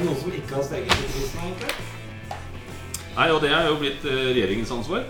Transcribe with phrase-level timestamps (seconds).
[0.00, 1.88] det noen som ikke har steget i prisen, egentlig?
[3.10, 5.02] Nei, og det er jo blitt eh, regjeringens ansvar.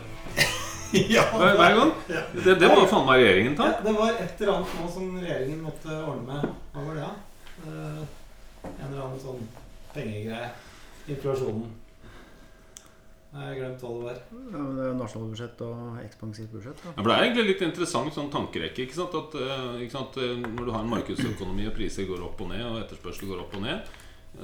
[1.14, 1.92] ja, Hver, hver gang.
[2.10, 2.22] Ja.
[2.34, 3.68] Det, det må faen meg regjeringen ta.
[3.70, 6.56] Ja, det var et eller annet nå som regjeringen måtte ordne med.
[6.74, 7.12] Hva var det, da?
[7.60, 9.46] Uh, en eller annen sånn
[9.92, 10.50] pengegreie.
[11.10, 11.70] Inflasjonen.
[13.30, 14.20] Jeg har glemt hva det var.
[14.34, 16.80] Ja, men det er nasjonalbudsjett og ekspansivt budsjett.
[16.82, 16.90] Da.
[16.96, 18.88] Ja, for Det er egentlig litt interessant sånn tankerekke.
[18.88, 19.14] ikke sant?
[19.14, 20.18] At, eh, ikke sant?
[20.18, 23.54] Når du har en markedsøkonomi og priser går opp og ned, og etterspørsel går opp
[23.60, 23.92] og ned,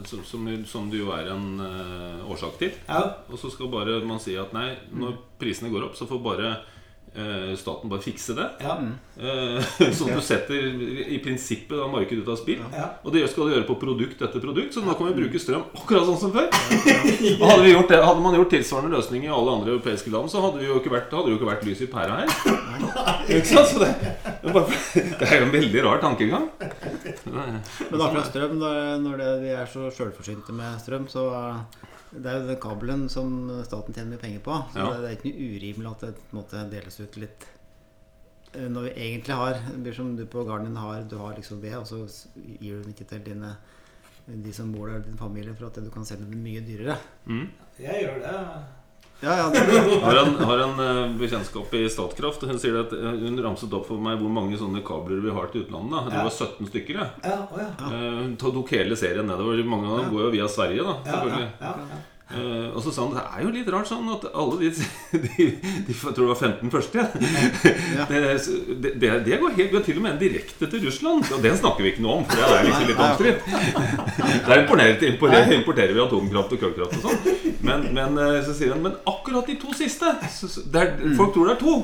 [0.04, 4.00] som, som, som det jo er en uh, årsak til, Ja, og så skal bare
[4.04, 6.50] man si at nei, når prisene går opp, så får bare
[7.16, 8.48] uh, staten bare fikse det.
[8.66, 8.76] ja,
[9.16, 9.56] Uh,
[9.96, 10.66] sånn at du setter
[11.08, 12.58] i prinsippet da markedet ut av spill.
[12.76, 12.90] ja.
[13.00, 15.62] Og det skal du gjøre på produkt etter produkt, så nå kan vi bruke strøm
[15.72, 16.50] akkurat sånn som før.
[17.40, 20.28] Og hadde, vi gjort det, hadde man gjort tilsvarende løsning i alle andre europeiske land,
[20.28, 22.28] så hadde, vi jo ikke vært, hadde det jo ikke vært lys i pæra her.
[23.38, 23.72] Ikke sant?
[23.72, 23.88] Så det,
[25.18, 26.46] det, er jo en veldig rar tankegang.
[27.26, 32.40] Men akkurat strøm, når, det, vi er så sjølforsynte med strøm, så eh, det er
[32.40, 33.34] jo den kabelen som
[33.66, 34.58] staten tjener mye penger på.
[34.72, 34.88] Så Ja.
[34.92, 37.48] det, det er ikke noe urimelig at det måte deles ut litt
[38.54, 41.34] eh, Når vi egentlig har Det blir som du på gården din har Du har
[41.36, 42.04] liksom ved, og så
[42.36, 43.56] gir du den ikke til dine
[44.26, 46.96] de som bor der, din familie, for at du kan selge den mye dyrere.
[47.30, 47.44] Mm.
[47.78, 48.38] Jeg gjør det.
[49.20, 49.60] Ja, ja, det,
[50.04, 52.42] Har en, har en eh, bekjentskap i Statkraft.
[52.44, 55.48] Hun sier at eh, hun ramset opp for meg hvor mange sånne kabler vi har
[55.52, 55.94] til utlandet.
[55.96, 56.02] da.
[56.12, 57.00] Det var 17 stykker.
[57.00, 57.06] Ja.
[57.24, 57.70] Ja, ja.
[57.88, 59.62] Eh, Hun tok hele serien nedover.
[59.64, 60.98] Mange av dem går jo via Sverige, da.
[61.00, 62.66] Ja, ja, selvfølgelig ja, ja.
[62.66, 64.70] Eh, og så sa han det er jo litt rart sånn at alle de,
[65.26, 65.46] de,
[65.86, 67.04] de jeg tror det var 15 første
[67.96, 68.06] Ja.
[68.10, 71.22] det, det, det, går helt, til og med en direkte til Russland.
[71.32, 73.46] Og den snakker vi ikke noe om, for det er liksom litt omstridt.
[74.48, 77.54] Der importerer, importerer, importerer vi atomkraft og kullkraft og sånn.
[77.66, 80.92] Men, men eh, så sier han Men akkurat de to siste så, så, det er,
[81.18, 81.74] Folk tror det er to.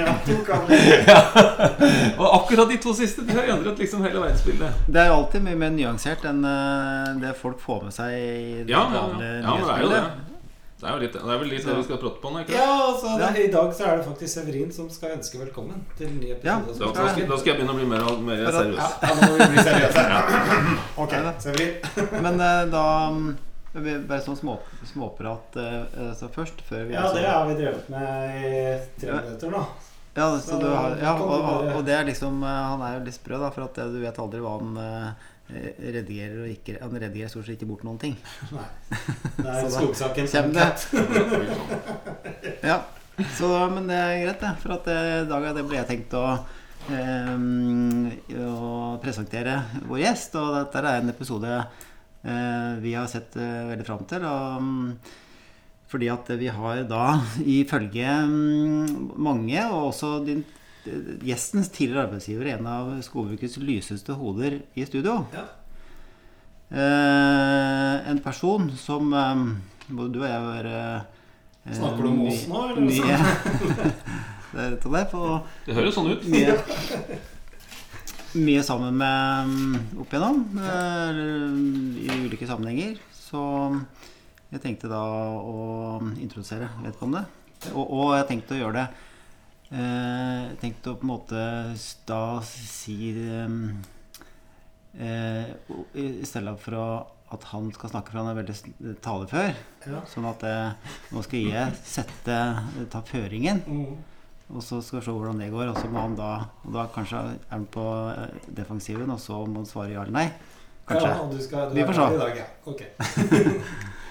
[0.00, 2.16] ja to kabler.
[2.18, 4.84] Og akkurat de to siste De har endret liksom hele verdensbildet.
[4.88, 8.74] det er alltid mye mer nyansert enn eh, det folk får med seg i det
[8.74, 10.04] Ja, ja, vanlige ja, men det er jo det.
[10.74, 12.40] Det er, jo litt, det er vel litt det vi skal prate på nå?
[12.42, 15.84] ikke Ja, altså, det, I dag så er det faktisk Severin som skal ønske velkommen
[15.96, 16.58] til en ny Ja.
[16.58, 16.78] episode.
[16.82, 18.98] Da, da, skal, da skal jeg begynne å bli mer, mer seriøs.
[19.06, 20.04] ja, nå må vi bli seriøse.
[21.04, 21.72] Ok, Severin.
[22.26, 22.84] Men uh, da
[23.74, 26.60] Bare sånn små, småprat uh, så først.
[26.68, 28.52] Før vi Ja, altså- det har vi drevet med i
[29.00, 29.64] tre minutter nå.
[30.14, 33.04] Ja, så du har, ja og, og, og det er liksom eh, Han er jo
[33.08, 36.78] litt sprø, da, for at eh, du vet aldri hva han eh, redigerer og ikke
[36.80, 38.14] Han redigerer stort sett ikke bort noen ting.
[38.56, 38.66] Nei.
[39.36, 40.28] Det er skogsaken.
[40.30, 40.68] Kjem det.
[42.64, 42.78] Ja,
[43.36, 44.52] så, men det er greit, det.
[44.62, 46.24] For at eh, i dag det ble jeg tenkt å,
[46.96, 47.34] eh,
[48.40, 48.70] å
[49.02, 50.38] presentere vår gjest.
[50.40, 54.26] Og dette er en episode eh, vi har sett eh, veldig fram til.
[54.26, 55.20] Og, mm,
[55.94, 57.04] fordi at vi har da
[57.44, 60.42] ifølge mm, mange, og også din,
[61.24, 65.22] gjestens tidligere arbeidsgiver, en av skogbrukets lyseste hoder i studio.
[65.34, 65.44] Ja.
[66.74, 69.42] Eh, en person som eh,
[69.88, 71.02] både du og jeg var eh,
[71.64, 72.82] Snakker du om oss nå, eller?
[72.84, 73.18] Mye,
[74.52, 75.22] det er på
[75.64, 76.26] Det høres sånn ut.
[76.34, 76.56] mye,
[78.36, 81.22] mye sammen med mm, opp igjennom eh,
[82.04, 82.98] i ulike sammenhenger.
[83.16, 83.40] Så
[84.52, 85.00] jeg tenkte da
[85.40, 87.24] å introdusere vedkommende.
[87.72, 89.13] Og, og jeg tenkte å gjøre det
[89.74, 91.42] eh, Jeg tenkte å på en måte
[92.08, 93.52] da si eh,
[95.98, 96.86] I stedet for å,
[97.34, 99.52] at han skal snakke, for han er veldig talefør.
[99.90, 100.00] Ja.
[100.10, 102.40] Sånn at eh, nå skal jeg sette,
[102.92, 103.62] ta føringen.
[103.66, 103.94] Mm.
[104.52, 105.70] Og så skal vi se hvordan det går.
[105.72, 106.30] Og så må han da
[106.64, 110.18] Og da kanskje er han på eh, defensiven, og så må han svare ja eller
[110.20, 110.28] nei.
[110.84, 111.10] Kanskje.
[111.10, 112.04] Ja, du skal, du Vi får se.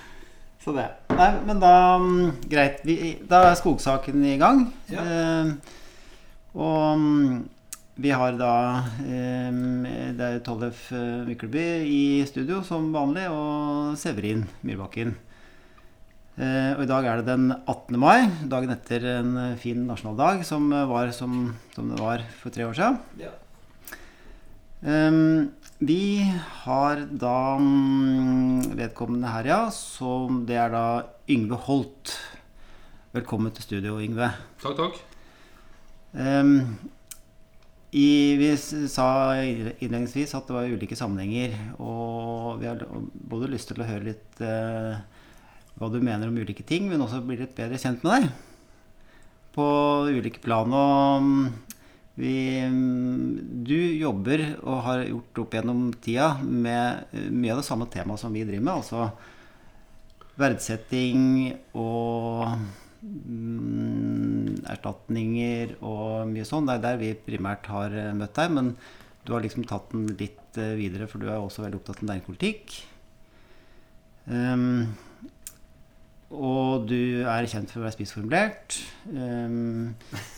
[0.63, 0.85] Så det.
[1.12, 2.79] Nei, men da mm, Greit.
[2.88, 2.96] Vi,
[3.28, 4.63] da er skogsaken i gang.
[4.91, 5.03] Ja.
[5.03, 5.81] Eh,
[6.53, 7.41] og mm,
[8.03, 8.53] vi har da
[9.03, 9.50] eh,
[10.16, 15.13] Det er Tollef eh, Mykleby i studio som vanlig, og Severin Myrbakken.
[16.34, 17.99] Eh, og i dag er det den 18.
[18.02, 22.66] mai, dagen etter en fin nasjonaldag som eh, var som, som det var for tre
[22.66, 23.02] år siden.
[23.22, 23.35] Ja.
[24.84, 25.52] Ehm,
[25.88, 26.24] vi
[26.64, 29.62] har da mm, vedkommende her, ja.
[29.74, 30.85] Som det er da
[31.32, 32.16] Yngve Holt.
[33.14, 34.32] Velkommen til studio, Yngve.
[34.64, 35.00] Takk, takk.
[36.14, 36.78] Um,
[37.94, 38.08] i,
[38.40, 39.08] vi sa
[39.38, 44.41] innledningsvis at det var ulike sammenhenger, og vi har både lyst til å høre litt
[44.41, 44.97] uh,
[45.78, 48.32] hva du mener om ulike ting, men også bli litt bedre kjent med deg
[49.53, 49.68] på
[50.09, 50.74] ulike plan.
[50.74, 51.46] Og mm,
[52.16, 57.68] vi, mm, du jobber og har gjort opp gjennom tida med eh, mye av det
[57.68, 59.10] samme temaet som vi driver med, altså
[60.38, 61.24] verdsetting
[61.78, 62.54] og
[63.02, 66.70] mm, erstatninger og mye sånn.
[66.70, 68.76] Det er der vi primært har eh, møtt deg, men
[69.26, 72.12] du har liksom tatt den litt eh, videre, for du er også veldig opptatt av
[72.12, 72.78] næringspolitikk.
[74.30, 74.94] Um,
[76.34, 78.78] og du er kjent for å være spissformulert.
[79.06, 79.94] Um,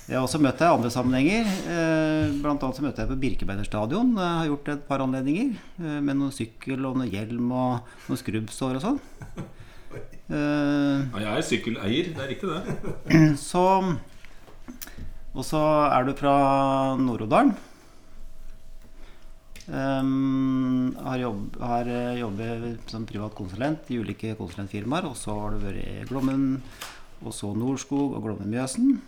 [0.10, 1.52] jeg har også møtt deg i andre sammenhenger.
[1.70, 4.12] Uh, blant annet så møtte jeg på Birkebeiner stadion.
[4.20, 8.22] Jeg har gjort et par anledninger uh, med noen sykkel og noen hjelm og noen
[8.22, 9.00] skrubbsår og sånn.
[10.26, 13.36] Ja, jeg er sykkeleier, det er riktig det.
[13.40, 13.62] Så
[15.36, 15.62] Og så
[15.94, 16.36] er du fra
[17.00, 17.54] Nord-Odalen.
[19.66, 25.08] Um, har, jobb, har eh, jobbet som privat konsulent i ulike konsulentfirmaer.
[25.10, 26.62] Og så har du vært i Glommen,
[27.24, 29.00] og så Norskog og Glommen Mjøsen.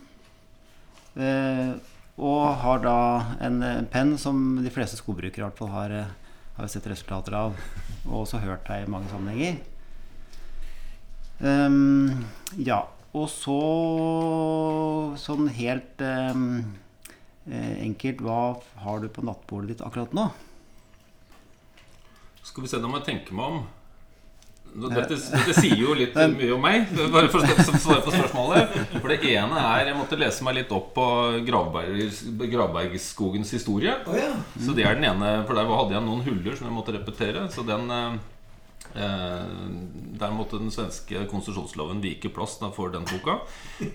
[1.18, 1.78] Uh,
[2.18, 2.98] og har da
[3.46, 5.94] en, en penn som de fleste skogbrukere hvert fall har,
[6.58, 7.58] har sett resultater av.
[8.08, 9.62] Og også hørt deg i mange sammenhenger.
[11.38, 12.26] Um,
[12.58, 12.82] ja.
[13.18, 13.62] Og så
[15.18, 16.76] sånn helt um,
[17.48, 18.42] enkelt Hva
[18.84, 20.28] har du på nattbordet ditt akkurat nå?
[22.48, 23.66] Skal vi se, da må jeg tenke meg om.
[24.78, 28.76] Dette, dette, sier jo litt mye om meg, bare for å svare på spørsmålet.
[29.00, 31.06] For det ene er Jeg måtte lese meg litt opp på
[31.48, 32.20] Gravberg,
[32.52, 33.96] Gravbergskogens historie.
[34.06, 34.34] Oh, ja.
[34.62, 35.32] Så det er den ene.
[35.48, 37.48] For der hadde jeg noen huller som jeg måtte repetere.
[37.54, 38.20] Så den eh,
[40.22, 43.40] Der måtte den svenske konsesjonsloven vike plass da, for den boka.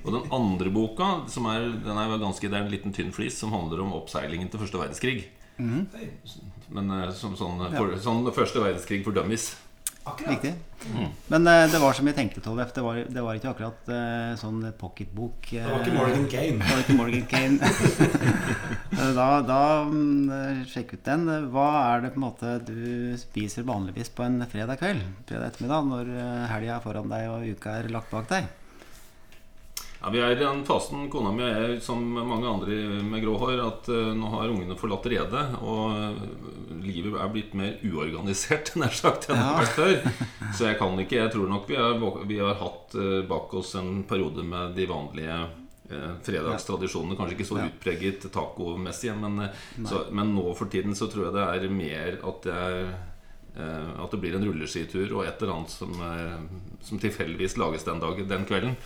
[0.00, 3.38] Og den andre boka, som er, den er ganske, det er en liten tynn flis,
[3.38, 5.20] som handler om oppseilingen til første verdenskrig.
[5.62, 5.86] Mm.
[6.72, 9.52] Men som sånn, for, sånn første verdenskrig for dummies.
[10.04, 10.30] Akkurat.
[10.32, 10.54] Riktig.
[10.94, 11.10] Mm.
[11.26, 12.72] Men uh, det var som jeg tenkte, Tollef.
[12.74, 15.46] Det, var, det var ikke akkurat uh, sånn pocketbok.
[15.52, 16.56] Uh, det var ikke Morgan Kane.
[16.58, 17.70] Det var ikke Morgan Kane.
[19.18, 20.32] da da um,
[20.66, 21.28] sjekk ut den.
[21.54, 25.06] Hva er det på en måte du spiser vanligvis på en fredag kveld?
[25.28, 26.10] Fredag ettermiddag når
[26.50, 28.50] helga er foran deg og uka er lagt bak deg?
[30.02, 33.60] Ja, Vi er i den fasen, kona mi er som mange andre med grå hår,
[33.62, 35.42] at uh, nå har ungene forlatt redet.
[35.62, 40.24] Og uh, livet er blitt mer uorganisert nær sagt enn det har vært før.
[40.50, 43.76] Så jeg kan ikke Jeg tror nok vi har, vi har hatt uh, bak oss
[43.78, 45.42] en periode med de vanlige
[46.24, 47.18] fredagstradisjonene.
[47.18, 47.64] Kanskje ikke så ja.
[47.68, 49.42] utpreget tacomessig, men,
[49.84, 52.86] så, men nå for tiden så tror jeg det er mer at jeg
[53.52, 55.90] at det blir en rulleskitur og et eller annet som,
[56.80, 58.78] som tilfeldigvis lages den, dagen, den kvelden.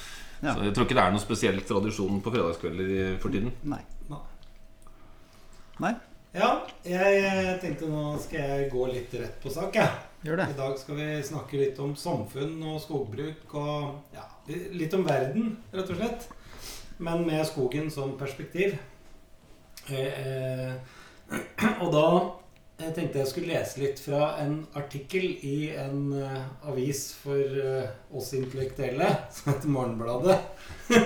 [0.42, 0.52] Ja.
[0.52, 3.54] Så jeg tror ikke det er noen spesiell tradisjon på fredagskvelder for tiden.
[3.64, 3.82] Nei.
[5.82, 5.92] Nei.
[6.36, 6.50] Ja,
[6.84, 9.76] jeg tenkte nå skal jeg gå litt rett på sak.
[9.76, 9.88] Ja.
[10.24, 10.46] Gjør det.
[10.52, 15.52] I dag skal vi snakke litt om samfunn og skogbruk og ja, litt om verden,
[15.74, 16.26] rett og slett.
[16.98, 18.74] Men med skogen som perspektiv.
[19.92, 20.74] Eh, eh,
[21.82, 22.06] og da
[22.76, 27.86] jeg tenkte jeg skulle lese litt fra en artikkel i en uh, avis for uh,
[28.12, 30.36] oss intellektuelle som heter Morgenbladet.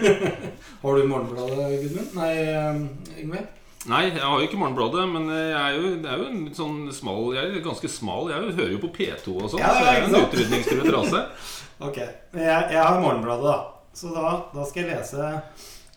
[0.83, 2.17] har du Morgenbladet, Gudmund?
[2.19, 3.45] Nei, uh, Yngve?
[3.91, 6.81] Nei, jeg har jo ikke Morgenbladet, men jeg er jo, det er jo en sånn
[6.93, 8.29] smal Jeg er ganske smal.
[8.29, 11.23] Jeg hører jo på P2 og sånn, ja, så jeg er en utrydningstruet rase.
[11.87, 12.01] ok.
[12.35, 13.95] Men jeg, jeg, har Morgenbladet, da.
[13.97, 15.31] Så da, da, skal jeg lese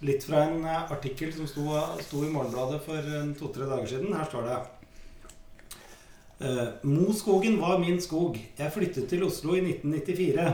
[0.06, 1.66] litt fra en artikkel som sto,
[2.06, 3.12] sto i Morgenbladet for
[3.42, 4.16] to-tre dager siden.
[4.16, 4.62] Her står det
[6.82, 8.40] Moskogen var min skog.
[8.58, 10.48] Jeg flyttet til Oslo i 1994.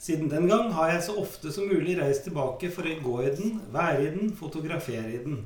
[0.00, 3.32] Siden den gang har jeg så ofte som mulig reist tilbake for å gå i
[3.36, 5.42] den, være i den, fotografere i den.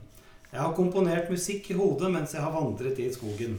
[0.53, 3.57] Jeg har komponert musikk i hodet mens jeg har vandret i skogen.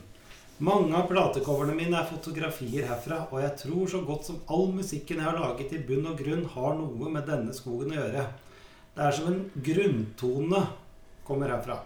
[0.64, 5.20] Mange av platecoverne mine er fotografier herfra, og jeg tror så godt som all musikken
[5.20, 8.24] jeg har laget i bunn og grunn, har noe med denne skogen å gjøre.
[8.96, 10.62] Det er som en grunntone
[11.28, 11.82] kommer herfra.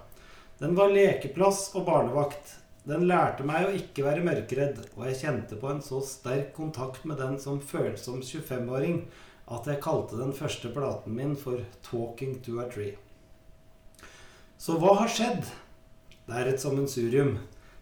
[0.62, 2.60] Den var lekeplass og barnevakt.
[2.88, 7.04] Den lærte meg å ikke være mørkredd, og jeg kjente på en så sterk kontakt
[7.10, 9.02] med den som følsom 25-åring
[9.50, 12.96] at jeg kalte den første platen min for 'Talking to a Tree'.
[14.58, 15.44] Så hva har skjedd?
[16.28, 17.38] Det er et sammensurium.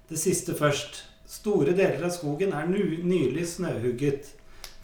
[0.09, 1.03] Det siste først.
[1.27, 4.29] Store deler av skogen er nylig snøhugget.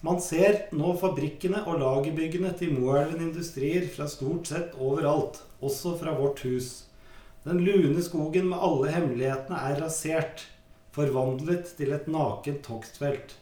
[0.03, 6.12] Man ser nå fabrikkene og lagerbyggene til Moelven Industrier fra stort sett overalt, også fra
[6.17, 6.84] vårt hus.
[7.43, 10.45] Den lune skogen med alle hemmelighetene er rasert,
[10.95, 13.33] forvandlet til et nakent togstfelt.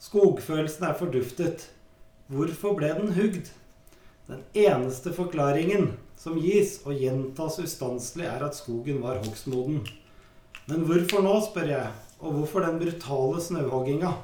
[0.00, 1.66] Skogfølelsen er forduftet.
[2.32, 3.50] Hvorfor ble den hugd?
[4.26, 9.82] Den eneste forklaringen som gis og gjentas ustanselig, er at skogen var hogstmoden.
[10.66, 14.14] Men hvorfor nå, spør jeg, og hvorfor den brutale snøhogginga?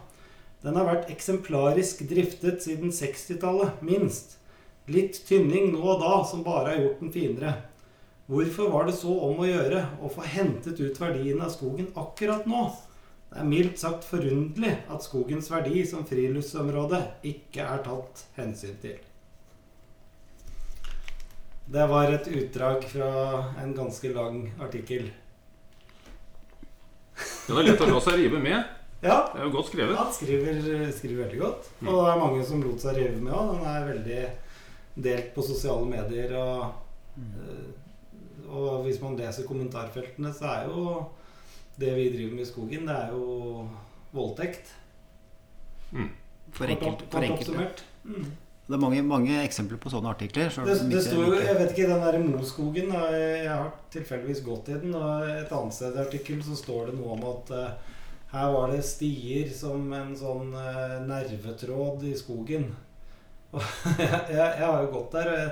[0.63, 4.39] Den har vært eksemplarisk driftet siden 60-tallet, minst.
[4.91, 7.53] Litt tynning nå og da som bare har gjort den finere.
[8.33, 12.47] Hvorfor var det så om å gjøre å få hentet ut verdien av skogen akkurat
[12.49, 12.65] nå?
[13.33, 18.97] Det er mildt sagt forunderlig at skogens verdi som friluftsområde ikke er tatt hensyn til.
[21.73, 23.11] Det var et utdrag fra
[23.63, 25.11] en ganske lang artikkel.
[27.47, 28.59] Den er lett å la seg rive med.
[29.03, 29.97] Ja, Det er jo godt skrevet.
[29.99, 31.71] han skriver, skriver veldig godt.
[31.83, 33.55] Og det er mange som lot seg rive med òg.
[33.57, 34.21] Den er veldig
[35.09, 36.37] delt på sosiale medier.
[36.39, 36.75] Og,
[37.19, 37.82] eh,
[38.49, 40.85] og hvis man leser kommentarfeltene, så er jo
[41.81, 43.67] det vi driver med i skogen, det er jo
[44.13, 44.75] voldtekt.
[46.53, 47.11] For Kort enkelte.
[47.11, 47.85] For enkelte.
[48.05, 48.33] Mm.
[48.67, 50.51] Det er mange, mange eksempler på sånne artikler.
[50.53, 54.71] Så Det, det står jo, jeg vet ikke, den der Moskogen Jeg har tilfeldigvis gått
[54.71, 57.99] i den, og et annet sted i artikkelen så står det noe om at uh,
[58.33, 62.71] her var det stier som en sånn uh, nervetråd i skogen.
[63.53, 63.61] Og
[63.99, 65.29] jeg, jeg, jeg har jo gått der.
[65.29, 65.51] og jeg,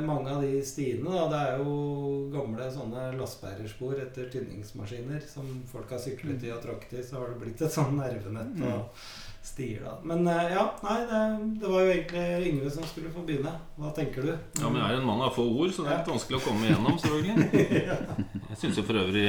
[0.00, 1.72] mange av de stiene da, det er jo
[2.32, 7.04] gamle sånne lastebærerspor etter tynningsmaskiner som folk har syklet i og tråkket i.
[7.04, 9.02] Så har det blitt et sånn nervenett og
[9.48, 9.94] stier, da.
[10.08, 11.20] Men eh, ja, nei, det,
[11.62, 13.52] det var jo egentlig Yngve som skulle få begynne.
[13.78, 14.32] Hva tenker du?
[14.60, 16.44] Ja, men Jeg er en mann av få ord, så det er litt vanskelig å
[16.48, 16.98] komme igjennom.
[17.00, 17.96] selvfølgelig
[18.50, 19.26] Jeg synes jo for øvrig,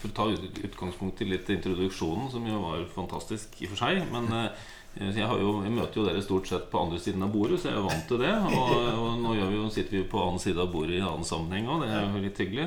[0.00, 3.82] for å ta ut- utgangspunkt i litt introduksjonen, som jo var fantastisk i og for
[3.84, 7.30] seg Men eh, jeg, jo, jeg møter jo dere stort sett på andre siden av
[7.32, 8.32] bordet, så jeg er jo vant til det.
[8.58, 11.26] Og, og nå vi jo, sitter vi jo på annen side av bordet i annen
[11.26, 11.84] sammenheng òg.
[11.84, 12.66] Det er jo litt hyggelig.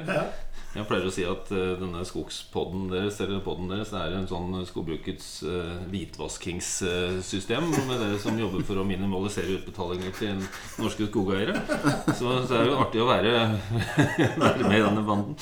[0.74, 4.56] Jeg pleier å si at uh, denne skogspodden deres Eller podden deres er en sånn
[4.65, 10.39] skogbrukets uh, hvitvaskingssystem med dere som jobber for å minimalisere utbetalinger til
[10.82, 11.60] norske skogeiere.
[12.15, 13.34] Så, så det er jo artig å være,
[14.42, 15.38] være med i denne banden.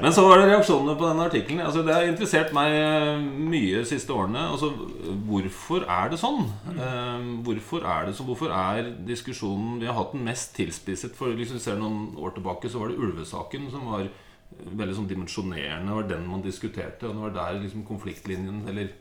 [0.00, 1.64] Men så var det reaksjonene på denne artikkelen.
[1.66, 4.46] Altså, det har interessert meg eh, mye de siste årene.
[4.54, 4.70] Altså,
[5.28, 6.46] hvorfor er det sånn?
[7.44, 8.30] Hvorfor er det sånn?
[8.30, 12.70] Hvorfor er diskusjonen Vi har hatt den mest tilspisset for liksom, ser noen år tilbake
[12.70, 14.08] så var det ulvesaken som var
[14.66, 15.88] veldig sånn dimensjonerende.
[15.88, 18.92] Det var den man diskuterte, og det var der liksom konfliktlinjen, eller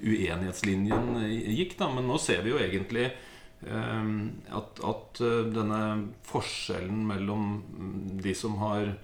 [0.00, 1.14] uenighetslinjen,
[1.52, 1.76] gikk.
[1.78, 4.12] da Men nå ser vi jo egentlig eh,
[4.58, 5.80] at, at eh, denne
[6.28, 7.56] forskjellen mellom
[8.22, 8.94] de som har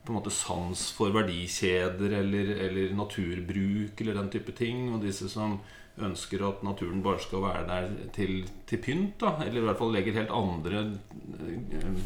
[0.00, 5.28] på en måte sans for verdikjeder eller, eller naturbruk eller den type ting, og disse
[5.28, 5.58] som
[6.06, 9.94] ønsker at naturen bare skal være der til, til pynt, da, eller i hvert fall
[9.94, 12.02] legger helt andre eh,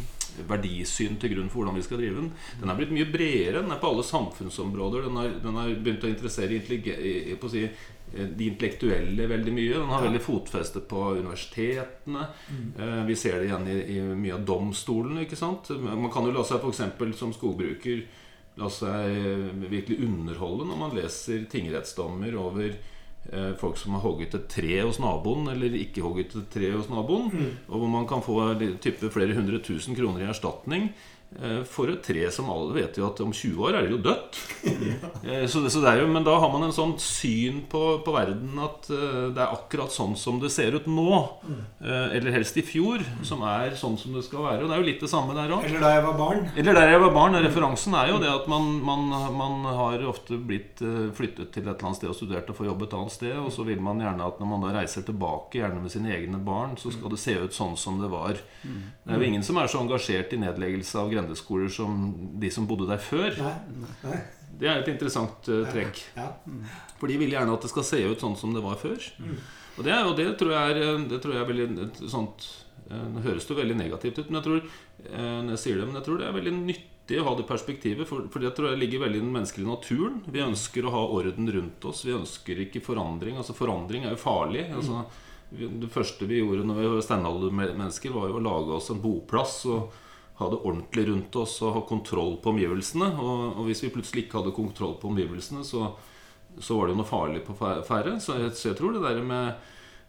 [0.48, 2.30] verdisyn til grunn for hvordan vi skal drive den.
[2.60, 3.62] Den er blitt mye bredere.
[3.62, 5.06] Den er på alle samfunnsområder.
[5.06, 6.58] Den har, den har begynt å interessere
[7.38, 9.76] på å si, eh, de intellektuelle veldig mye.
[9.78, 12.26] Den har veldig fotfeste på universitetene.
[12.78, 15.22] Eh, Vi ser det igjen i, i mye av domstolene.
[15.22, 15.70] ikke sant?
[15.78, 17.18] Man kan jo la seg f.eks.
[17.18, 18.04] som skogbruker
[18.56, 22.93] la seg virkelig underholde når man leser tingrettsdommer over eh,
[23.58, 27.30] folk som har hogget et tre hos naboen, eller ikke hogget et tre hos naboen.
[27.68, 28.36] Og hvor man kan få
[28.84, 31.13] type flere hundre tusen kroner i erstatning eh,
[31.68, 34.40] for et tre som alle vet jo at om 20 år er det jo dødt.
[35.24, 37.80] Eh, Så det, så det er jo, men da har man en sånn syn på,
[38.04, 41.14] på verden at eh, det er akkurat sånn som det ser ut nå.
[41.80, 44.64] eh, Eller helst i fjor, som er sånn som det skal være.
[44.64, 45.64] Og det er jo litt det samme der òg.
[45.64, 46.42] Eller da jeg var barn.
[46.60, 47.38] Eller der jeg var barn.
[47.44, 49.06] Referansen er jo det at man, man,
[49.38, 52.68] man har ofte blitt eh, flyttet til et eller annet sted og studert og får
[52.68, 53.34] jobb et annet sted.
[53.40, 56.42] Og så vil man gjerne at når man da reiser tilbake, gjerne med sine egne
[56.44, 58.36] barn, så skal det se ut sånn som det var.
[58.64, 62.06] Det er jo ingen som er så engasjert i nedleggelse av grendeskoler som
[62.40, 63.34] de som bodde der før.
[63.40, 63.84] Nei.
[64.04, 64.22] Nei.
[64.54, 66.00] Det er et interessant uh, trekk.
[66.14, 66.30] Ja.
[67.00, 69.02] For de vil gjerne at det skal se ut sånn som det var før.
[69.74, 72.44] Og det, og det tror jeg er, det tror jeg er veldig et sånt
[72.86, 74.68] eh, Nå høres det veldig negativt ut, men jeg tror,
[75.08, 77.48] eh, når jeg sier det, men jeg tror det er veldig nyttig å ha det
[77.48, 78.06] perspektivet.
[78.06, 80.22] For, for det tror jeg ligger veldig i den menneskelige naturen.
[80.30, 82.04] Vi ønsker å ha orden rundt oss.
[82.06, 83.40] Vi ønsker ikke forandring.
[83.40, 84.68] Altså Forandring er jo farlig.
[84.70, 85.02] Altså,
[85.50, 89.58] det første vi gjorde når vi var steinaldermennesker, var jo å lage oss en boplass.
[89.74, 90.03] og
[90.44, 93.10] ha det ordentlig rundt oss og ha kontroll på omgivelsene.
[93.18, 95.90] Og, og hvis vi plutselig ikke hadde kontroll på omgivelsene, så,
[96.60, 98.18] så var det jo noe farlig på ferde.
[98.22, 99.54] Så så jeg tror det der med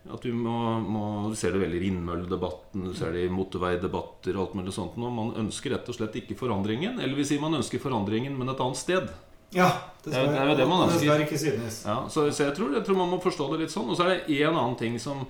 [0.05, 0.53] at du må,
[0.85, 4.73] må Du ser det veldig i vindmølledebatten, du ser det i motorveidebatter og alt mulig
[4.75, 4.97] sånt.
[5.01, 6.99] Og Man ønsker rett og slett ikke forandringen.
[7.01, 9.09] Eller vi sier man ønsker forandringen, men et annet sted.
[9.55, 9.71] ja
[10.03, 10.99] det, Det er- det jo det man ønsker.
[11.07, 11.81] skal ikke synes.
[11.87, 13.89] Ja, så, så jeg, tror, jeg tror man må forstå det litt sånn.
[13.89, 15.25] Og så er det én annen ting som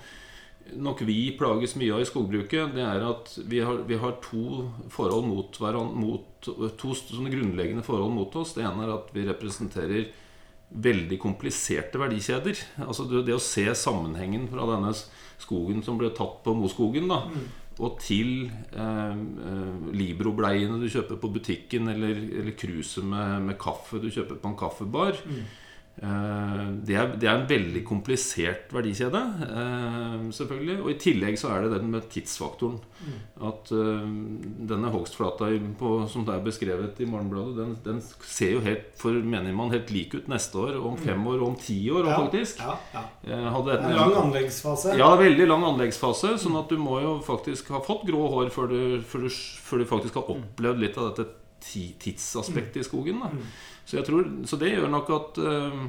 [0.74, 2.74] nok vi plages mye av i skogbruket.
[2.76, 7.82] Det er at vi har, vi har to forhold mot hverandre mot, To sånne grunnleggende
[7.86, 8.54] forhold mot oss.
[8.54, 10.10] Det ene er at vi representerer
[10.70, 12.60] veldig kompliserte verdikjeder.
[12.86, 14.92] Altså det, det å se sammenhengen fra denne
[15.42, 17.24] skogen som ble tatt på Moskogen, da,
[17.76, 24.00] og til eh, eh, Libro-bleiene du kjøper på butikken, eller, eller kruset med, med kaffe
[24.04, 25.20] du kjøper på en kaffebar.
[25.26, 25.65] Eh,
[25.96, 30.76] det, er, det er en veldig komplisert verdikjede, eh, selvfølgelig.
[30.84, 32.82] Og i tillegg så er det den med tidsfaktoren.
[33.40, 34.10] At eh,
[34.72, 35.48] denne hogstflata
[36.12, 39.94] som det er beskrevet i Morgenbladet, den, den ser jo helt, for mener man, helt
[39.96, 42.60] lik ut neste år, om fem år, om ti år, Ja, faktisk.
[42.60, 43.06] Ja, ja.
[43.24, 44.98] Eh, hadde et, en lang anleggsfase.
[45.00, 46.36] ja, veldig lang anleggsfase.
[46.44, 49.32] Sånn at du må jo faktisk ha fått grå hår før du, før du,
[49.70, 51.32] før du faktisk har opplevd litt av dette
[51.66, 53.24] tidsaspektet i skogen.
[53.24, 53.32] Da.
[53.86, 55.82] Så, jeg tror, så det gjør nok at, eh,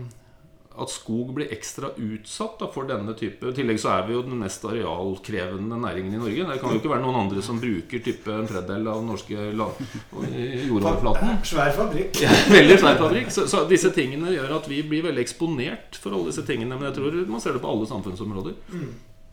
[0.77, 4.21] at skog blir ekstra utsatt da, for denne type I tillegg så er vi jo
[4.27, 6.45] den mest arealkrevende næringen i Norge.
[6.51, 9.37] Det kan jo ikke være noen andre som bruker type en tredjedel av den norske
[9.57, 11.41] jordoverflaten.
[11.53, 12.21] Svær fabrikk.
[12.21, 13.33] Ja, veldig svær fabrikk.
[13.33, 16.77] Så, så disse tingene gjør at vi blir veldig eksponert for alle disse tingene.
[16.77, 18.61] Men jeg tror man ser det på alle samfunnsområder.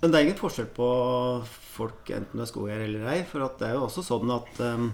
[0.03, 0.87] Men det er ingen forskjell på
[1.73, 3.19] folk, enten du er skogeier eller ei.
[3.27, 4.89] For at det er jo også sånn at um,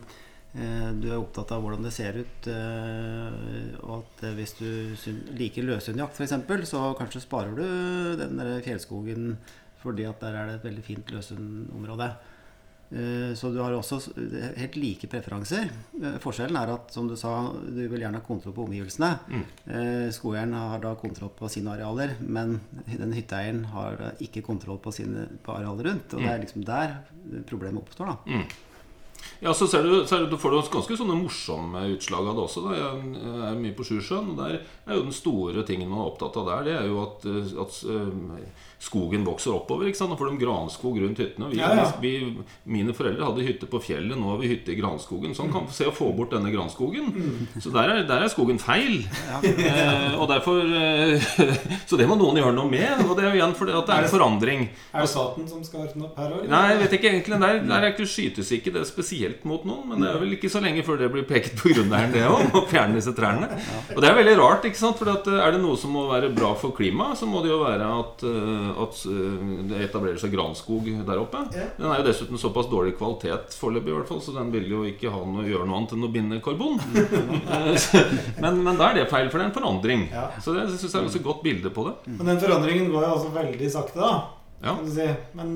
[0.54, 2.48] du er opptatt av hvordan det ser ut.
[2.50, 4.70] eh, og at eh, hvis du
[5.38, 6.34] liker løshundjakt f.eks.,
[6.72, 9.36] så kanskje sparer du den der fjellskogen
[9.84, 12.10] fordi at der er det et veldig fint løshundområde.
[12.92, 14.00] Eh, Så du har også
[14.58, 15.70] helt like preferanser.
[16.02, 19.12] Eh, Forskjellen er at som du sa, du vil gjerne ha kontroll på omgivelsene.
[19.30, 19.46] Mm.
[20.18, 22.58] Skogeieren har da kontroll på sine arealer, men
[22.90, 26.18] den hytteeieren har ikke kontroll på, sine, på arealet rundt.
[26.18, 26.98] Og det er liksom der
[27.46, 28.16] problemet oppstår.
[28.18, 28.42] da
[29.40, 32.44] Ja, så, ser du, ser er du får du ganske sånne morsomme utslag av det
[32.44, 32.64] også.
[32.66, 32.76] Da.
[32.76, 36.40] Jeg er mye på Sjusjøen, og der er jo den store tingen man er opptatt
[36.42, 39.90] av der, det er jo at, eh, at eh, skogen vokser oppover.
[39.90, 40.14] ikke sant?
[40.14, 41.50] Nå får de granskog rundt hyttene.
[41.52, 41.88] Vi, Ja, ja.
[42.00, 42.14] vi,
[42.64, 45.36] mine foreldre hadde hytte på fjellet, nå har vi hytte i granskogen.
[45.36, 47.12] Sånn kan vi se å få bort denne granskogen.
[47.60, 49.02] Så der er, der er skogen feil.
[49.44, 51.28] Eh, og derfor eh,
[51.90, 53.04] Så det må noen gjøre noe med.
[53.04, 54.66] Og det er jo igjen fordi at det er en forandring.
[54.94, 56.48] Er det staten som skal ordne opp her òg?
[56.50, 59.86] Nei, jeg vet ikke egentlig Der, der er ikke skytes ikke det spesielt mot noen,
[59.92, 62.56] men det er vel ikke så lenge før det blir pekt på grunneieren, det òg,
[62.56, 63.50] å fjerne disse trærne.
[63.96, 65.00] Og det er veldig rart, ikke sant?
[65.00, 67.60] For eh, er det noe som må være bra for klimaet, så må det jo
[67.64, 71.44] være at, eh, at eh, det etablerer seg granskog der oppe.
[71.54, 74.84] Den er jo dessuten såpass dårlig kvalitet foreløpig, i hvert fall, så den vil jo
[74.90, 76.80] ikke ha noe, gjøre noe annet enn å binde karbon.
[76.80, 77.88] Eh,
[78.44, 80.08] men, men da er det feil, for det er en forandring.
[80.44, 81.96] Så det syns jeg er et godt bilde på det.
[82.18, 84.14] Men den forandringen går jo også veldig sakte, da.
[84.60, 84.76] Ja.
[84.76, 85.08] Kan du si.
[85.38, 85.56] Men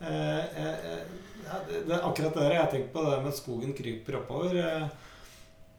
[0.00, 1.00] eh, eh,
[1.44, 4.56] ja, det, akkurat det der jeg har tenkt på, det med at skogen kryper oppover.
[4.60, 4.86] Eh,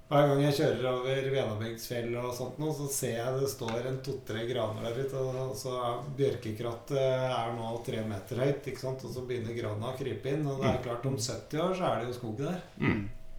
[0.05, 3.97] hver gang jeg kjører over Venabygdsfjell og sånt nå, så ser jeg det står en
[4.05, 5.17] to-tre graner der ute.
[5.17, 9.01] Og så er bjørkekrattet er nå tre meter høyt, ikke sant?
[9.01, 10.45] og så begynner grana å krype inn.
[10.45, 12.59] Og det er klart, om 70 år så er det jo skog der.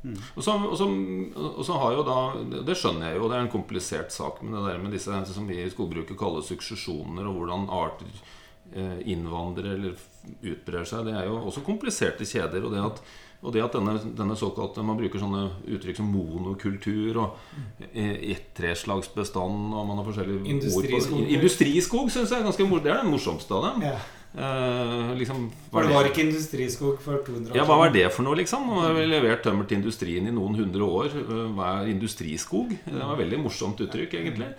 [0.06, 0.86] Og så, og, så,
[1.48, 2.16] og så har jo da
[2.68, 4.42] Det skjønner jeg jo, det er en komplisert sak.
[4.42, 8.10] Men det der med disse som vi i skogbruket kaller suksesjoner, og hvordan arter
[8.72, 9.94] eh, innvandrer eller
[10.42, 12.66] utbrer seg, det er jo også kompliserte kjeder.
[12.66, 13.02] Og det at,
[13.46, 15.44] og det at denne, denne såkalte Man bruker sånne
[15.76, 21.22] uttrykk som monokultur og eh, ettreslagsbestand og man har forskjellige ord Industriskog.
[21.22, 22.84] på Industriskog syns jeg er ganske morsomt.
[22.86, 23.86] Det er den morsomste av dem.
[23.86, 23.96] Ja.
[24.36, 28.02] Eh, liksom, hva det, det var ikke industriskog for 200 år ja, Hva var det
[28.12, 28.66] for noe, liksom?
[28.68, 31.14] Nå har vi levert tømmer til industrien i noen hundre år.
[31.22, 32.74] Eh, Hva er industriskog?
[32.84, 34.50] Det var et veldig morsomt uttrykk, egentlig.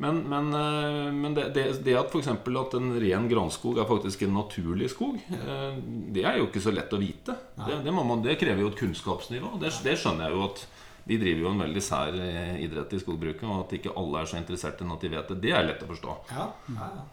[0.00, 2.30] Men, men, eh, men det, det, det at f.eks.
[2.32, 5.76] at en ren granskog er faktisk en naturlig skog, eh,
[6.16, 7.36] det er jo ikke så lett å vite.
[7.60, 9.58] Det, det, man, det krever jo et kunnskapsnivå.
[9.60, 10.64] Det, det skjønner jeg jo at
[11.06, 14.32] de driver jo en veldig sær eh, idrett i skogbruket, og at ikke alle er
[14.32, 16.16] så interessert i at de vet det, det er lett å forstå.
[16.32, 17.04] Ja, ja, ja.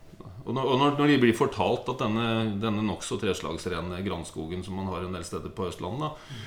[0.45, 2.25] Og når, og når, når de blir fortalt at denne,
[2.60, 6.41] denne nokså treslagsrene granskogen som man har en del steder på Østlandet, da,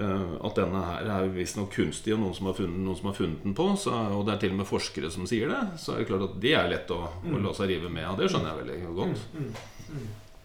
[0.00, 3.18] eh, at denne her er visstnok kunstig, og noen som har funnet, noen som har
[3.18, 5.92] funnet den på, så, og det er til og med forskere som sier det, så
[5.94, 8.08] er det klart at det er lett å, å la seg rive med.
[8.08, 8.16] av.
[8.22, 9.24] det skjønner jeg veldig godt.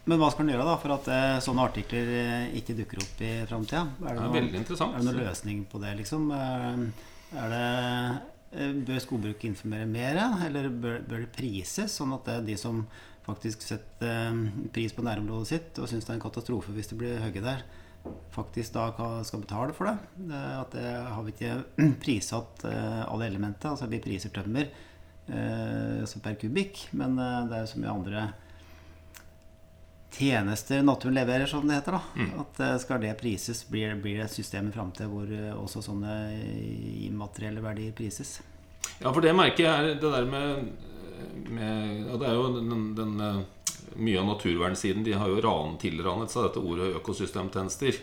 [0.08, 3.24] Men hva skal en gjøre da for at eh, sånne artikler eh, ikke dukker opp
[3.28, 3.82] i framtida?
[4.04, 4.96] Er, Det det er veldig interessant.
[4.96, 6.30] er det noen løsning på det, liksom?
[7.36, 7.66] Er det,
[8.52, 12.86] bør skogbruket informere mer, eller bør, bør det prises, sånn at det er de som
[13.28, 17.00] faktisk setter eh, pris på nærområdet sitt og syns det er en katastrofe hvis det
[17.00, 17.66] blir hugget der,
[18.32, 18.88] faktisk da
[19.28, 19.98] skal betale for det?
[20.32, 21.56] at det har vi ikke
[22.04, 23.74] prissatt eh, alle elementene.
[23.74, 27.96] Altså vi priser tømmer eh, altså per kubikk, men eh, det er jo så mye
[27.96, 28.28] andre
[30.12, 31.92] tjenester naturen leverer, som det heter.
[31.92, 35.54] da At eh, Skal det prises, blir, blir det et system i framtida hvor eh,
[35.56, 36.14] også sånne
[37.08, 38.40] immaterielle verdier prises.
[39.02, 40.68] Ja, for det merker jeg er det der med,
[41.50, 43.46] med ja, Det er jo den, den eh,
[43.98, 47.96] Mye av naturvernsiden de har jo ran, tilranet seg dette ordet økosystemtjenester.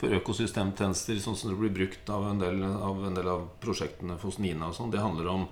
[0.00, 4.16] For økosystemtjenester, sånn som det blir brukt av en del av, en del av prosjektene
[4.22, 5.44] hos Nina, og sånn, det handler om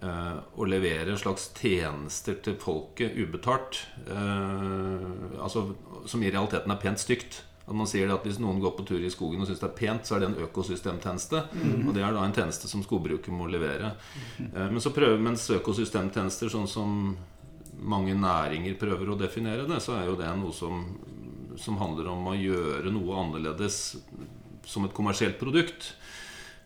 [0.00, 3.82] å levere slags tjenester til folket ubetalt.
[4.08, 5.66] Eh, altså,
[6.08, 7.42] som i realiteten er pent stygt.
[7.70, 9.76] At man sier at Hvis noen går på tur i skogen og syns det er
[9.78, 11.42] pent, så er det en økosystemtjeneste.
[11.86, 13.92] Og det er da en tjeneste som skogbruket må levere.
[14.40, 17.16] Eh, Men så prøver, mens økosystemtjenester, sånn som
[17.80, 20.82] mange næringer prøver å definere det, så er jo det noe som,
[21.56, 23.96] som handler om å gjøre noe annerledes
[24.66, 25.94] som et kommersielt produkt.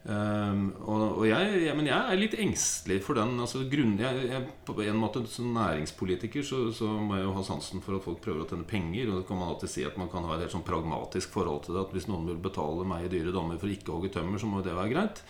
[0.05, 3.39] Um, og, og jeg, jeg, men jeg er litt engstelig for den.
[3.41, 7.45] Altså, grunn, jeg, jeg, på en måte Som næringspolitiker så, så må jeg jo ha
[7.47, 9.09] sansen for at folk prøver å tjene penger.
[9.09, 11.65] Og så kan man alltid si at man kan ha et helt sånn pragmatisk forhold
[11.65, 11.87] til det.
[11.87, 14.51] At hvis noen vil betale meg i dyre dommer for ikke å hogge tømmer, så
[14.51, 15.25] må jo det være greit.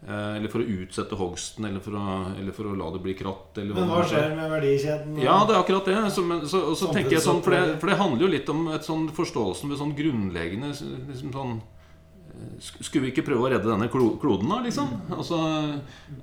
[0.00, 2.04] Eh, eller for å utsette hogsten, eller for å,
[2.36, 3.56] eller for å la det bli kratt.
[3.60, 5.18] Eller Men hva skjer med verdikjeden?
[5.24, 5.98] Ja, det er akkurat det.
[6.12, 8.52] Så, men, så, og så tenker jeg sånn, for det, for det handler jo litt
[8.52, 11.60] om et sånn forståelsen med sånn grunnleggende liksom sånn
[12.60, 14.60] Skulle vi ikke prøve å redde denne kloden, da?
[14.64, 14.90] liksom?
[15.16, 15.38] Altså,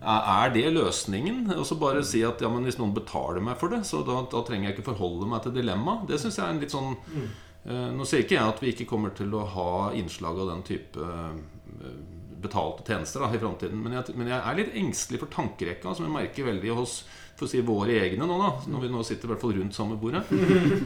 [0.02, 1.44] er det løsningen?
[1.58, 4.22] Og så bare si at ja, men hvis noen betaler meg for det, så da,
[4.32, 6.08] da trenger jeg ikke forholde meg til dilemmaet.
[6.12, 8.90] Det syns jeg er en litt sånn eh, Nå sier ikke jeg at vi ikke
[8.90, 11.96] kommer til å ha innslag av den type eh,
[12.42, 13.80] betalte tjenester da, i framtiden.
[13.82, 17.00] Men men jeg er litt engstelig for tankerekka, som jeg merker veldig hos
[17.38, 18.50] for å si våre egne nå, da.
[18.74, 20.26] Når vi nå sitter i hvert fall rundt samme bordet.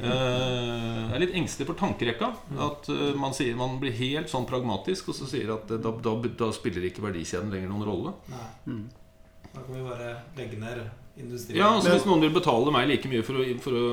[0.01, 2.27] Eh, jeg er litt engstelig for tankerekka.
[2.65, 5.91] At eh, man, sier, man blir helt sånn pragmatisk og så sier at eh, da,
[6.03, 8.13] da, da spiller ikke verdikjeden lenger noen rolle.
[8.31, 8.79] Nei.
[9.51, 10.81] Da kan vi bare legge ned
[11.19, 11.59] industrien.
[11.59, 13.85] Ja, altså Hvis noen vil betale meg like mye for å, for å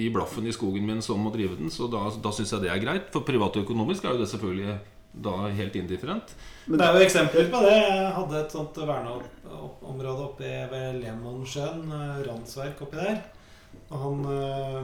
[0.00, 2.72] gi blaffen i skogen min som å drive den, så da, da syns jeg det
[2.72, 3.12] er greit.
[3.14, 4.78] For privatøkonomisk er jo det selvfølgelig
[5.12, 6.34] da helt indifferent.
[6.66, 7.74] Men det er jo eksempler på det.
[7.76, 13.20] Jeg hadde et sånt verneområde oppe ved Lemonsjøen, eh, Randsverk oppi der.
[13.92, 14.80] Og han eh,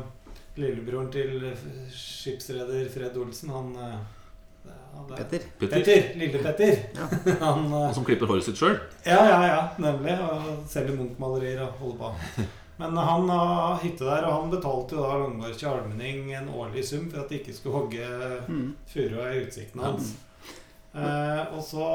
[0.60, 1.48] lillebroren til
[1.94, 5.44] skipsreder Fred Olsen, han eh, er- Petter.
[5.60, 6.08] Petter, Petter.
[6.18, 6.72] Lille-Petter.
[6.98, 7.06] Ja.
[7.46, 8.74] Han Han som klipper håret sitt sjøl.
[9.06, 10.16] Ja, ja, ja, nemlig.
[10.26, 12.42] Og selger Munch-malerier og holder på.
[12.78, 17.08] Men han har hytte der, og han betalte jo da Langmark allmenning en årlig sum
[17.10, 18.08] for at de ikke skulle hogge
[18.48, 18.68] Mm.
[18.86, 20.12] furua i utsikten hans.
[20.94, 21.88] Eh, og så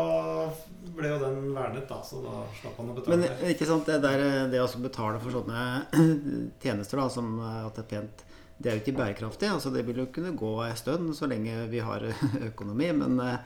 [0.96, 3.18] ble jo den vernet, da, så da slapp han å betale.
[3.18, 5.64] Men ikke sant, det der det å betale for sånne
[6.64, 8.24] tjenester da, som eh, at det er pent,
[8.60, 9.50] det er jo ikke bærekraftig.
[9.50, 12.06] altså Det vil jo kunne gå en stund så lenge vi har
[12.52, 12.92] økonomi.
[13.02, 13.40] Men eh,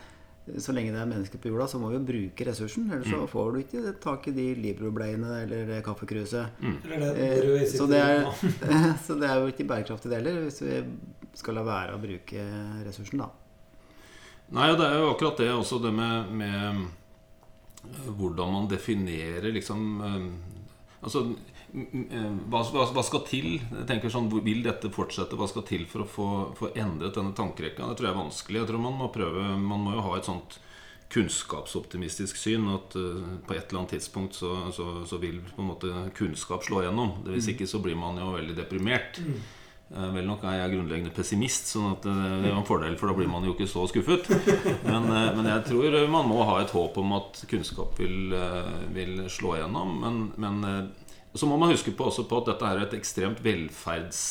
[0.63, 2.85] så lenge det er mennesker på jorda, så må vi jo bruke ressursen.
[2.93, 6.61] Ellers så får du ikke tak i de Libro-bleiene eller kaffekruset.
[6.63, 6.77] Mm.
[6.87, 8.29] Eh, så det er-
[9.05, 10.79] Så det er jo ikke bærekraftig det heller, hvis vi
[11.37, 12.45] skal la være å bruke
[12.87, 13.29] ressursen, da.
[14.55, 16.87] Nei, og det er jo akkurat det også, det med, med
[17.91, 20.27] eh, hvordan man definerer liksom eh,
[21.03, 21.21] Altså
[21.73, 23.57] hva, hva, skal til?
[23.59, 25.35] Jeg tenker sånn, Vil dette fortsette?
[25.39, 27.89] Hva skal til for å få, få endret denne tankerekka?
[27.89, 28.61] Det tror jeg er vanskelig.
[28.61, 30.59] Jeg tror Man må prøve Man må jo ha et sånt
[31.13, 32.67] kunnskapsoptimistisk syn.
[32.73, 36.65] At uh, på et eller annet tidspunkt så, så, så vil på en måte kunnskap
[36.67, 37.21] slå igjennom.
[37.25, 39.21] Det Hvis ikke så blir man jo veldig deprimert.
[39.87, 43.07] Eh, Vel nok er jeg grunnleggende pessimist, sånn at eh, det er en fordel, for
[43.07, 44.27] da blir man jo ikke så skuffet.
[44.83, 48.35] Men, men jeg tror man må ha et håp om at kunnskap vil,
[48.91, 49.95] vil slå igjennom.
[50.03, 50.91] Men, men
[51.39, 54.21] så må man huske på på at dette er et ekstremt velferds...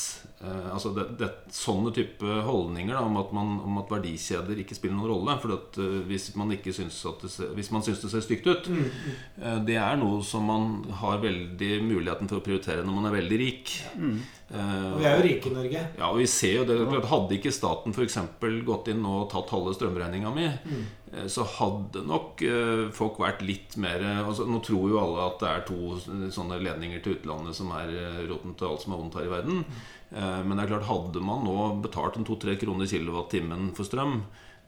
[0.43, 4.77] eh, altså det, det, Sånne type holdninger da, om, at man, om at verdikjeder ikke
[4.77, 5.37] spiller noen rolle.
[5.43, 8.25] For at, eh, hvis man ikke syns at det ser, hvis man syns det ser
[8.27, 9.17] stygt ut, Mm, mm.
[9.43, 13.17] eh, det er noe som man har veldig muligheten til å prioritere når man er
[13.21, 13.77] veldig rik.
[13.97, 15.81] Eh, Og vi er jo rike i Norge.
[15.99, 19.25] ja, og vi ser jo det, klart, Hadde ikke staten for eksempel gått inn og
[19.33, 20.85] tatt halve strømregninga mi, Mm.
[21.13, 25.41] eh, så hadde nok eh, folk vært litt mer altså, Nå tror jo alle at
[25.41, 27.91] det er to sånne ledninger til utlandet som er
[28.31, 29.65] roten til alt som er vondt her i verden.
[30.15, 34.21] Eh, Men det er klart, hadde man nå betalt en to-tre kroner kilowattimen for strøm,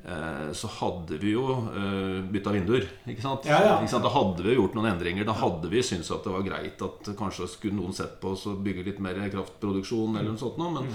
[0.05, 2.88] eh, så hadde vi jo uh, bytta vinduer.
[3.07, 3.46] Ikke sant?
[3.46, 3.77] Ja, ja.
[3.79, 4.07] Ikke sant?
[4.07, 5.27] Da hadde vi gjort noen endringer.
[5.29, 8.46] Da hadde vi syntes at det var greit at kanskje skulle noen sett på oss
[8.51, 10.74] og bygge litt mer kraftproduksjon eller noe sånt noe.
[10.81, 10.92] Men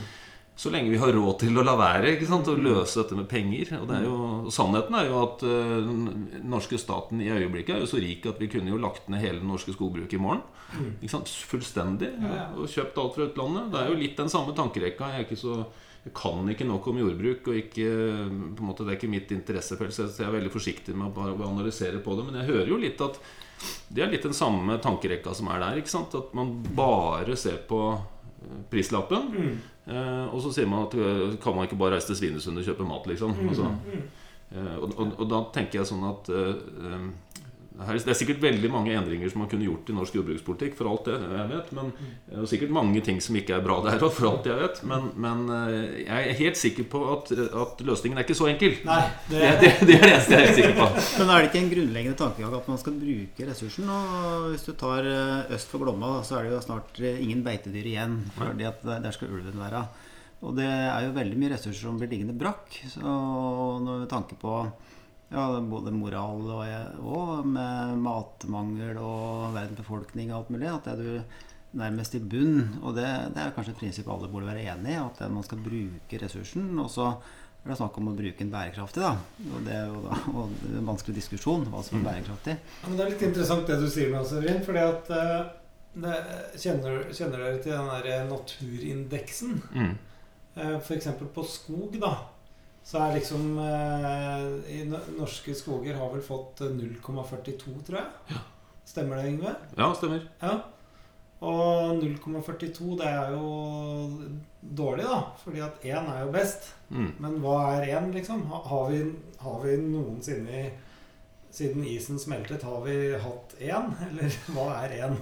[0.55, 2.49] så lenge vi har råd til å la være ikke sant?
[2.51, 4.17] å løse dette med penger og det er jo,
[4.53, 8.41] Sannheten er jo at eh, den norske staten i øyeblikket er jo så rik at
[8.41, 10.43] vi kunne jo lagt ned hele det norske skogbruket i morgen.
[10.99, 11.31] Ikke sant?
[11.49, 12.11] Fullstendig.
[12.21, 12.45] Ja.
[12.57, 13.71] Og kjøpt alt fra utlandet.
[13.73, 15.09] Det er jo litt den samme tankerekka.
[15.13, 15.57] Jeg, er ikke så,
[16.05, 17.89] jeg kan ikke nok om jordbruk, og ikke,
[18.53, 21.49] på en måte, det er ikke mitt interessefelt, så jeg er veldig forsiktig med å
[21.49, 22.27] analysere på det.
[22.29, 23.21] Men jeg hører jo litt at
[23.93, 25.79] det er litt den samme tankerekka som er der.
[25.79, 26.17] ikke sant?
[26.17, 27.85] At man bare ser på
[28.71, 29.29] prislappen.
[29.33, 29.53] Mm.
[29.93, 32.67] Eh, og så sier man at eh, kan man ikke bare reise til Svinesund og
[32.67, 33.35] kjøpe mat, liksom.
[33.49, 33.69] Altså,
[34.53, 36.53] eh, og, og, og da tenker jeg sånn at eh,
[36.87, 37.07] eh,
[37.73, 41.07] Det er sikkert veldig mange endringer som man kunne gjort i norsk jordbrukspolitikk, for alt
[41.09, 41.71] det jeg vet.
[41.73, 41.87] Men,
[42.37, 44.81] og sikkert mange ting som ikke er bra der òg, for alt jeg vet.
[44.91, 48.77] Men, men eh, jeg er helt sikker på at, at løsningen er ikke så enkel.
[48.85, 48.99] Nei,
[49.31, 50.87] det, Det, det, det er det eneste jeg er helt sikker på.
[51.23, 53.91] Men er det ikke en grunnleggende tankegang at man skal bruke ressursen?
[53.97, 57.43] Og hvis du tar eh, øst for Glomma, så er det jo snart eh, ingen
[57.45, 58.19] beitedyr igjen.
[58.37, 59.85] Fordi at der der skal ulven være.
[60.43, 62.75] Og det er jo veldig mye ressurser som blir liggende brakk.
[62.91, 64.57] Så når vi tanker på
[65.33, 70.93] ja, både moral og, og med matmangel og verdens befolkning og alt mulig, at det
[70.93, 71.41] er du
[71.79, 72.59] nærmest i bunn.
[72.83, 75.63] Og det, det er kanskje et prinsipp alle burde være enig i, at man skal
[75.63, 76.69] bruke ressursen.
[76.79, 77.09] Og så
[77.63, 79.15] er det snakk om å bruke den bærekraftig, da.
[79.49, 82.57] Og det er jo da og det er en vanskelig diskusjon hva som er bærekraftig.
[82.59, 84.63] Ja, men det er litt interessant det du sier nå, Severin.
[84.67, 85.37] Fordi at eh,
[86.03, 86.17] det,
[86.59, 89.61] kjenner, kjenner dere til den der naturindeksen?
[89.73, 89.93] Mm.
[90.53, 90.85] F.eks.
[90.85, 92.13] For eksempel på skog, da.
[92.83, 98.39] Så er liksom eh, i Norske skoger har vel fått eh, 0,42, tror jeg.
[98.85, 99.53] Stemmer det, Yngve?
[99.79, 100.25] Ja, stemmer.
[100.41, 100.57] Ja.
[101.43, 104.09] Og 0,42, det er jo
[104.61, 105.19] dårlig, da.
[105.43, 106.73] Fordi at 1 er jo best.
[106.89, 107.09] Mm.
[107.23, 108.45] Men hva er 1, liksom?
[108.51, 109.03] Har vi,
[109.43, 110.65] har vi noensinne
[111.53, 113.91] Siden isen smeltet, har vi hatt 1?
[114.07, 115.19] Eller hva er 1?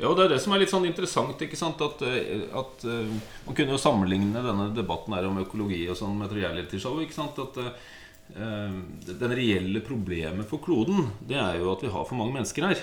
[0.00, 1.40] Ja, og Det er det som er litt sånn interessant.
[1.40, 1.80] ikke sant?
[1.84, 3.10] At, eh, at eh,
[3.46, 7.00] Man kunne jo sammenligne denne debatten her om økologi og sånn med et realityshow.
[7.00, 7.38] ikke sant?
[7.38, 8.70] At uh,
[9.10, 12.82] Den reelle problemet for kloden Det er jo at vi har for mange mennesker her.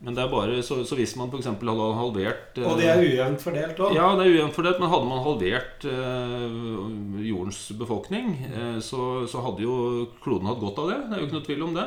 [0.00, 1.46] Men det er bare, så, så hvis man f.eks.
[1.50, 3.92] hadde halvert Og det er ujevnt fordelt òg.
[3.92, 9.42] Ja, det er ujevnt fordelt, men hadde man halvert eh, jordens befolkning, eh, så, så
[9.44, 9.74] hadde jo
[10.24, 10.96] kloden hatt godt av det.
[11.04, 11.86] Det er jo ikke noe tvil om det.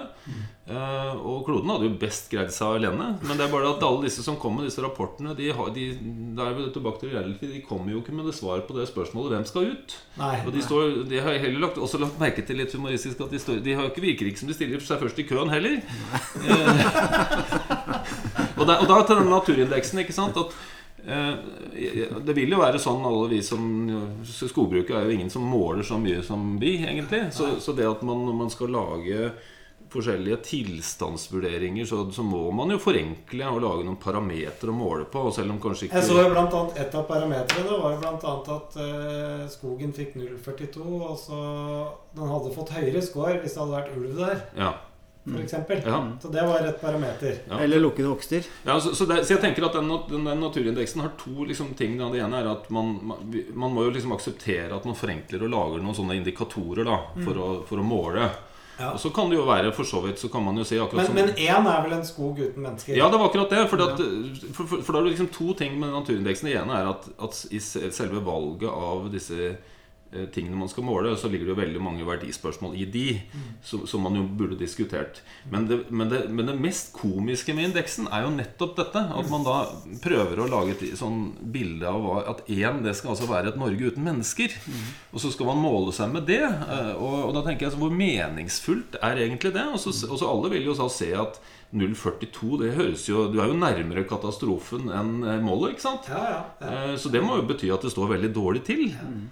[0.64, 3.10] Eh, og kloden hadde jo best greid seg alene.
[3.28, 5.90] Men det er bare at alle disse som kom med disse rapportene, de, har, de,
[6.38, 9.96] reality, de kommer jo ikke med det svaret på det spørsmålet hvem skal ut.
[10.22, 10.38] Nei.
[10.48, 13.44] Og de, står, de har heller lagt, også lagt merke til litt humoristisk at de,
[13.44, 15.82] står, de har ikke virker ikke som de stiller seg først i køen heller.
[16.40, 16.86] Eh,
[18.58, 20.56] og, og da til denne naturindeksen, ikke sant at
[21.04, 23.66] eh, Det vil jo være sånn alle vi som
[24.24, 27.26] Skogbruket er jo ingen som måler så mye som vi, egentlig.
[27.36, 29.34] Så, så det at man når man skal lage
[29.94, 35.26] forskjellige tilstandsvurderinger, så, så må man jo forenkle og lage noen parametere å måle på.
[35.36, 38.50] Selv om kanskje ikke Jeg så jo blant annet Et av parametrene var jo annet
[38.58, 40.88] at uh, skogen fikk 0,42.
[41.04, 41.44] Og så
[42.16, 44.72] den hadde fått høyere score hvis det hadde vært ulv der, ja,
[45.26, 46.00] For eksempel Ja.
[46.22, 47.38] Så det var et parameter.
[47.50, 47.60] Ja.
[47.64, 48.48] Eller lukkede hogster.
[48.66, 51.74] Ja, så, så, det, så jeg tenker at den, den, den naturindeksen har to liksom,
[51.80, 51.96] ting.
[52.02, 52.10] Da.
[52.14, 55.54] Det ene er at man, man, man må jo liksom akseptere at man forenkler og
[55.54, 58.32] lager noen sånne indikatorer da, for, å, for å måle.
[58.84, 58.92] Ja.
[58.94, 61.14] Og så kan det jo være for så vidt Så kan man jo si akkurat
[61.16, 62.98] Men, én er vel en skog uten mennesker?
[62.98, 63.62] Ja, det var akkurat det.
[63.72, 64.02] For, at,
[64.54, 66.50] for, for, for da er det liksom to ting med naturindeksen.
[66.50, 69.54] Det ene er at, at i selve valget av disse
[70.36, 73.06] tingene man skal måle, så ligger det jo veldig mange verdispørsmål i de,
[73.66, 75.22] som, som man jo burde diskutert.
[75.52, 79.04] Men det, men, det, men det mest komiske med indeksen er jo nettopp dette.
[79.20, 79.58] At man da
[80.04, 83.60] prøver å lage et sånn bilde av hva, at én, det skal altså være et
[83.62, 84.54] Norge uten mennesker.
[85.14, 86.42] Og så skal man måle seg med det.
[86.46, 89.66] eh, Og, og da tenker jeg så hvor meningsfullt er egentlig det?
[89.74, 91.42] Og så, og så alle vil jo så se at
[91.74, 96.10] 0,42, det høres jo Du er jo nærmere katastrofen enn eh, målet, ikke sant?
[96.12, 96.74] Ja, ja, ja.
[96.92, 98.84] Eh, Så det må jo bety at det står veldig dårlig til.
[98.94, 99.24] Eh,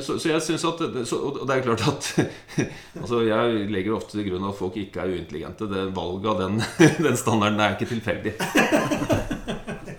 [0.00, 2.06] Så, så jeg synes at det, så, Og det er klart at
[3.02, 5.68] Altså Jeg legger ofte til grunn at folk ikke er uintelligente.
[5.68, 6.56] Det Valget av den,
[7.06, 8.32] den standarden er ikke tilfeldig.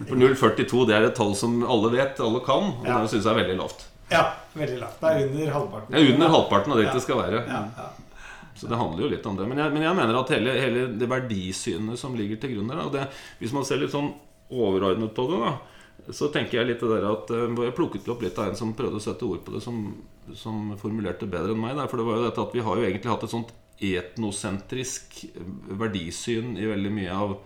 [0.10, 2.97] For 0,42 det er et tall som alle vet, alle kan, og Ja.
[3.03, 3.86] det syns jeg er veldig lavt.
[4.10, 4.23] ja,
[4.58, 4.99] veldig lavt.
[5.03, 5.93] Det er under halvparten.
[5.93, 6.93] Det er under halvparten av det Ja.
[6.97, 7.43] det skal være.
[7.47, 7.89] Ja, ja.
[8.60, 9.45] Så det handler jo litt om det.
[9.47, 12.82] Men jeg, men jeg mener at hele, hele det verdisynet som ligger til grunn der
[12.88, 13.05] og det,
[13.39, 14.10] Hvis man ser litt sånn
[14.51, 15.53] overordnet på det, da
[16.08, 19.00] så tenker jeg litt der at eh, Jeg plukket opp litt av en som prøvde
[19.00, 19.84] å sette ord på det, som,
[20.38, 21.76] som formulerte bedre enn meg.
[21.78, 25.22] Der, for det var jo dette at vi har jo egentlig hatt et sånt etnosentrisk
[25.80, 27.38] verdisyn i veldig mye av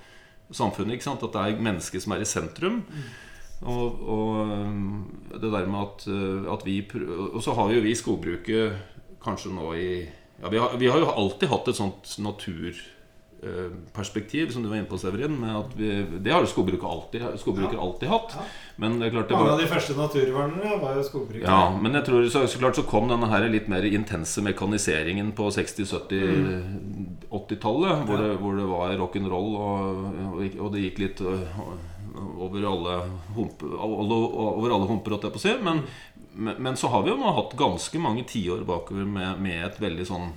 [0.53, 0.97] samfunnet.
[0.97, 1.25] ikke sant?
[1.25, 2.81] At det er mennesket som er i sentrum.
[3.63, 6.01] Og, og det der med at,
[6.51, 9.87] at vi Og så har jo vi skogbruket kanskje nå i
[10.41, 12.17] ja, vi, har, vi har jo alltid hatt et sånt
[13.43, 15.37] naturperspektiv, som du var inne på, Severin.
[15.75, 15.89] Vi,
[16.23, 17.81] det har jo skogbruket alltid, skogbruket Ja.
[17.81, 18.35] alltid hatt.
[18.35, 18.43] Ja.
[18.77, 21.43] Men det er klart det Mange av de første naturvernerne var jo skogbrukere.
[21.47, 25.31] ja, men jeg tror så, så klart så kom denne her litt mer intense mekaniseringen
[25.33, 28.05] på 60-, 70-, 80-tallet.
[28.07, 31.43] Hvor, det, hvor det var rock'n'roll, og, og, og det gikk litt øh,
[32.37, 32.97] over alle
[33.35, 35.53] humper, over alle humper, holdt jeg på å si.
[35.63, 35.83] Men,
[36.33, 39.79] men, men så har vi jo nå hatt ganske mange tiår bakover med, med et
[39.81, 40.31] veldig sånn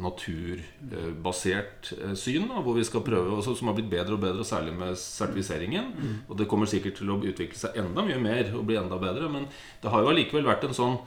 [0.00, 4.46] naturbasert eh, syn, da, hvor vi skal prøve, også, som har blitt bedre og bedre,
[4.46, 5.92] særlig med sertifiseringen.
[6.28, 9.30] Og det kommer sikkert til å utvikle seg enda mye mer og bli enda bedre.
[9.30, 9.46] Men
[9.82, 10.98] det har jo allikevel vært en sånn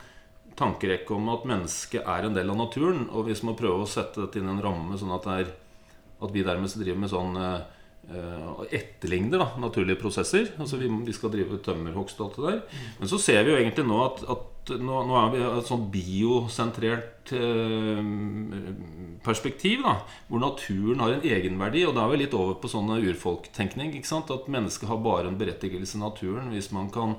[0.58, 3.08] tankerekke om at mennesket er en del av naturen.
[3.12, 5.52] Og hvis man prøver å sette dette inn i en ramme sånn at, det er,
[6.24, 7.42] at vi dermed driver med sånn
[8.12, 10.52] eh, eh, etterligner da, naturlige prosesser.
[10.58, 12.86] Altså vi, vi skal drive tømmerhogst og alt det der.
[13.02, 15.88] Men så ser vi jo egentlig nå at, at nå, nå er vi et sånn
[15.94, 18.04] biosentrert eh,
[19.26, 19.84] perspektiv.
[19.86, 21.86] da Hvor naturen har en egenverdi.
[21.88, 23.96] Og da er vi litt over på sånn urfolktenkning.
[23.98, 24.32] ikke sant?
[24.34, 27.18] At mennesket har bare en berettigelse i naturen hvis man kan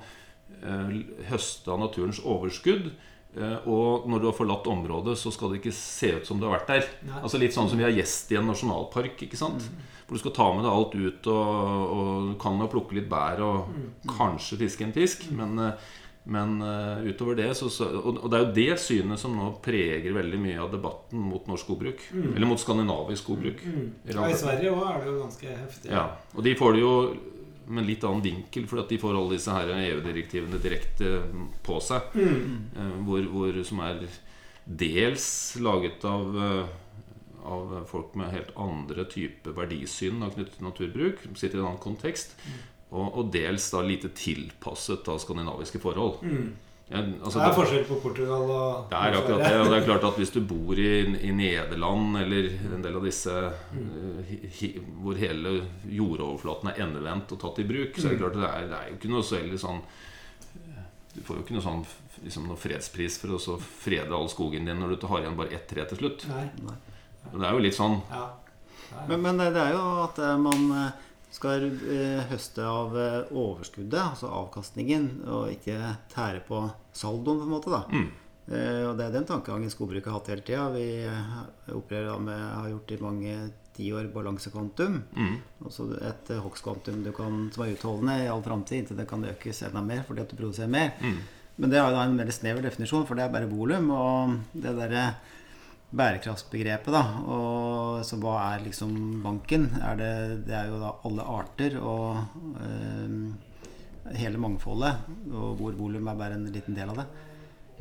[0.63, 0.99] eh,
[1.31, 2.91] høste av naturens overskudd.
[3.37, 6.49] Eh, og når du har forlatt området, så skal det ikke se ut som du
[6.49, 6.89] har vært der.
[7.09, 7.21] Nei.
[7.23, 9.21] Altså Litt sånn som vi har gjest i en nasjonalpark.
[9.29, 9.69] ikke sant?
[10.09, 13.43] Hvor du skal ta med deg alt ut, og, og kan jo plukke litt bær
[13.45, 13.73] og
[14.09, 15.27] kanskje fiske en fisk.
[15.37, 15.91] Men, eh,
[16.33, 19.51] men eh, utover det så, så og, og det er jo det synet som nå
[19.65, 22.07] preger veldig mye av debatten mot norsk skogbruk.
[22.17, 23.61] Eller mot skandinavisk skogbruk.
[23.65, 23.87] Mm.
[24.09, 24.37] Ja, I.
[24.41, 25.93] Sverige òg er det jo ganske heftig.
[25.93, 26.95] Ja, og de får det jo
[27.69, 31.19] med litt annen vinkel, fordi at de får alle disse EU-direktivene direkte
[31.69, 32.17] på seg.
[32.17, 32.53] Mm.
[32.81, 34.07] Eh, Hvor, hvor, som er
[34.65, 35.29] dels
[35.65, 36.33] laget av,
[37.49, 41.23] av folk med helt andre typer verdisyn knyttet til naturbruk.
[41.25, 42.37] som Sitter i en annen kontekst.
[42.89, 46.23] Og, og dels da lite tilpasset av skandinaviske forhold.
[46.89, 49.57] Ja, altså, Det er forskjell på Portugal og det er akkurat det.
[49.61, 53.05] Og det er klart at hvis du bor i, i Nederland eller en del av
[53.05, 53.35] disse
[53.75, 54.23] mm.
[54.31, 54.71] hi, hi,
[55.03, 55.53] hvor hele
[55.85, 58.79] jordoverflaten er endevendt og tatt i bruk, så er det klart at det er, det
[58.79, 59.83] er jo ikke noe så veldig sånn
[61.13, 61.85] Du får jo ikke noe sånn
[62.25, 65.55] liksom noe fredspris for å så frede all skogen din når du har igjen bare
[65.55, 66.25] ett tre til slutt.
[66.33, 66.47] Nei.
[66.65, 66.88] Og
[67.33, 68.27] Det er jo litt sånn Ja.
[69.09, 72.95] Men, men det er jo at eh, man eh, skal eh, høste av
[73.31, 75.77] overskuddet, altså avkastningen, og ikke
[76.15, 76.63] tære på
[76.97, 77.71] saldoen, på en måte.
[77.75, 77.83] da.
[77.93, 78.09] Mm.
[78.89, 80.71] Og det er den tankegangen skogbruket har hatt hele tida.
[80.73, 80.87] Vi
[81.77, 83.35] opererer med, har gjort i mange
[83.77, 85.03] tiår balansekvantum.
[85.13, 85.35] mm,
[85.67, 87.05] Altså et hogstkvantum
[87.53, 90.37] som er utholdende i all framtid inntil det kan økes enda mer fordi at du
[90.41, 90.95] produserer mer.
[91.01, 91.19] mm,
[91.59, 93.91] Men det er jo da en veldig snever definisjon, for det er bare volum.
[93.91, 95.05] Og det derre
[95.91, 99.69] bærekraftsbegrepet, da, og så hva er liksom banken?
[99.81, 100.11] Er det,
[100.47, 102.19] det er jo da alle arter og
[102.61, 105.01] eh, hele mangfoldet,
[105.33, 107.07] og hvor volum er bare en liten del av det.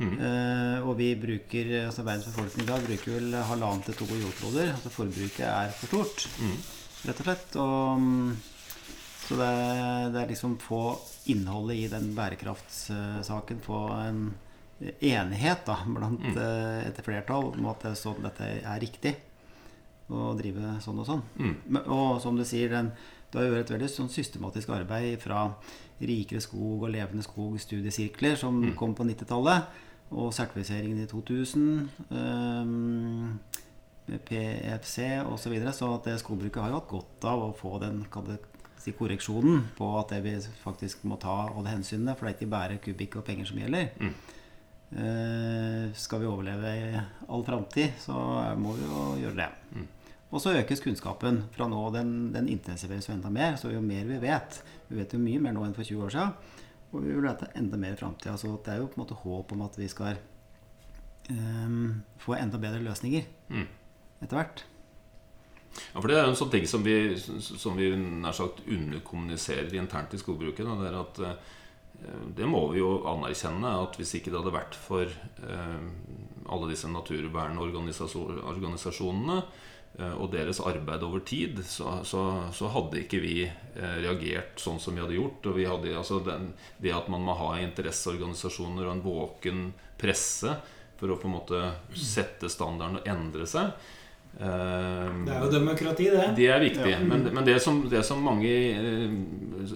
[0.00, 0.16] mm.
[0.24, 4.72] Eh, og vi bruker, altså verdens befolkning i dag bruker vel halvannen til to jordkloder.
[4.76, 6.58] Altså forbruket er for stort, Mm.
[7.08, 7.56] rett og slett.
[7.56, 8.36] Og, mm,
[9.28, 10.82] så det, er- det er liksom få
[11.28, 14.22] innholdet i den bærekraftssaken, få en
[14.80, 16.36] enighet da, blant Mm.
[16.36, 19.16] eh, et flertall om at det, sånn, dette er riktig
[20.10, 21.22] å drive sånn og sånn.
[21.38, 21.56] Mm.
[21.66, 22.92] Men- Og som du sier, den,
[23.30, 25.54] du har gjort et veldig sånn systematisk arbeid fra
[26.00, 28.76] Rikere skog og Levende skog studiesirkler som Mm.
[28.76, 29.64] kom på 90-tallet,
[30.12, 33.38] og sertifiseringen i 2000, um,
[34.24, 35.36] PFC osv.
[35.42, 38.06] Så, videre, så at det skogbruket har jo hatt godt av å få den
[38.78, 40.32] si, korreksjonen på at det vi
[40.64, 43.90] faktisk må ta alle hensynene, for det er ikke bare kubikk og penger som gjelder.
[44.00, 44.14] Mm.
[44.92, 48.14] Eh, skal vi overleve i all framtid, så
[48.56, 49.48] må vi jo gjøre det.
[49.76, 49.88] Mm.
[50.30, 51.82] Og så økes kunnskapen fra nå.
[51.92, 53.56] Den, den intensiveres jo enda mer.
[53.60, 56.12] Så jo mer vi vet Vi vet jo mye mer nå enn for 20 år
[56.14, 56.32] siden.
[56.92, 58.36] Og vi vil vite enda mer i framtida.
[58.40, 60.16] Så det er jo på en måte håp om at vi skal
[61.30, 63.66] um, få enda bedre løsninger Mm.
[64.22, 64.64] etter hvert.
[65.94, 69.74] Ja, for Det er jo en sånn ting som vi, som vi nær sagt underkommuniserer
[69.76, 70.64] internt i skogbruket.
[70.64, 71.52] Da, det er at eh,
[72.36, 75.80] det må vi jo anerkjenne at hvis ikke det hadde vært for eh,
[76.48, 79.38] alle disse naturvernorganisasjonene
[79.98, 84.80] eh, og deres arbeid over tid, så, så, så hadde ikke vi eh, reagert sånn
[84.82, 85.46] som vi hadde gjort.
[85.50, 86.44] Og vi hadde, altså den,
[86.78, 89.58] det at man må ha interesseorganisasjoner og en våken
[90.00, 90.50] presse
[90.98, 91.58] for å på en måte
[91.94, 93.76] sette standarden og endre seg eh,
[94.38, 96.26] Det er jo demokrati, det.
[96.36, 96.90] det er viktig.
[96.92, 97.00] Ja.
[97.02, 99.10] Men, men det, som, det som mange eh,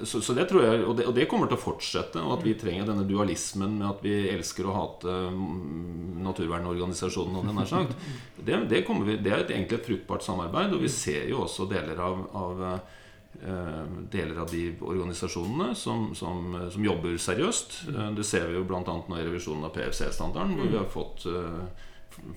[0.04, 2.22] så, så det tror jeg og det, og det kommer til å fortsette.
[2.22, 7.54] Og at vi trenger denne dualismen med at vi elsker å hate mm, naturvernorganisasjonene.
[7.58, 7.98] nær sagt.
[8.42, 10.72] Det, det, vi, det er et egentlig et fruktbart samarbeid.
[10.74, 16.48] Og vi ser jo også deler av, av eh, deler av de organisasjonene som, som,
[16.74, 17.82] som jobber seriøst.
[17.92, 18.82] Eh, Det ser vi jo bl.a.
[18.82, 21.26] nå i revisjonen av PFC-standarden, hvor vi har fått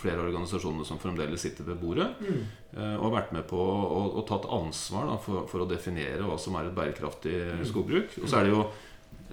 [0.01, 2.07] flere organisasjoner som fremdeles sitter ved bordet.
[2.21, 2.41] Mm.
[2.97, 6.35] Og har vært med på å, å tatt ansvar da, for, for å definere hva
[6.41, 7.37] som er et bærekraftig
[7.69, 8.17] skogbruk.
[8.21, 8.65] Og så er det jo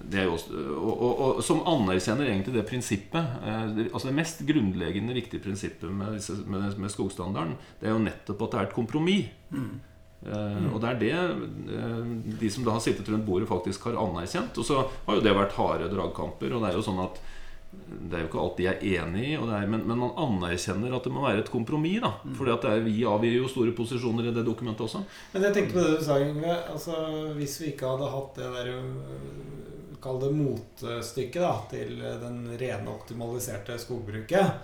[0.02, 3.38] det er jo og, og, og, som anerkjenner egentlig det prinsippet.
[3.44, 7.94] Eh, det, altså det mest grunnleggende viktige prinsippet med, disse, med, med skogstandarden, det er
[7.94, 9.31] jo nettopp at det er et kompromiss.
[9.52, 11.12] Eh, og det er det
[11.76, 14.59] eh, de som da har sittet rundt bordet, faktisk har anerkjent.
[14.59, 16.57] Og så har jo det vært harde dragkamper.
[16.57, 17.22] Og det er jo sånn at
[17.73, 21.07] det er jo ikke alt de er enig i, er, men, men man anerkjenner at
[21.07, 22.05] det må være et kompromiss.
[22.05, 25.03] at er, vi avgir jo store posisjoner i det dokumentet også.
[25.33, 26.57] Men jeg tenkte på det du sa, Yngve.
[26.73, 26.99] Altså,
[27.39, 32.91] hvis vi ikke hadde hatt det der øh, Kall det motstykket da, til den rene,
[32.91, 34.57] optimaliserte skogbruket,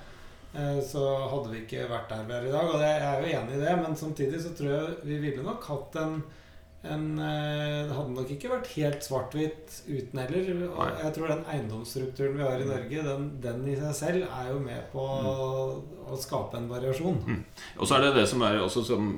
[0.51, 2.73] eh, så hadde vi ikke vært der vi er i dag.
[2.73, 5.69] Og jeg er jo enig i det, men samtidig så tror jeg vi ville nok
[5.71, 6.19] hatt en
[6.83, 10.51] en, eh, det hadde nok ikke vært helt svart-hvitt uten heller.
[10.69, 14.53] Og jeg tror den eiendomsstrukturen vi har i Norge, den, den i seg selv er
[14.53, 15.35] jo med på å,
[16.07, 17.19] å skape en variasjon.
[17.79, 19.11] Og så er det det som er, som,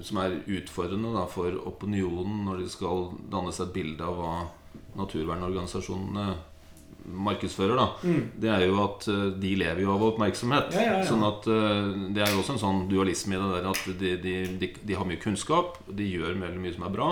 [0.00, 4.36] som er utfordrende da, for opinionen når de skal danne seg et bilde av hva
[4.96, 6.28] naturvernorganisasjonene
[7.06, 7.76] markedsfører.
[7.76, 8.22] da Mm.
[8.38, 10.74] Det er jo at eh, de lever jo av oppmerksomhet.
[10.74, 11.04] Ja, ja, ja.
[11.06, 14.16] Sånn at eh, Det er jo også en sånn dualisme i det der at de,
[14.22, 17.10] de, de, de har mye kunnskap, de gjør veldig mye som er bra,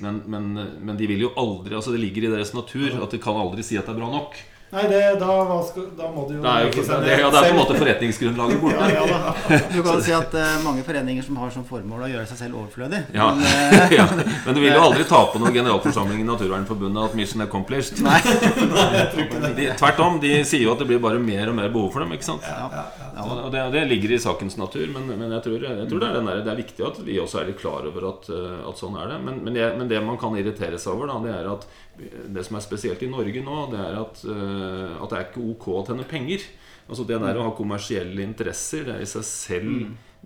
[0.00, 0.52] men, men,
[0.84, 3.64] men de vil jo aldri Altså Det ligger i deres natur at de kan aldri
[3.66, 4.36] si at det er bra nok.
[4.68, 7.40] Nei, det, da, hva skal, da må du jo Det er, jo, det, ja, det
[7.40, 8.88] er på en måte forretningsgrunnlaget borte.
[8.98, 9.60] Ja, ja.
[9.72, 12.58] Du kan si at uh, mange foreninger som har som formål å gjøre seg selv
[12.60, 13.00] overflødig.
[13.16, 13.30] Ja.
[13.38, 14.06] Men, uh, ja.
[14.44, 18.02] Men du vil jo aldri ta på noen generalforsamling i Naturvernforbundet at mission accomplished.
[18.04, 18.20] nei.
[19.58, 22.04] De, tvert om, de sier jo at det blir bare mer og mer behov for
[22.04, 22.12] dem.
[22.18, 22.44] ikke sant?
[22.44, 22.68] Ja.
[22.68, 26.02] Så, Ja, og det, det ligger i sakens natur, men, men jeg, tror, jeg tror
[26.02, 28.28] det, er den der, det er viktig at vi også er litt klar over at,
[28.30, 29.16] eh, at sånn er det.
[29.24, 31.66] Men, men, jeg, men det man kan irritere seg over, da, det er at
[31.98, 35.46] det som er spesielt i Norge nå, det er at, eh, at det er ikke
[35.54, 36.44] ok å tjene penger.
[36.88, 39.72] Altså Det der å ha kommersielle interesser, det er i seg selv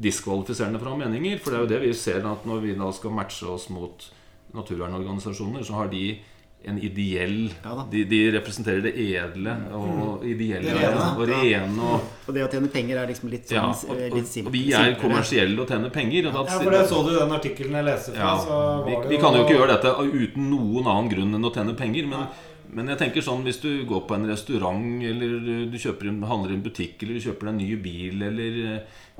[0.02, 1.40] diskvalifiserende fra meninger.
[1.42, 4.06] For det er jo det vi ser at når vi da skal matche oss mot
[4.54, 6.20] naturvernorganisasjoner, så har de
[6.64, 11.08] en ideell Ja de, de representerer det edle og ideelle Det rene.
[11.16, 11.88] og rene.
[11.88, 14.30] Og, Og det å tjene penger er liksom litt ja, sånn og, eh, og, litt
[14.30, 16.28] simpel, og vi er kommersielle og tjener penger.
[16.30, 18.30] Og da, Ja, for det så du den artikkelen jeg leste fra.
[18.38, 19.92] ja, vi, vi kan jo ikke gjøre dette
[20.22, 22.06] uten noen annen grunn enn å tjene penger.
[22.12, 22.26] Men,
[22.72, 25.38] men jeg tenker sånn hvis du går på en restaurant, eller
[25.68, 28.60] du- kjøper en, handler i en butikk, eller du kjøper deg en ny bil, eller,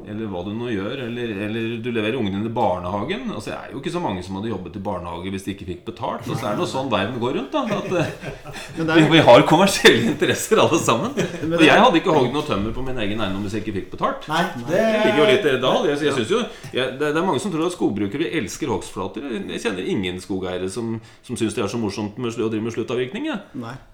[0.02, 3.56] eller hva du nå gjør, eller, eller du leverer ungen dine i barnehagen Altså Det
[3.58, 6.26] er jo ikke så mange som hadde jobbet i barnehage hvis de ikke fikk betalt.
[6.26, 7.52] Og så er det noe sånn verden går rundt.
[7.52, 8.10] da at, eh,
[8.78, 11.12] vi, er, vi har kommersielle interesser alle sammen.
[11.58, 13.90] Og jeg hadde ikke hogd noe tømmer på min egen eiendom hvis jeg ikke fikk
[13.94, 14.26] betalt.
[14.32, 15.74] Nei, det, Det ligger jo litt i da.
[15.90, 19.28] Jeg, jeg synes jo, jeg, det, er mange som tror at skogbrukere elsker hogstflater.
[19.38, 22.74] Jeg, kjenner ingen skogeiere som, som syns det er så morsomt med, å drive med
[22.74, 23.30] sluttavvirkning.
[23.30, 23.38] Ja.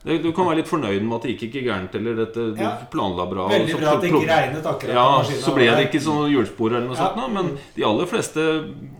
[0.09, 3.29] Du kan være litt fornøyd med at det gikk ikke gærent, eller dette du planla
[3.29, 3.51] bra.
[3.53, 6.31] Veldig så- bra at det ikke regnet akkurat ja, på så ble det ikke sånn
[6.33, 7.09] hjulspor eller noe Ja.
[7.09, 7.17] sånt.
[7.17, 8.47] nå, Men de aller fleste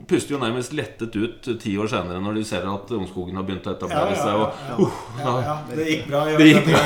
[0.09, 3.67] puster jo nærmest lettet ut ti år senere når de ser at ungskogen har begynt
[3.67, 4.27] å ja, etablere seg.
[4.27, 5.25] ja, Og, ja.
[5.25, 6.25] Ja, ja, det gikk bra.
[6.37, 6.85] Det gikk bra.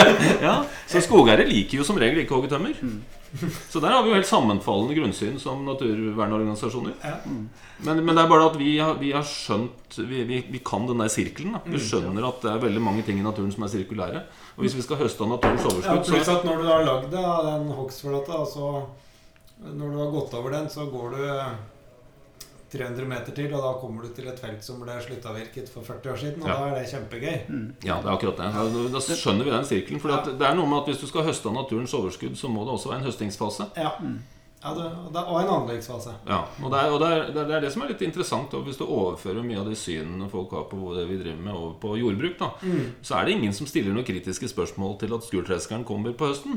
[0.48, 0.54] ja,
[0.86, 2.74] så skogeiere liker jo som regel ikke å hogge tømmer.
[2.82, 3.02] Mm.
[3.70, 6.92] Så der har vi jo helt sammenfallende grunnsyn som naturvernorganisasjoner.
[7.80, 10.84] Men, men det er bare at vi har, vi har skjønt vi, vi, vi kan
[10.86, 11.54] den der sirkelen.
[11.56, 11.62] Da.
[11.64, 11.72] Mm.
[11.72, 14.20] Vi skjønner at det er veldig mange ting i naturen som er sirkulære.
[14.56, 16.84] Og hvis vi skal høste av naturens Ja, overskudd, pluss så at når du har
[16.84, 18.68] lagd det av den hogstflata, så
[19.62, 21.22] Når du har gått over den, så går du
[22.72, 26.12] 300 meter til, og da kommer du til et felt som ble sluttavvirket for 40
[26.14, 26.54] år siden, og Ja.
[26.56, 27.36] da er det kjempegøy.
[27.84, 28.48] Ja, det er akkurat det.
[28.56, 30.00] Da, da skjønner vi den sirkelen.
[30.00, 30.22] For ja.
[30.24, 32.72] det er noe med at hvis du skal høste av naturens overskudd, så må det
[32.72, 33.68] også være en høstingsfase.
[33.76, 33.92] Ja.
[34.62, 34.84] Ja det,
[35.14, 36.12] det- og en anleggsfase.
[36.28, 38.52] Ja, og det er, og det, er, det er- det som er litt interessant.
[38.66, 41.72] Hvis du overfører mye av de synene folk har på det vi driver med, over
[41.82, 42.48] på jordbruk, da,
[43.02, 46.54] så er det ingen som stiller noen kritiske spørsmål til at skurtreskeren kommer på høsten.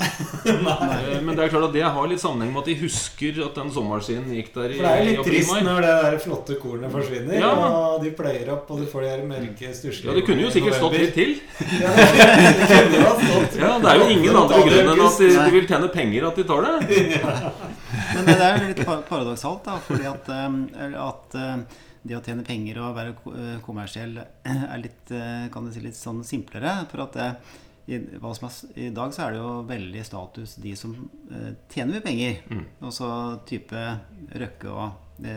[1.25, 3.71] Men det er klart at det har litt sammenheng med at de husker at den
[3.73, 6.93] såmaskinen gikk der i, For det er jo litt trist når det der flotte kornet
[6.93, 7.51] forsvinner, Ja.
[7.55, 10.53] og de pløyer opp, og du får de her mørke, stusslige Ja, det kunne jo
[10.53, 11.35] sikkert stått litt til.
[11.81, 13.57] Ja, det kunne ha stått.
[13.59, 16.39] Ja, Det er jo ingen andre grunn enn at de, de vil tjene penger at
[16.39, 16.75] de tar det.
[18.15, 22.23] Men det er jo litt pa- paradoksalt, da, fordi at, eh, at eh, det å
[22.25, 25.13] tjene penger og være eh, kommersiell er litt,
[25.53, 26.75] kan du si, litt sånn simplere.
[26.91, 27.29] For at det,
[27.89, 30.93] i, I dag så er det jo veldig status de som
[31.31, 32.37] eh, tjener mye penger.
[32.51, 32.65] Mm.
[32.89, 33.09] Også
[33.49, 33.85] type
[34.35, 35.33] Røkke og de,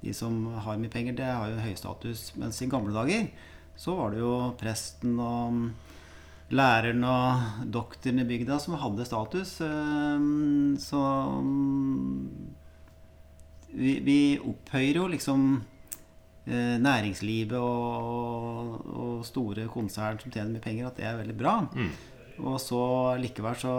[0.00, 2.30] de som har mye penger, det har jo høy status.
[2.40, 3.30] Mens i gamle dager
[3.80, 5.70] så var det jo presten og
[6.50, 9.52] læreren og doktoren i bygda som hadde status.
[9.62, 10.24] eh,
[10.82, 11.00] Så
[11.44, 12.28] mm,
[13.78, 15.44] vi, vi opphøyer jo liksom
[16.46, 21.54] eh, næringslivet og, og store konsern som tjener mye penger, at det er veldig bra.
[21.70, 21.92] Mm.
[22.40, 22.82] Og så
[23.20, 23.74] likevel så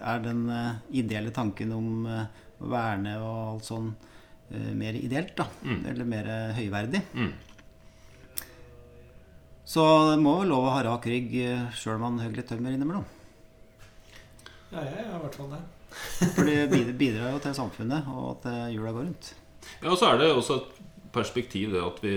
[0.00, 3.90] er den eh, ideelle tanken om å verne og alt sånn
[4.78, 5.48] mer ideelt, da.
[5.66, 5.80] Mm.
[5.90, 7.00] Eller mer høyverdig.
[7.18, 7.32] Mm.
[9.66, 11.32] Så det må vel lov å ha rak rygg
[11.74, 13.06] sjøl om man hogger litt tømmer innimellom.
[14.70, 15.62] Ja, jeg er i hvert fall det.
[16.36, 19.30] For det bidrar, jo til samfunnet, og at eh, hjula går rundt.
[19.80, 20.72] Ja, og så er det også et
[21.16, 22.12] perspektiv det at vi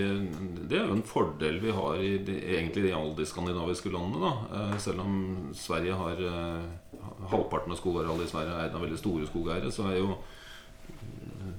[0.67, 4.19] Det er jo en fordel vi har i de, egentlig i alle de skandinaviske landene.
[4.25, 5.13] da Eh, Selv om
[5.55, 6.67] Sverige har eh,
[7.31, 10.17] Halvparten av skogarealet i Sverige er eid av veldig store skogeiere, så er jo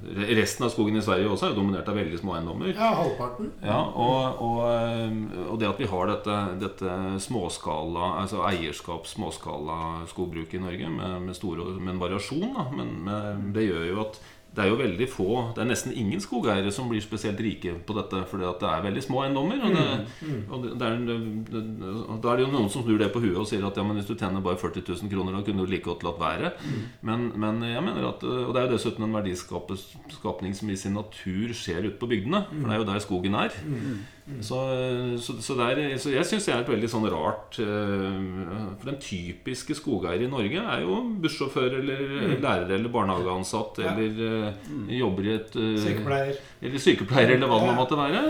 [0.00, 2.72] Resten av skogen i Sverige også er jo dominert av veldig små eiendommer.
[2.72, 3.50] Ja, halvparten.
[3.64, 10.06] Ja, og, og, eh, og det at vi har dette, dette småskala Altså eierskap, småskala
[10.10, 14.02] skogbruk i Norge med, med, store, med en variasjon, da, men med, det gjør jo
[14.06, 14.20] at
[14.50, 17.94] det er jo veldig få Det er nesten ingen skogeiere som blir spesielt rike på
[17.94, 19.62] dette, fordi at det er veldig små eiendommer.
[19.62, 19.84] Og, det,
[20.50, 21.62] og det, er, det,
[22.24, 24.00] da er det jo noen som snur det på huet og sier at ja, men
[24.00, 26.52] hvis du tjener bare 40 000 kroner, da kunne du like godt latt være.
[27.06, 30.98] Men, men jeg mener at Og det er jo dessuten en verdiskapning som i sin
[30.98, 33.54] natur skjer ute på bygdene, for det er jo der skogen er.
[34.40, 34.58] Så,
[35.18, 39.00] så, så, der, så jeg syns det er et veldig sånn rart uh, For den
[39.02, 42.36] typiske skogeier i Norge er jo bussjåfør eller mm.
[42.44, 43.94] lærer eller barnehageansatt ja.
[43.94, 44.86] eller mm.
[45.00, 46.38] jobber i et uh, Sykepleier.
[46.60, 48.22] Eller sykepleier, eller hva det måtte være.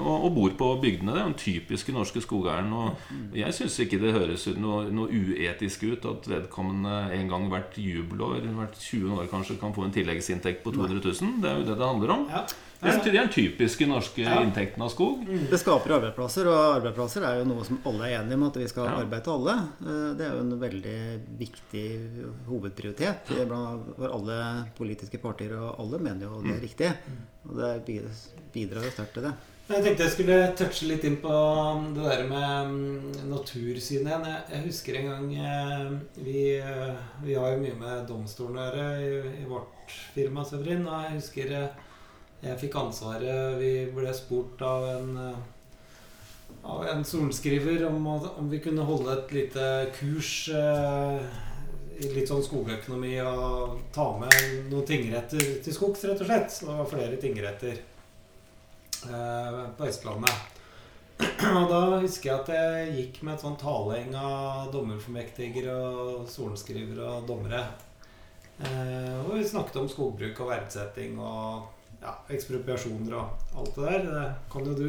[0.00, 1.12] Og, og, bor på bygdene.
[1.12, 2.72] Det er den typiske norske skogeieren.
[2.72, 3.26] Og mm.
[3.36, 8.46] jeg syns ikke det høres noe, noe, uetisk ut at vedkommende en gang hvert jubelår,
[8.56, 11.36] hvert 20 år kanskje, kan få en tilleggsinntekt på 200 000.
[11.44, 12.26] Det er jo det det handler om.
[12.80, 14.36] Det er den typiske norske ja.
[14.44, 15.22] inntekten av skog.
[15.24, 15.46] Mm.
[15.50, 18.68] Det skaper arbeidsplasser, og arbeidsplasser er jo noe som alle er enige om at vi
[18.68, 18.98] skal ja.
[19.00, 19.56] arbeide til alle.
[19.80, 21.00] Eh, det er jo en veldig
[21.40, 21.86] viktig
[22.50, 24.38] hovedprioritet for alle
[24.76, 26.64] politiske partier, og alle mener jo det er mm.
[26.68, 26.94] riktig.
[27.48, 28.00] Og det
[28.52, 29.36] bidrar jo sterkt til det.
[29.66, 31.36] Jeg tenkte jeg skulle touche litt inn på
[31.96, 34.28] det der med natursynet igjen.
[34.52, 35.88] Jeg husker en gang eh,
[36.20, 40.86] Vi, eh, vi har jo mye med domstolen å gjøre i, i vårt firma, Severin.
[40.86, 41.56] Og jeg husker
[42.44, 48.60] jeg fikk ansvaret Vi ble spurt av en, eh, av en sorenskriver om, om, vi
[48.64, 49.66] kunne holde et lite
[49.96, 51.44] kurs eh,
[51.96, 56.50] i litt sånn skogøkonomi og ta med noen tingretter til skogs, rett og slett.
[56.52, 57.78] Så det var flere tingretter
[59.08, 60.52] eh, på Østlandet.
[61.46, 67.06] Og da husker jeg at jeg gikk med et sånn taleheng av dommerformektiger og sorenskrivere
[67.14, 67.62] og dommere.
[68.60, 71.72] Eh, og vi snakket om skogbruk og verdsetting og
[72.06, 74.06] ja, ekspropriasjoner og alt det der.
[74.06, 74.88] Det kan jo du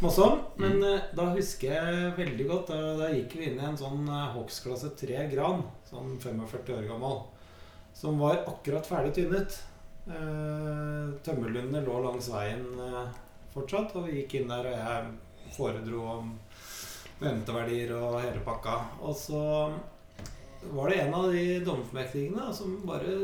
[0.00, 0.40] masse om.
[0.60, 0.88] Men mm.
[0.88, 4.32] uh, da husker jeg veldig godt Da, da gikk vi inn i en sånn uh,
[4.34, 7.22] hogstklasse 3 gran, sånn 45 år gammel,
[7.94, 9.60] som var akkurat ferdig tynnet.
[10.04, 13.04] Eh, tømmerlundene lå langs veien eh,
[13.54, 16.34] fortsatt, og vi gikk inn der, og jeg foredro om
[17.22, 18.76] venteverdier og hele pakka.
[19.00, 19.44] Og så
[20.74, 23.14] var det en av de dommerformektigene som bare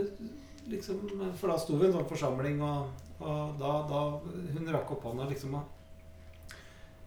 [0.71, 1.03] liksom,
[1.39, 4.07] For da sto vi i en sånn forsamling, og, og da, da,
[4.55, 5.77] Hun rakk opp hånda liksom og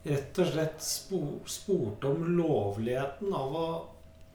[0.04, 3.68] rett og slett spor, spurte om lovligheten av å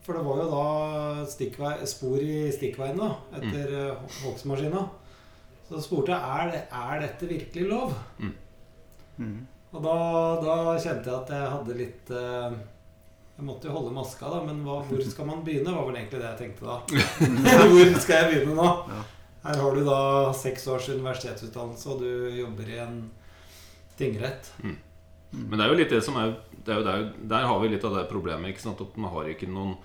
[0.05, 4.07] For det var jo da stikkvei, spor i stikkveien da, etter mm.
[4.23, 4.79] Vågsmaskina.
[5.67, 7.93] Så spurte jeg er, er dette virkelig lov.
[8.17, 8.31] Mm.
[9.19, 9.35] Mm.
[9.75, 9.95] Og da,
[10.41, 12.55] da, kjente jeg at jeg hadde litt eh,
[13.35, 15.75] Jeg måtte jo holde maska, da, men hva, hvor skal man begynne?
[15.75, 16.79] var vel egentlig det jeg tenkte da.
[17.69, 18.69] hvor skal jeg begynne nå?
[18.95, 19.03] Ja.
[19.43, 19.99] Her har du da
[20.35, 22.97] seks års universitetsutdannelse, og du jobber i en
[23.99, 24.51] tingrett.
[24.63, 24.75] Mm.
[25.31, 26.33] Men det er jo litt det som er,
[26.65, 28.51] det er der, der, har vi litt av det problemet.
[28.51, 28.81] Ikke sant?
[28.83, 29.77] At man har ikke noen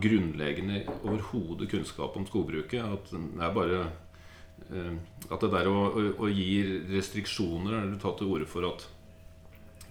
[0.00, 2.80] grunnleggende overhodet kunnskap om skogbruket.
[2.80, 3.82] At det er bare
[4.70, 4.94] eh,
[5.28, 8.86] At det der å, å, å gi restriksjoner Er du tatt til orde for at,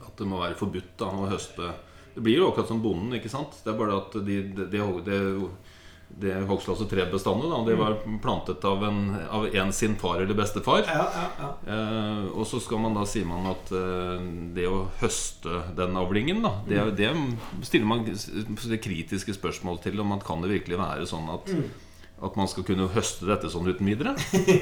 [0.01, 1.70] at det må være forbudt da, å høste
[2.16, 3.59] Det blir jo akkurat som bonden, ikke sant?
[3.64, 5.22] Det er bare at de, de, de, de
[6.20, 7.49] det hogstklasse 3-bestandet.
[7.49, 7.59] Da.
[7.66, 10.84] Det var plantet av en, av en, sin far eller bestefar.
[10.88, 11.74] Ja, ja, ja.
[11.74, 16.43] Eh, og så skal man da sier man at eh, det å høste den avlingen,
[16.45, 16.93] da, det, mm.
[17.59, 21.51] det stiller man det kritiske spørsmål til om man kan det virkelig være sånn at
[21.53, 21.66] mm.
[22.24, 24.14] At man skal kunne høste dette sånn uten videre.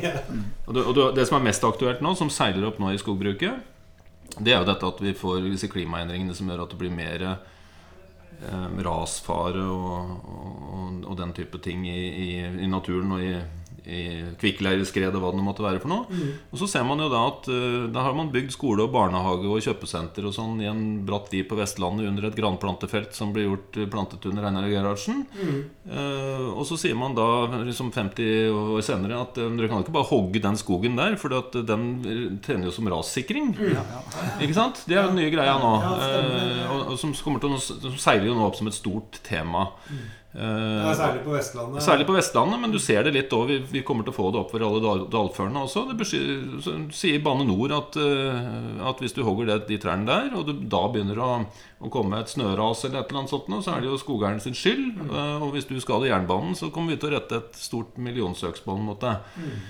[0.66, 3.60] og, det, og det som er mest aktuelt nå, som seiler opp nå i skogbruket,
[4.40, 7.26] det er jo dette at vi får disse klimaendringene som gjør at det blir mer
[8.86, 12.30] rasfare og, og, og, den type ting i, i,
[12.64, 13.36] i naturen og i,
[13.86, 16.06] i og hva det måtte være for noe.
[16.10, 16.34] Mm.
[16.54, 19.50] Og så ser man jo da at uh, da har man bygd skole og barnehage
[19.50, 23.48] og kjøpesenter og sånn i en bratt vid på Vestlandet under et granplantefelt som ble
[23.48, 25.26] gjort eh, plantet under Einar Gerhardsen.
[25.34, 25.60] Mm.
[25.90, 27.28] Uh, og så sier man da,
[27.66, 31.34] liksom 50 år senere, at uh, dere kan ikke bare hogge den skogen der, for
[31.34, 33.54] den tjener jo som rassikring.
[33.58, 33.76] Mm.
[33.76, 34.32] Ja, ja.
[34.46, 34.86] Ikke sant?
[34.86, 35.74] Det er jo den nye greia nå.
[35.82, 39.72] og, og som, til, som, seiler jo nå opp som et stort tema.
[39.90, 40.10] Mm.
[40.34, 41.84] Ja, særlig på Vestlandet.
[41.84, 43.50] Særlig på Vestlandet, men du ser det litt òg.
[43.50, 45.84] Vi, vi, kommer til å få det opp for alle dalførene også.
[45.92, 50.48] Det sier Bane Nor at, eh, at, hvis du hogger det, de trærne der, og
[50.48, 51.30] du da begynner å,
[51.84, 54.56] å komme et snøras eller et eller annet sånt, så er det jo skogeieren sin
[54.56, 54.88] skyld.
[55.02, 55.12] Mm.
[55.12, 58.84] Eh, og hvis du skader jernbanen, så kommer vi til å rette et stort millionsøksmål
[58.88, 59.32] mot deg.
[59.36, 59.62] Mm.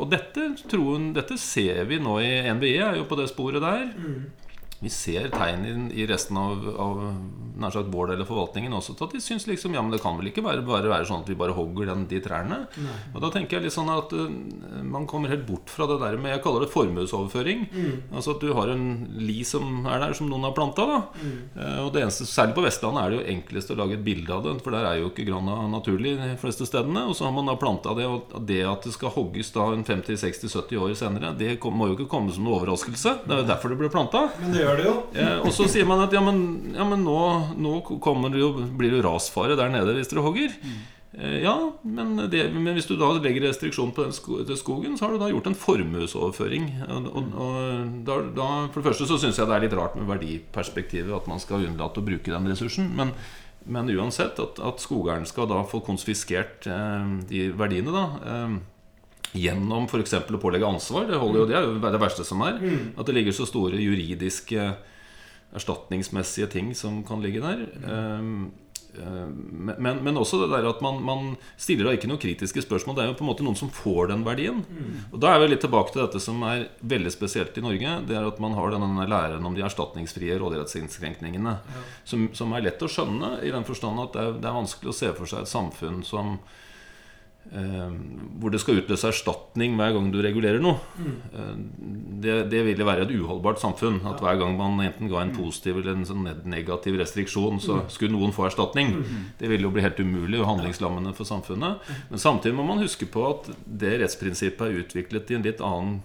[0.00, 3.90] Og dette, troen, dette ser vi nå i NVE, er jo på det sporet der.
[3.92, 4.48] Mm
[4.80, 7.00] vi ser tegn i, resten av, av
[7.62, 10.00] nær sagt vår del av forvaltningen også til at de syns liksom ja, men det
[10.02, 12.62] kan vel ikke bare, bare være sånn at vi bare hogger den, de trærne.
[12.80, 12.98] Nei.
[13.14, 14.28] Og da tenker jeg litt sånn at uh,
[14.86, 17.66] man kommer helt bort fra det der med Jeg kaller det formuesoverføring.
[17.70, 17.94] Mm.
[18.14, 18.86] Altså at du har en
[19.20, 20.86] li som er der, som noen har planta.
[21.20, 21.36] Mm.
[21.56, 24.32] Uh, og det eneste, Særlig på Vestlandet er det jo enklest å lage et bilde
[24.34, 27.06] av det, for der er jo ikke grana naturlig de fleste stedene.
[27.10, 29.84] Og så har man da planta det, og det at det skal hogges da en
[29.86, 33.16] 50-60-70 år senere, det må jo ikke komme som noen overraskelse.
[33.26, 34.26] Det er jo derfor det ble planta.
[34.40, 34.96] Men det gjør det jo.
[35.16, 36.40] Uh, og så sier man at ja, men,
[36.76, 37.18] ja, men nå,
[37.56, 37.80] nå
[38.38, 40.54] jo, blir det jo rasfare der nede hvis dere hogger.
[40.62, 40.80] Mm.
[41.18, 44.14] Eh, Ja, men, det, men hvis du da legger restriksjon på den
[44.56, 46.70] skogen, så har du da gjort en formuesoverføring.
[46.86, 49.96] Og, og, og da, da, for det første så syns jeg det er litt rart
[49.98, 52.92] med verdiperspektivet at man skal unnlate å bruke den ressursen.
[52.96, 53.14] Men,
[53.66, 58.06] men uansett, at, at skogeieren skal da få konfiskert eh, de verdiene, da.
[58.24, 58.60] Eh,
[59.30, 60.16] Gjennom f.eks.
[60.26, 61.04] å pålegge ansvar.
[61.06, 62.56] Det, holder jo, det er jo det verste som er.
[62.98, 64.64] At det ligger så store juridiske
[65.56, 67.64] erstatningsmessige ting som kan ligge der.
[67.84, 68.52] Um,
[68.94, 69.32] um,
[69.78, 72.96] men, men også det der at man, man stiller da ikke noen kritiske spørsmål.
[72.96, 74.62] Det er jo på en måte noen som får den verdien.
[75.10, 77.98] Og Da er vi litt tilbake til dette som er veldig spesielt i Norge.
[78.06, 81.58] Det er at man har denne læren om de erstatningsfrie rådighetsinnskrenkningene.
[82.04, 84.94] Som, som er lett å skjønne, i den forstand at det er, det er vanskelig
[84.94, 86.58] å se for seg et samfunn som eh,
[87.50, 90.78] hvor det skal utløse erstatning hver gang du regulerer noe.
[91.00, 91.64] Mm.
[92.22, 93.98] det, det ville være et uholdbart samfunn.
[94.06, 98.14] At hver gang man enten ga en positiv eller en sånn negativ restriksjon, så skulle
[98.14, 98.94] noen få erstatning.
[99.40, 101.90] Det ville jo bli helt umulig og handlingslammende for samfunnet.
[102.12, 106.00] Men samtidig må man huske på at det rettsprinsippet er utviklet i en litt annen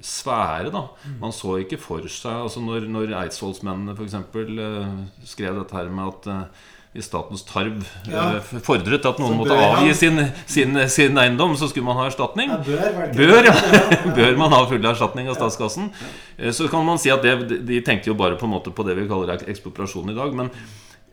[0.00, 0.72] sfære.
[0.74, 0.88] da
[1.20, 4.18] Man så ikke for seg altså Når, når eidsvollsmennene f.eks.
[4.34, 6.50] Uh, skrev dette her med at
[6.98, 8.24] hvis Statens Tarv Ja.
[8.36, 10.18] eh, fordret at noen måtte avgi sin,
[10.50, 12.50] sin, sin eiendom, så skulle man ha erstatning.
[12.50, 13.54] Ja, bør, Bør, ja.
[14.18, 15.92] Bør man ha full erstatning av statskassen?
[16.36, 19.06] Eh, Så kan man si at det, de tenkte jo bare på, på det vi
[19.10, 20.34] kaller ekspropriasjon i dag.
[20.34, 20.50] Men,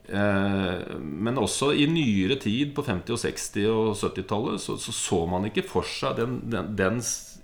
[0.08, 5.22] eh, men også i nyere tid, på 50-, og 60- og 70-tallet, så, så så
[5.30, 7.00] man ikke for seg den, den, den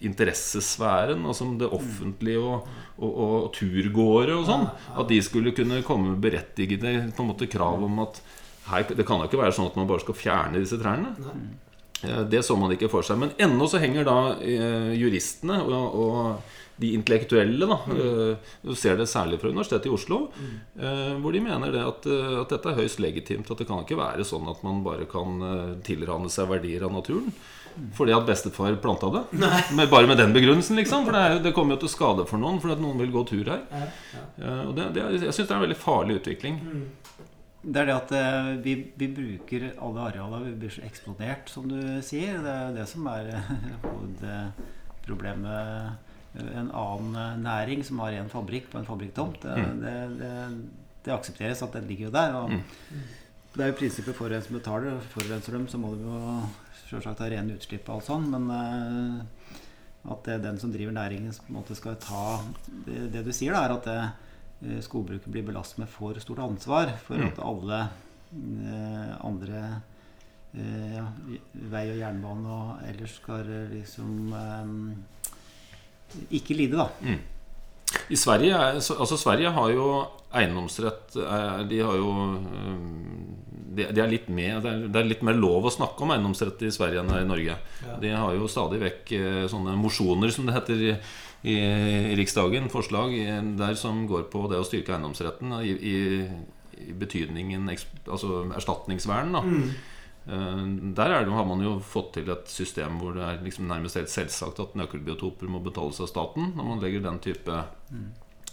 [0.09, 4.69] interessesfæren, altså det offentlige og, og, og turgåere og sånn.
[4.95, 8.23] At de skulle kunne komme med berettigede på en måte, krav om at
[8.71, 11.15] her, det kan jo ikke være sånn at man bare skal fjerne disse trærne.
[12.03, 13.19] Eh, Det så man ikke for seg.
[13.19, 18.37] Men ennå så henger da eh, juristene og, og de intellektuelle da, mm.
[18.65, 21.19] Du ser det særlig fra Universitetet i Oslo, mm.
[21.23, 23.51] hvor de mener det at, eh, at dette er høyst legitimt.
[23.51, 26.95] At det kan ikke være sånn at man bare kan eh, tilrane seg verdier av
[26.97, 27.31] naturen.
[27.97, 29.23] Fordi at bestefar planta det.
[29.77, 31.01] Med, bare med den begrunnelsen, liksom.
[31.07, 33.23] For det, er, det kommer jo til skade for noen fordi at noen vil gå
[33.31, 33.63] tur her.
[33.71, 33.75] Ja,
[34.17, 34.23] ja.
[34.43, 36.55] Eh, Og det, det, jeg syns det er en veldig farlig utvikling.
[37.63, 40.41] Det er det at eh, vi, vi bruker alle arealer.
[40.49, 42.33] Vi blir så eksplodert, som du sier.
[42.43, 43.47] Det er det som er eh,
[43.85, 45.63] hovedproblemet.
[46.43, 50.31] En annen eh, næring som har en fabrikk på en fabrikktomt, det, det, det,
[51.05, 52.31] det aksepteres at den ligger jo der.
[52.41, 52.47] Og
[53.53, 54.97] Det er jo prinsippet forurenser betaler.
[55.13, 56.13] Forurenser dem, så må de jo
[56.93, 58.27] selvsagt ha rene utslipp og alt sånn.
[58.33, 59.61] Men eh,
[60.13, 62.41] at det er den som driver næringen, som på en måte skal ta
[62.87, 63.99] Det, det du sier, da, er at det,
[64.69, 67.27] eh, skogbruket blir belastet med for stort ansvar for Mm.
[67.31, 69.65] at alle eh, andre
[70.53, 71.07] ja,
[71.73, 74.35] vei og jernbane og ellers skal liksom
[76.29, 77.15] ikke lide, da.
[78.11, 79.87] I Sverige, er, altså Sverige har jo
[80.33, 82.79] eiendomsrett eh, De har jo eh,
[83.73, 86.73] de, de er litt med, det, er, litt mer lov å snakke om eiendomsrett i
[86.75, 87.55] Sverige enn i Norge.
[87.87, 87.95] Ja.
[88.03, 90.91] De har jo stadig vekk eh, sånne mosjoner, som det heter i,
[91.49, 91.55] i,
[92.11, 92.69] i Riksdagen.
[92.73, 93.15] Forslag
[93.57, 95.97] der som går på det å styrke eiendomsretten i, i,
[96.85, 99.33] i betydningen altså erstatningsvern.
[99.39, 99.92] da Eh,
[100.25, 103.99] Der er det, har man jo fått til et system hvor det er liksom nærmest
[103.99, 107.57] helt selvsagt at nøkkelbiotoper må betales av staten når man legger den type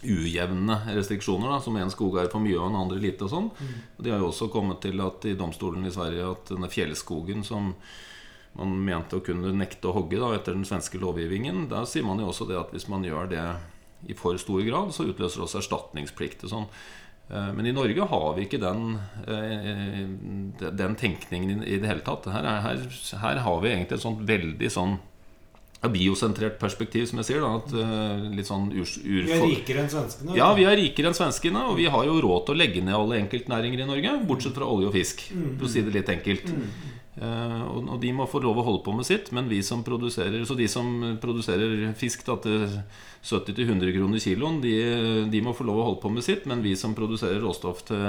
[0.00, 3.26] ujevne restriksjoner, da, som en skogeier får mye og en andre lite.
[3.26, 3.50] og sånn.
[3.98, 7.44] Og De har jo også kommet til at i domstolen i Sverige at denne fjellskogen
[7.44, 7.74] som
[8.58, 12.18] man mente å kunne nekte å hogge da, etter den svenske lovgivningen, der sier man
[12.18, 13.44] jo også det at hvis man gjør det
[14.08, 16.66] i for stor grad, så utløser det også erstatningsplikt og sånn.
[17.30, 22.26] Eh, Men i Norge har vi ikke den, eh, den tenkningen i det hele tatt.
[22.26, 22.82] Her, er, her,
[23.22, 24.98] her har vi egentlig et sånt veldig sånn
[25.80, 27.40] biosentrert perspektiv, som jeg sier.
[27.40, 30.36] da at eh, Litt sånn ur, ur, Vi er rikere enn svenskene.
[30.36, 32.94] ja, vi er rikere enn svenskene, og vi har jo råd til å legge ned
[32.98, 36.50] alle enkeltnæringer i Norge, bortsett fra olje og fisk, for å si det litt enkelt.
[37.20, 40.40] Eh, og, de må få lov å holde på med sitt, men vi som produserer
[40.48, 42.64] Så de som produserer fisk da, til
[43.20, 44.76] 70-100 kroner kiloen, de,
[45.28, 48.06] de må få lov å holde på med sitt, men vi som produserer råstoff til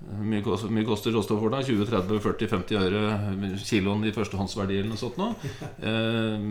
[0.00, 1.66] mye koster, mye koster råstoff for deg?
[1.74, 5.50] 20-30-40-50 øre kiloen i førstehåndsverdi eller noe sånt noe.
[5.82, 6.46] Eh,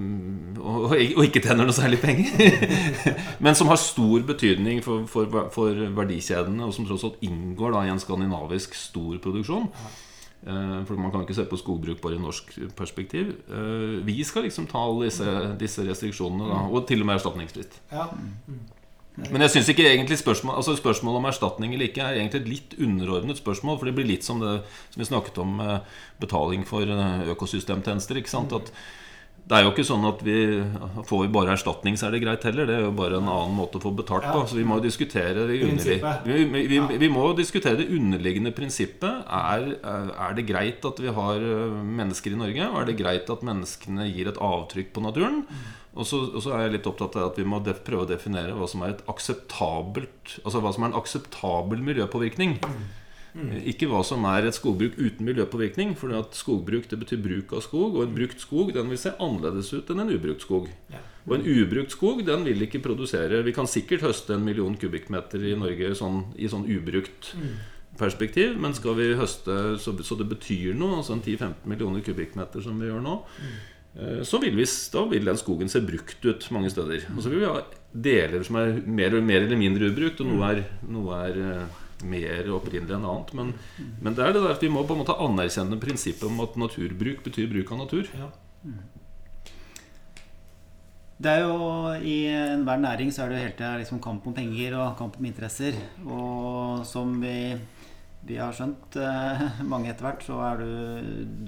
[0.59, 2.59] og, og ikke tjener noe særlig penger.
[3.45, 7.87] Men som har stor betydning for, for, for verdikjedene, og som tross alt inngår da
[7.87, 9.71] i en skandinavisk stor produksjon.
[10.47, 13.35] Eh, For man kan ikke se på skogbruk bare i norsk perspektiv.
[13.51, 15.25] Eh, Vi skal liksom ta alle disse,
[15.59, 17.79] disse restriksjonene, da, og til og med erstatningsfritt.
[17.91, 18.07] Ja.
[19.19, 22.47] Men jeg synes ikke egentlig spørsmål, altså spørsmålet om erstatning eller ikke er egentlig et
[22.47, 23.77] litt underordnet spørsmål.
[23.77, 24.61] For det blir litt som det
[24.93, 25.79] som vi snakket om eh,
[26.21, 28.15] betaling for økosystemtjenester.
[28.15, 28.53] ikke sant?
[28.53, 28.71] At
[29.49, 30.35] det er jo ikke sånn at vi
[31.09, 32.67] får vi bare erstatning, så er det greit heller.
[32.69, 34.43] Det er jo bare en annen måte å få betalt på.
[34.45, 36.27] Så vi må jo diskutere det Prinsippet.
[36.29, 39.25] vi, vi, vi, må diskutere det underliggende prinsippet.
[39.25, 42.69] Er, er det greit at vi har øh, mennesker i Norge?
[42.69, 45.41] Og er det greit at menneskene gir et avtrykk på naturen?
[45.97, 48.53] Og så, og så er jeg litt opptatt av at vi må prøve å definere
[48.53, 52.59] hva som er et akseptabelt Altså hva som er en akseptabel miljøpåvirkning.
[53.69, 55.95] Ikke hva som er et skogbruk uten miljøpåvirkning.
[55.99, 59.15] For at skogbruk det betyr bruk av skog, og en brukt skog den vil se
[59.17, 60.69] annerledes ut enn en ubrukt skog.
[60.93, 61.01] Ja.
[61.29, 65.43] Og en ubrukt skog den vil ikke produsere Vi kan sikkert høste en million kubikkmeter
[65.45, 67.35] i Norge sånn, i sånn ubrukt
[67.99, 72.63] perspektiv, men skal vi høste så, så det betyr noe, altså en 10-15 millioner kubikkmeter
[72.63, 73.17] som vi gjør nå,
[73.99, 77.09] eh, så vil vi, da vil den skogen se brukt ut mange steder.
[77.15, 77.59] Og så vil vi ha
[77.89, 82.47] deler som er mer, mer eller mindre ubrukt, og noe er, noe er eh, mer
[82.55, 83.33] opprinnelig enn annet.
[83.37, 83.51] Men,
[83.99, 86.57] men det er det der at vi må på en måte anerkjenne prinsippet om at
[86.59, 88.09] naturbruk betyr bruk av natur.
[88.15, 88.31] Ja.
[91.19, 91.55] Det er jo
[91.99, 95.17] I enhver næring så er det jo hele tida liksom kamp om penger og kamp
[95.19, 95.75] om interesser.
[96.07, 97.57] Og som vi,
[98.27, 100.69] vi har skjønt, eh, mange etter hvert, så er du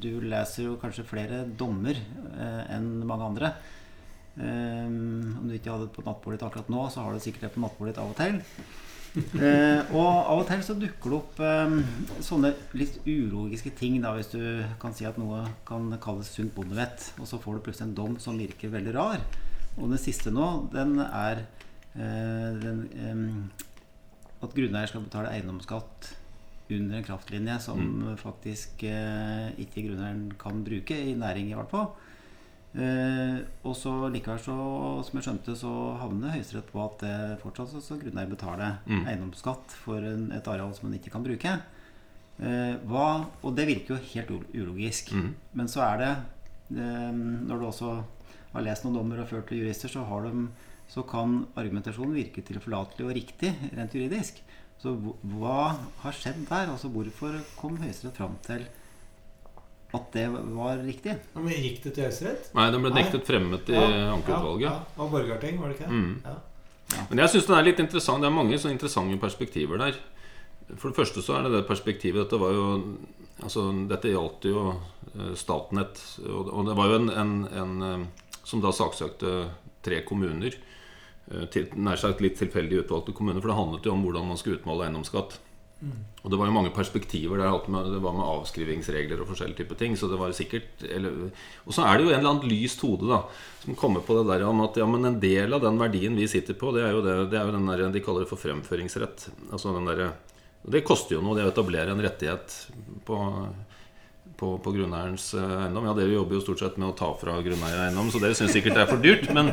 [0.03, 3.53] Du leser jo kanskje flere dommer eh, enn mange andre.
[4.31, 7.49] Um, om du ikke hadde det på nattbordet ditt akkurat nå, så har du sikkert
[7.49, 8.39] det på nattbordet ditt av og til.
[9.11, 11.73] Eh, og av og til så dukker det opp eh,
[12.23, 14.41] sånne litt ulogiske ting, da, hvis du
[14.79, 18.15] kan si at noe kan kalles sunt bondevett, og så får du plutselig en dom
[18.23, 19.25] som virker veldig rar.
[19.77, 23.67] Og den siste nå, den er eh, den, eh,
[24.41, 26.13] at grunneier skal betale eiendomsskatt
[26.71, 27.81] under en kraftlinje som
[28.19, 31.91] faktisk eh, ikke grunneieren kan bruke, i næring i hvert fall.
[32.71, 34.53] Eh, og så likevel, så,
[35.03, 39.01] som jeg skjønte, så havner Høyesterett på at det fortsatt så skal grunneier betale Mm.
[39.11, 41.57] eiendomsskatt for en, et areal som man ikke kan bruke.
[42.39, 45.11] Eh, hva, og det virker jo helt ulogisk.
[45.11, 45.33] Mm.
[45.53, 46.11] Men så er det
[46.79, 47.91] eh, Når du også
[48.53, 50.47] har lest noen dommer og ført til jurister, så, har de,
[50.87, 54.39] så kan argumentasjonen virke tilforlatelig og riktig rent juridisk.
[54.81, 56.71] Så hva- hva har skjedd der?
[56.71, 58.63] Altså Hvorfor kom Høyesterett fram til
[59.93, 61.17] at det var riktig?
[61.35, 62.51] Men gikk det til Høyesterett?
[62.55, 64.65] Nei, den ble nektet fremmet i Ja, ankeutvalget.
[64.67, 65.03] Ja, ja.
[65.03, 65.99] Og Borgarting, var det ikke det?
[65.99, 66.21] Mm.
[66.25, 67.03] Ja.
[67.09, 68.23] Men jeg synes den er litt interessant.
[68.23, 69.99] Det er mange sånne interessante perspektiver der.
[70.77, 72.65] For det første så er det det perspektivet Dette var jo
[73.41, 74.67] Altså, dette gjaldt jo
[75.17, 75.97] eh, Statnett.
[76.29, 77.31] Og og det var jo en, en,
[77.63, 78.03] en eh,
[78.45, 79.31] som da saksøkte
[79.81, 80.53] tre kommuner.
[81.31, 83.41] eh, Til, nær sagt litt tilfeldig utvalgte kommuner.
[83.41, 85.39] For det handlet jo om hvordan man skulle utmåle eiendomsskatt.
[86.21, 87.55] Og det var jo mange perspektiver der.
[87.89, 89.95] Det var med avskrivingsregler og forskjellige typer ting.
[89.97, 91.31] Så det var sikkert eller,
[91.65, 93.23] Og så er det jo en eller annen lyst hode da
[93.63, 96.27] som kommer på det der om at ja, men en del av den verdien vi
[96.29, 98.41] sitter på, det er jo, det, det er jo den der, de kaller det for
[98.41, 99.27] fremføringsrett.
[99.51, 100.13] Altså den der,
[100.61, 102.55] Det koster jo noe det å etablere en rettighet
[103.05, 103.19] på
[104.41, 105.85] på, på grunneierens eh, eiendom.
[105.85, 108.55] Ja, Dere jobber jo stort sett med å ta fra grunneier eiendom, så dere syns
[108.55, 109.27] sikkert det er for dyrt.
[109.37, 109.51] Men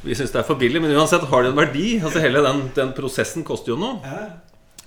[0.00, 0.80] vi syns det er for billig.
[0.80, 1.88] Men uansett har det en verdi.
[2.00, 4.14] Altså Hele den, den prosessen koster jo noe.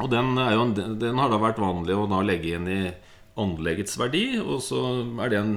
[0.01, 2.81] Og den, en, den har da vært vanlig å legge inn i
[3.39, 4.81] anleggets verdi, og så
[5.21, 5.55] er det en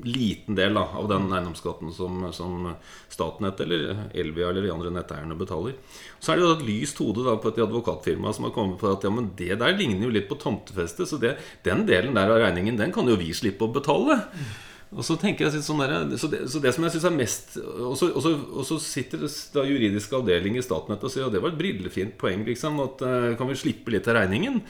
[0.00, 2.70] liten del da, av den eiendomsskatten som, som
[3.12, 5.76] Statnett eller Elvia eller de andre netteierne betaler.
[6.18, 8.88] Så er det jo et lyst hode da på et advokatfirma som har kommet på
[8.88, 12.32] at ja, men det der ligner jo litt på tomtefeste, så det, den delen der
[12.32, 14.22] av regningen den kan jo vi slippe å betale.
[14.92, 17.54] Og så tenker jeg sånn der, så, det, så det som jeg synes er mest
[17.62, 21.60] Og så, sitter det da juridisk avdeling i Statnett og sier at det var et
[21.60, 22.44] brillefint poeng.
[22.44, 24.60] liksom, at eh, Kan vi slippe litt av regningen?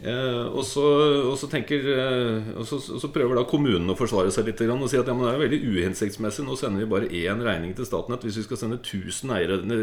[0.00, 0.82] Eh, og, så,
[1.28, 4.62] og, så tenker, eh, og, så, og så prøver da kommunen å forsvare seg litt
[4.64, 6.46] og si at ja, men det er veldig uhensiktsmessig.
[6.46, 9.30] Nå sender vi bare én regning til Statnett hvis vi skal sende 1000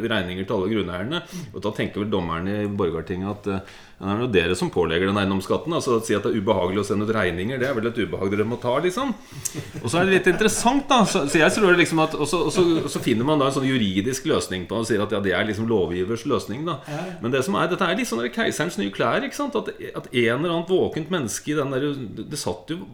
[0.09, 1.21] regninger til alle grunneierne.
[1.53, 5.09] Og da tenker vel dommeren i Borgartinget at eh, det er jo dere som pålegger
[5.09, 5.73] den eiendomsskatten.
[5.75, 8.31] Altså si at det er ubehagelig å sende ut regninger, det er vel et ubehag
[8.31, 9.11] dere må ta, liksom.
[9.81, 11.01] Og så er det litt interessant, da.
[11.03, 14.63] Så, så jeg tror liksom at Og så, finner man da en sånn juridisk løsning
[14.69, 16.79] på og sier at ja, det er liksom lovgivers løsning, da.
[17.19, 19.25] Men det som er, dette er litt sånn keiserens nye klær.
[19.27, 19.59] ikke sant?
[19.59, 21.89] At, at en eller annet våkent menneske i den der
[22.23, 22.85] Det, satt jo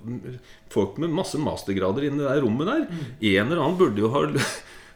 [0.73, 2.87] folk med masse mastergrader inne i det der rommet der.
[3.35, 4.25] En eller annen burde jo ha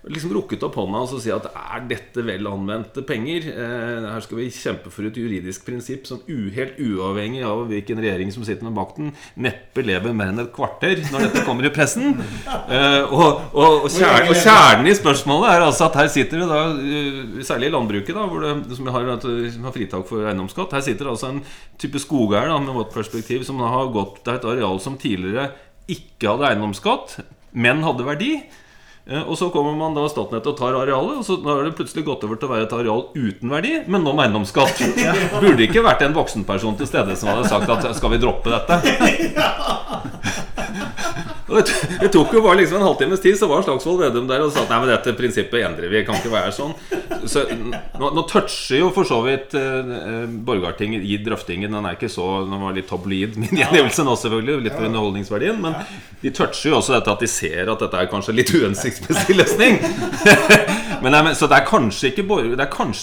[0.08, 3.50] liksom rukket opp hånda og sier si at er dette vel anvendte penger?
[3.52, 6.22] Eh, her skal vi kjempe for et juridisk prinsipp som
[6.56, 11.04] helt uavhengig av hvilken regjering som sitter med makten, neppe lever mer enn et kvarter
[11.10, 12.16] når dette kommer i pressen.
[12.70, 16.47] Eh, og, og, og, kjern, og kjernen i spørsmålet er altså at her sitter det
[16.50, 20.76] da, eh, særlig i landbruket, da, hvor det, som har, som har fritak for eiendomsskatt,
[20.78, 21.41] her sitter det altså en
[21.82, 25.50] type skogeier med vårt perspektiv som har gått til et areal som tidligere
[25.89, 27.18] ikke hadde eiendomsskatt,
[27.58, 28.34] men hadde verdi.
[29.10, 32.05] Eh, Og så kommer man da Statnett og tar arealet, og så har det plutselig
[32.05, 34.84] gått over til å være et areal uten verdi, men nå med eiendomsskatt.
[35.41, 38.78] Burde ikke vært en voksenperson til stede som hadde sagt at skal vi droppe dette?
[41.50, 44.52] Og det, tok jo bare liksom en halvtimes tid, så var Slagsvold Vedum der og
[44.54, 46.04] sa at nei, men dette prinsippet endrer vi.
[46.08, 46.76] Kan ikke være sånn.
[47.30, 51.74] Så Nå, nå toucher jo for så vidt eh, Borgarting i drøftingen.
[51.74, 54.60] Den er ikke så Den var litt tabloid, min gjengivelse nå, selvfølgelig.
[54.68, 55.60] Litt for underholdningsverdien.
[55.64, 55.80] Men
[56.22, 59.82] de toucher jo også dette at de ser at dette er kanskje litt uhensiktsmessig løsning.
[61.04, 62.26] men, nei, men, så det er kanskje ikke,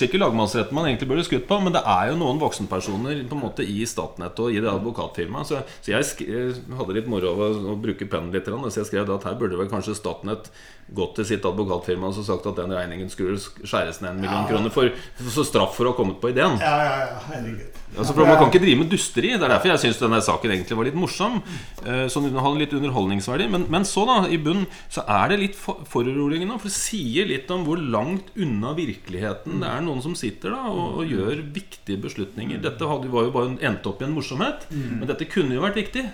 [0.06, 3.42] ikke lagmannsretten man egentlig burde skutt på, men det er jo noen voksenpersoner på en
[3.42, 5.50] måte i Statnett og i det advokatfirmaet.
[5.50, 8.50] Så, så jeg, hadde litt moro av å, å bruke pennen litt.
[8.70, 10.50] Så jeg skrev at her burde vel kanskje Statnett
[10.94, 14.44] gått til sitt advokatfirma og så sagt at den regningen skulle skjæres ned en million
[14.44, 14.50] Ja.
[14.52, 16.58] kroner for, for straff for å ha kommet på ideen.
[16.62, 17.72] Ja, ja, ja, herregud.
[17.96, 19.30] Altså for Man kan ikke drive med dusteri.
[19.38, 21.38] Det er derfor jeg syns denne saken egentlig var litt morsom.
[21.86, 23.46] Eh, Sånn hadde litt underholdningsverdi.
[23.50, 26.58] Men, men så, da, i bunn, så er det litt for- foruroligende.
[26.60, 30.66] For det sier litt om hvor langt unna virkeligheten det er noen som sitter da
[30.68, 32.60] og, og gjør viktige beslutninger.
[32.62, 35.62] Dette hadde, var jo bare en- endt opp i en morsomhet, men dette kunne jo
[35.64, 36.04] vært viktig.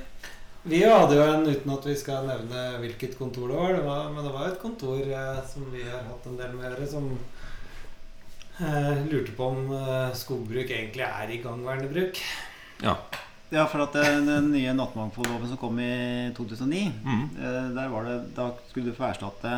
[0.62, 4.10] Vi hadde jo en, uten at vi skal nevne hvilket kontor det var, det var
[4.14, 6.86] men det var et kontor eh, som vi har hatt en del med å gjøre,
[6.92, 7.08] som
[8.62, 12.20] eh, lurte på om eh, skogbruk egentlig er igangværende bruk.
[12.84, 12.96] Ja.
[13.52, 17.24] Ja, for at den, den nye nattmangfoldloven som kom i 2009, Mm.
[17.36, 19.56] eh, der var det, da skulle du få erstatte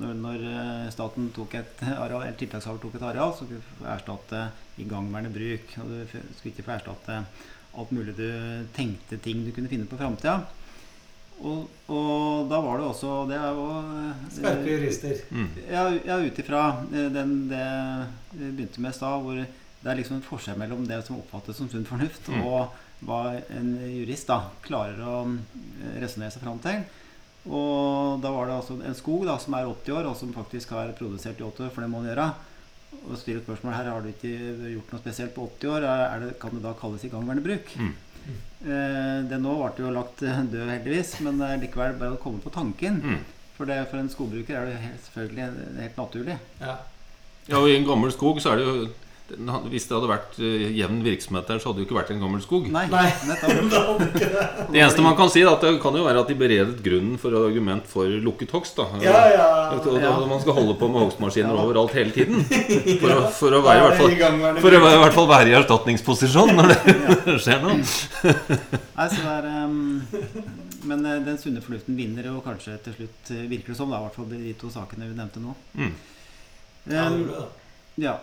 [0.00, 3.70] når, når eh, staten tok et areal, eller tiltakshaver tok et areal, så skulle du
[3.78, 4.42] få erstatte
[4.82, 5.72] igangværende bruk.
[5.80, 7.22] Og du f- skulle ikke få erstatte
[7.78, 8.26] alt mulig du
[8.74, 10.40] tenkte ting du kunne finne på framtida.
[11.40, 15.22] Og, og da var det også Det er jo eh, Skarpe jurister.
[15.32, 15.46] Mm.
[15.70, 17.62] ja, ja ut ifra eh, den det
[18.34, 21.56] vi begynte med i stad, hvor det er liksom en forskjell mellom det som oppfattes
[21.56, 22.42] som sunn fornuft, Mm.
[22.44, 22.74] og
[23.08, 23.20] hva
[23.56, 26.82] en jurist da klarer å eh, resonnere seg fram til.
[27.48, 30.74] Og da var det altså en skog da, som er 80 år, og som faktisk
[30.76, 32.26] har produsert i 80 år, for det må den gjøre.
[33.00, 34.30] Og stiller spørsmål her har du ikke
[34.74, 35.88] gjort noe spesielt på 80 år.
[35.88, 37.74] Er det, kan det da kalles igangværende bruk?
[37.80, 37.92] Mm.
[38.60, 42.52] Eh, det nå ble jo lagt død, heldigvis, men eh, likevel bare å komme på
[42.54, 43.00] tanken.
[43.02, 43.20] Mm.
[43.56, 45.46] For, det, for en skogbruker er det helt, selvfølgelig
[45.80, 46.36] helt naturlig.
[46.60, 46.78] Ja.
[47.48, 48.90] Ja, og I en gammel skog så er det jo
[49.70, 52.20] Hvis det hadde vært eh, jevn virksomhet der, så hadde det jo ikke vært en
[52.22, 52.66] gammel skog.
[52.72, 53.06] Nei, Nei.
[53.30, 54.30] det.
[54.70, 57.18] Det eneste man kan si, er at det kan jo være at de beredet grunnen
[57.20, 58.76] for argument for lukket hogst.
[58.80, 59.48] da Ja, ja.
[59.78, 60.12] Ja.
[60.26, 61.64] man skal holde på med hogstmaskiner Ja.
[61.64, 62.42] overalt hele tiden.
[63.00, 65.28] For å, for å være i er hvert fall For å være, i hvert fall
[65.30, 67.78] være i erstatningsposisjon når det skjer noe.
[67.80, 70.02] Nei, så det er, um,
[70.90, 73.90] men eh, den sunne fornuften vinner jo kanskje til slutt, eh, virker det som.
[73.92, 75.54] da, I hvert fall de to sakene vi nevnte nå.
[75.78, 75.92] Mm.
[75.92, 78.04] Ja, det Ehm, gjorde det.
[78.06, 78.14] ja.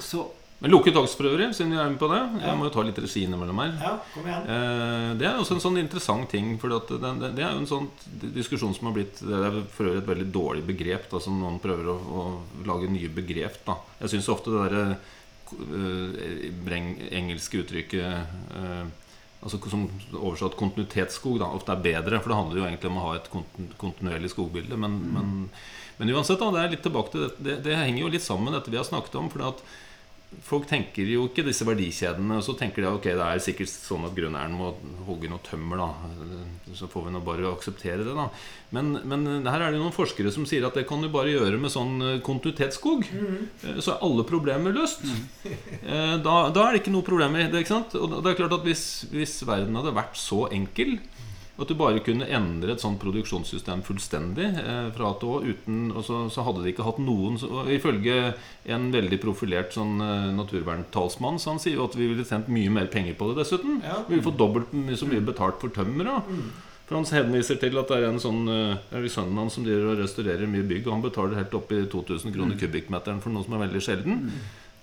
[0.00, 0.24] Så
[0.60, 2.20] Men lukket oks for øvrig, siden vi er med på det.
[2.40, 2.46] Ja.
[2.48, 3.74] Jeg må jo ta litt regi innimellom her.
[3.82, 4.46] Ja, kom igjen.
[4.54, 6.54] Eh, Det er også en sånn interessant ting.
[6.62, 7.90] For det, det, det er jo en sånn
[8.38, 11.60] diskusjon som har blitt Det er for øvrig et veldig dårlig begrep, da, som noen
[11.60, 12.24] prøver å, å
[12.64, 13.60] lage nye begrep.
[13.66, 13.76] Da.
[14.00, 14.84] Jeg syns ofte det derre
[16.64, 16.78] eh,
[17.20, 18.04] engelske uttrykket
[18.62, 18.84] eh,
[19.44, 19.82] Altså som
[20.16, 23.26] oversatt kontinuitetsskog da, ofte er bedre, for det handler jo egentlig om å ha et
[23.76, 24.78] kontinuerlig skogbilde.
[24.80, 25.34] Men, men,
[25.98, 28.50] men uansett, da, det er litt tilbake til det, det, det henger jo litt sammen
[28.50, 29.30] med dette vi har snakket om.
[29.32, 29.64] For at
[30.42, 32.40] Folk tenker jo ikke disse verdikjedene.
[32.40, 34.72] Og så tenker de ok, det er sikkert sånn at grunneieren må
[35.06, 35.78] hogge noe tømmer.
[35.78, 38.16] da Så får vi nå bare akseptere det.
[38.18, 38.24] da
[38.74, 41.60] Men, men her er det noen forskere som sier at det kan du bare gjøre
[41.62, 43.06] med sånn eh, kontinuitetsskog.
[43.14, 45.06] Eh, Så er alle problemer løst.
[45.06, 46.24] Mm.
[46.26, 47.62] Da, da er det ikke noe problem i det.
[47.62, 47.94] ikke sant?
[47.94, 50.96] Og det er klart at hvis, hvis verden hadde vært så enkel
[51.54, 55.84] at du bare kunne endre et sånt produksjonssystem fullstendig eh, fra A til Å, uten,
[55.94, 58.34] og så, så hadde de ikke hatt noen så, Ifølge
[58.74, 62.72] en veldig profilert sånn eh, naturverntalsmann Så han sier jo at vi ville tjent mye
[62.74, 63.78] mer penger på det dessuten.
[63.86, 64.02] Ja.
[64.08, 66.10] Vi ville fått dobbelt så mye betalt for tømmer.
[66.26, 66.48] Mm.
[66.84, 69.94] For Han henviser til at det er en sånn eh, er sønnen hans som driver
[69.94, 73.46] og restaurerer mye bygg, og han betaler helt opp i 2000 kroner kubikkmeteren for noe
[73.46, 74.26] som er veldig sjelden.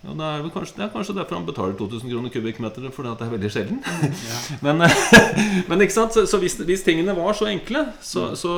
[0.02, 3.12] Og det er, vel kanskje, det er kanskje derfor han betaler 2000 kroner kubikkmeteren, fordi
[3.20, 3.82] det er veldig sjelden.
[4.66, 4.82] men,
[5.70, 6.16] men ikke sant?
[6.18, 8.54] Så, så hvis, hvis tingene var så enkle, så, så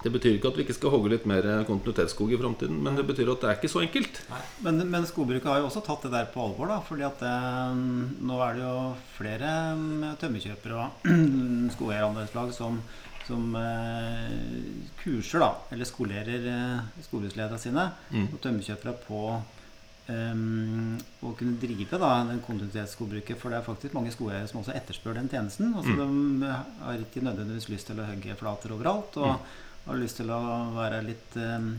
[0.00, 3.04] Det betyr ikke at vi ikke skal hogge litt mer kontinuitetsskog i framtiden, men det
[3.04, 4.22] betyr at det er ikke så enkelt.
[4.64, 6.70] Men, men skogbruket har jo også tatt det der på alvor.
[6.72, 7.76] da, fordi at eh,
[8.24, 8.78] nå er det jo
[9.18, 11.12] flere mm, tømmerkjøpere og
[11.76, 12.80] skogeierandelslag som,
[13.28, 14.32] som eh,
[15.04, 18.30] kurser, da, eller skolerer eh, sine Mm.
[18.32, 19.26] og tømmerkjøpere på
[20.08, 23.38] em, å kunne drive da, den kontinuitetsskogbruket.
[23.40, 25.74] For det er faktisk mange skogeiere som også etterspør den tjenesten.
[25.76, 26.52] Altså, De
[26.84, 29.18] har ikke nødvendigvis lyst til å hogge flater overalt.
[29.20, 29.34] Og
[29.86, 30.40] har lyst til å
[30.76, 31.72] være litt um,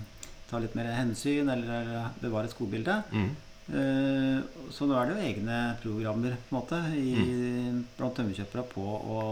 [0.49, 2.97] ta litt mer hensyn eller bevare et skogbilde.
[3.13, 3.31] Mm.
[3.71, 4.41] Uh,
[4.73, 7.13] så nå er det jo egne programmer på en måte, i,
[7.95, 9.23] blant tømmerkjøpere på å,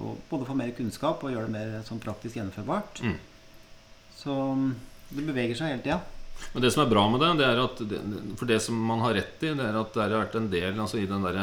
[0.00, 3.04] å både få mer kunnskap og gjøre det mer sånn praktisk gjennomførbart.
[3.04, 3.18] Mm.
[4.16, 4.34] Så
[5.10, 6.00] det beveger seg hele tida.
[6.54, 7.80] Men det som er bra med det, det er at
[8.38, 10.76] For det som man har rett i, det er at det har vært en del
[10.78, 11.40] altså i den der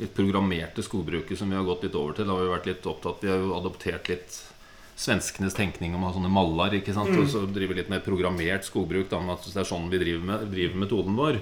[0.00, 2.26] litt programmerte skogbruket som vi har gått litt over til.
[2.26, 4.40] Da har vi vært litt opptatt Vi har jo adoptert litt
[4.94, 6.74] svenskenes tenkning om å ha sånne mallar.
[6.74, 7.14] ikke sant?
[7.18, 9.08] Og så drive litt mer programmert skogbruk.
[9.10, 11.40] da, at Det er sånn vi driver, med, driver metoden vår.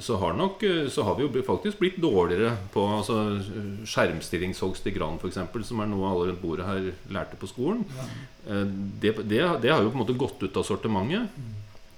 [0.00, 3.40] Så har, nok, eh, så har vi jo faktisk blitt dårligere på altså,
[3.84, 7.84] skjermstillingshogst i gran, f.eks., som er noe alle rundt bordet her lærte på skolen.
[7.96, 8.64] Ja.
[9.00, 11.32] Det, det, det har jo på en måte gått ut av sortimentet.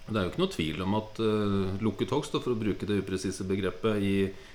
[0.09, 3.03] Det er jo ikke noe tvil om at uh, lukket hogst, for å bruke det
[3.03, 4.47] upresise begrepet, i, eh,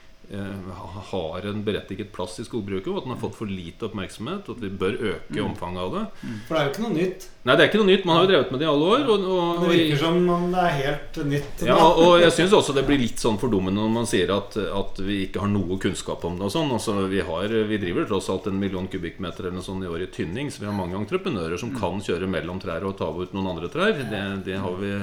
[1.11, 4.57] har en berettiget plass i skogbruket, og at den har fått for lite oppmerksomhet, og
[4.57, 6.03] at vi bør øke omfanget av det.
[6.47, 7.27] For det er jo ikke noe nytt.
[7.43, 8.05] Nei, det er ikke noe nytt.
[8.07, 9.01] Man har jo drevet med det i alle år.
[9.03, 11.63] Og, og, Det virker som om det er helt nytt.
[11.67, 14.55] ja, og og jeg syns også det blir litt sånn fordummende når man sier at,
[14.55, 16.47] at vi ikke har noe kunnskap om det.
[16.47, 19.83] og sånn altså, vi, har, vi driver tross alt en million kubikkmeter eller noe sånt
[19.83, 22.95] i året i tynning, så vi har mange entreprenører som kan kjøre mellom trær og
[23.01, 23.97] ta ut noen andre trær.
[23.97, 24.93] Det, det, har vi,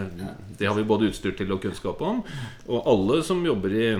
[0.58, 2.24] det har vi både utstyr til og kunnskap om.
[2.70, 3.90] Og alle som jobber i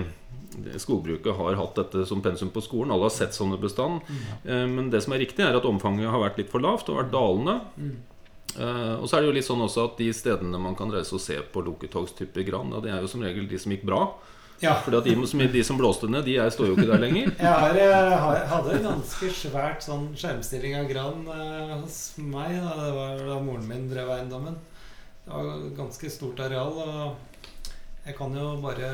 [0.81, 2.91] skogbruket, har hatt dette som pensum på skolen.
[2.91, 4.01] Alle har sett sånne bestand.
[4.45, 6.99] Eh, Men det som er riktig, er at omfanget har vært litt for lavt og
[7.01, 7.59] vært dalende.
[8.59, 11.15] Eh, og så er det jo litt sånn også at de stedene man kan reise
[11.15, 14.03] og se på lukketogstype gran, det er jo som regel de som gikk bra.
[14.61, 14.75] Ja.
[14.85, 17.31] Fordi at de, som, de som blåste ned, de er, står jo ikke der lenger.
[17.39, 22.59] Jeg har, eh, har, hadde en ganske svært sånn skjermstilling av gran eh, hos meg.
[22.59, 22.75] Da.
[22.77, 24.59] Det var da moren min drev eiendommen.
[25.25, 26.77] Det var ganske stort areal.
[26.77, 27.73] Og
[28.05, 28.91] jeg kan jo bare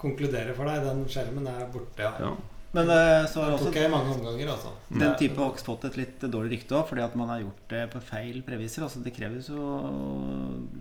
[0.00, 0.82] konkludere for deg.
[0.84, 2.02] Den skjermen er borte.
[2.02, 2.12] Ja.
[2.20, 2.34] Ja.
[2.74, 4.72] Men eh, så har også i mange omganger, altså.
[4.90, 7.82] den type hogst fått et litt dårlig rykte òg, fordi at man har gjort det
[7.92, 8.82] på feil previser.
[8.82, 9.68] Altså Det kreves jo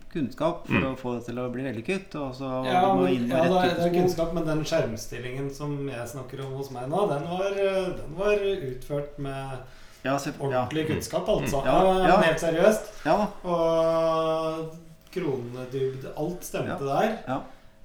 [0.10, 0.88] kunnskap for Mm.
[0.90, 2.16] å få det til å bli vellykket.
[2.16, 4.64] Og så Ja, du må men, inn ja det, er, det er kunnskap, men den
[4.66, 9.58] skjermstillingen som jeg snakker om hos meg nå, den var, eh, den var utført med
[10.04, 11.62] Ja, ordentlig kunnskap, altså.
[11.64, 12.18] Ja, ja.
[12.26, 13.06] Helt seriøst.
[13.06, 13.28] ja.
[13.46, 14.74] Og
[15.14, 17.20] kronedybde Alt stemte der.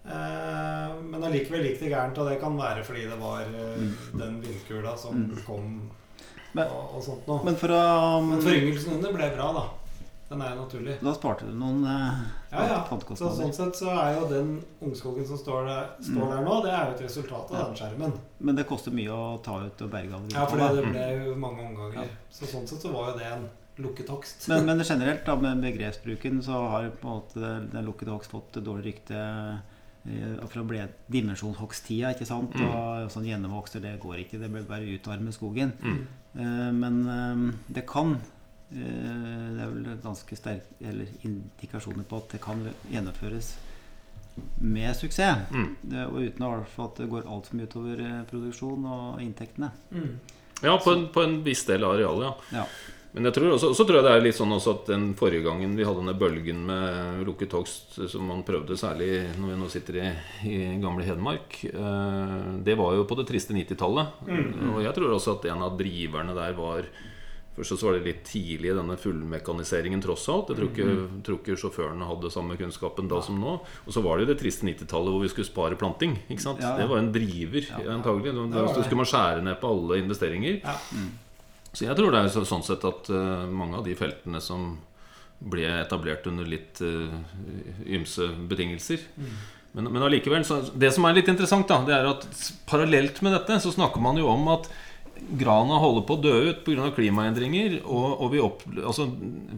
[0.09, 4.19] Eh, men allikevel gikk det gærent, og det kan være fordi det var eh, Mm.
[4.19, 5.43] den vindkula som Mm.
[5.47, 5.91] kom
[6.57, 7.45] og, og sånt noe.
[7.45, 9.67] Men for um, Men foryngelsen under ble bra, da.
[10.31, 10.95] Den er jo naturlig.
[11.01, 12.19] Da sparte du noen eh,
[12.53, 12.81] Ja, ja.
[13.17, 14.51] Så sånn sett så er jo den
[14.85, 16.31] ungskogen som står der, står Mm.
[16.35, 17.65] der nå, det er jo et resultat av Ja.
[17.65, 18.13] den skjermen.
[18.41, 21.35] Men det koster mye å ta ut og berge av Ja, for det ble jo
[21.37, 21.95] mange omganger.
[21.95, 22.05] Ja.
[22.33, 23.49] Så sånn sett så var jo det en
[23.79, 24.49] lukket hogst.
[24.49, 28.53] Men, men generelt, da, med begrepsbruken, så har på en måte den lukkede hogst fått
[28.65, 29.61] dårlig rykte.
[30.07, 32.55] Eh, For å ble dimensjonshogst-tida, ikke sant?
[32.57, 32.67] Mm.
[32.69, 34.41] Og sånn gjennomhogster, det går ikke.
[34.43, 35.73] Det bør bare utarme skogen.
[35.83, 36.03] Mm.
[36.35, 38.19] Eh, Men eh, det kan
[38.69, 43.55] Det er vel ganske sterke eller indikasjoner på at det kan gjennomføres
[44.61, 45.49] med suksess.
[45.51, 45.71] Mm.
[45.81, 46.45] Det, og uten
[46.85, 49.71] at det går altfor mye utover produksjon og inntektene.
[49.89, 50.19] Mm.
[50.61, 52.61] Ja, på en, på en viss del av arealet, ja.
[52.61, 52.67] Ja.
[53.17, 55.47] Men jeg tror også, så tror jeg det er litt sånn også at den forrige
[55.47, 59.69] gangen vi hadde denne bølgen med lukket hogst, som man prøvde særlig når vi nå
[59.73, 60.09] sitter i,
[60.51, 62.35] i gamle Hedmark, eh,
[62.67, 64.19] det var jo på det triste 90-tallet.
[64.75, 66.91] Og jeg tror også at en av driverne der var
[67.59, 70.53] Først så var det litt tidlig denne fullmekaniseringen, tross alt.
[70.53, 73.57] Jeg tror ikke, tror ikke sjåførene hadde samme kunnskapen da som nå.
[73.83, 76.15] Og så var det jo det triste 90-tallet hvor vi skulle spare planting.
[76.31, 76.63] Ikke sant?
[76.63, 76.77] Ja.
[76.79, 78.37] Det var en driver, antagelig.
[78.55, 80.61] Da, skulle man skjære ned på alle investeringer.
[80.63, 80.77] Ja.
[81.79, 84.73] Så jeg tror det er sånn sett at eh, mange av de feltene som
[85.39, 87.13] ble etablert under litt eh,
[87.95, 89.05] ymse betingelser.
[89.77, 90.43] Men, men allikevel,
[90.75, 92.27] det som er litt interessant, da, det er at
[92.67, 94.67] parallelt med dette så snakker man jo om at
[95.41, 96.89] grana holder på å dø ut pga.
[96.97, 97.79] klimaendringer.
[97.85, 99.09] Og, og vi opp, altså,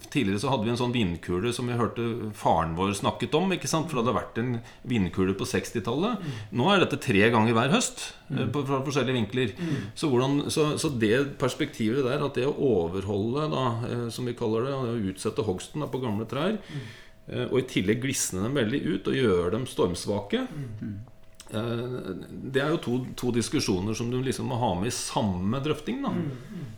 [0.09, 2.07] tidligere så hadde vi en sånn vindkule som vi hørte
[2.37, 3.53] faren vår snakket om.
[3.57, 3.91] ikke sant?
[3.91, 4.55] For det hadde vært en
[4.91, 6.25] vindkule på 60-tallet.
[6.57, 8.11] Nå er dette tre ganger hver høst.
[8.31, 8.51] mm.
[8.55, 9.55] På, fra forskjellige vinkler.
[9.99, 14.37] Så, hvordan, så, så det perspektivet der, at det å overholde, da, eh, som vi
[14.39, 16.91] kaller det, å utsette hogsten da, på gamle trær, mm.
[17.51, 20.47] og i tillegg glisne dem veldig ut og gjøre dem stormsvake
[20.81, 21.10] Eh,
[21.51, 26.01] Det er jo to, to diskusjoner som du liksom må ha med i samme drøfting.
[26.05, 26.13] Da.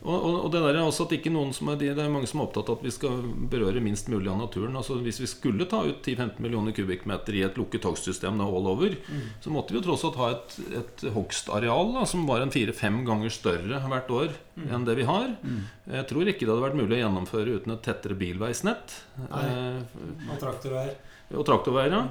[0.03, 2.27] Og, og, og det der er også at ikke noen som er, det er mange
[2.29, 3.21] som er opptatt av at vi skal
[3.51, 4.75] berøre minst mulig av naturen.
[4.79, 8.67] Altså Hvis vi skulle ta ut 10-15 millioner kubikkmeter i et lukket togsystem da, all
[8.73, 8.97] over,
[9.43, 13.03] så måtte vi jo tross alt ha et, et hogstareal da, som var en fire-fem
[13.07, 14.33] ganger større hvert år
[14.69, 15.31] enn det vi har.
[15.89, 18.99] Jeg tror ikke det hadde vært mulig å gjennomføre uten et tettere bilveisnett.
[19.29, 19.43] Nei.
[19.47, 20.93] Eh, Og traktorveier.
[21.33, 22.01] Og traktorveier, ja.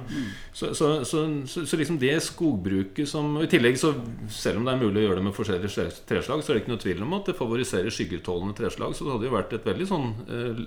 [0.51, 3.93] Så, så, så, så, liksom det skogbruket som I tillegg, så
[4.27, 6.63] selv om det er mulig å gjøre det med forskjellige tre- treslag, så er det
[6.63, 8.95] ikke noe tvil om at det favoriserer skyggetålende treslag.
[8.97, 10.63] Så det hadde jo vært et veldig sånn eh,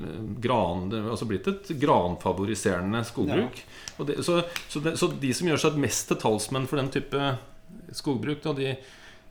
[0.46, 3.60] gran, Altså blitt et granfavoriserende skogbruk.
[3.98, 6.92] Og det, så, så, det, så de som gjør seg mest til talsmenn for den
[6.94, 7.32] type
[7.96, 8.76] skogbruk, da, de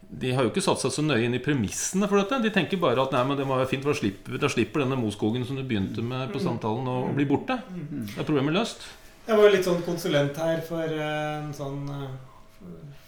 [0.05, 2.37] de har jo ikke satt seg så nøye inn i premissene for dette.
[2.43, 4.83] De tenker bare at nei, men det må være fint, for da slipper, da slipper
[4.83, 7.57] denne moskogen som du begynte med på samtalen, å bli borte.
[7.65, 8.85] Da er problemet løst.
[9.25, 12.11] Jeg var jo litt sånn konsulent her for eh, en sånn eh,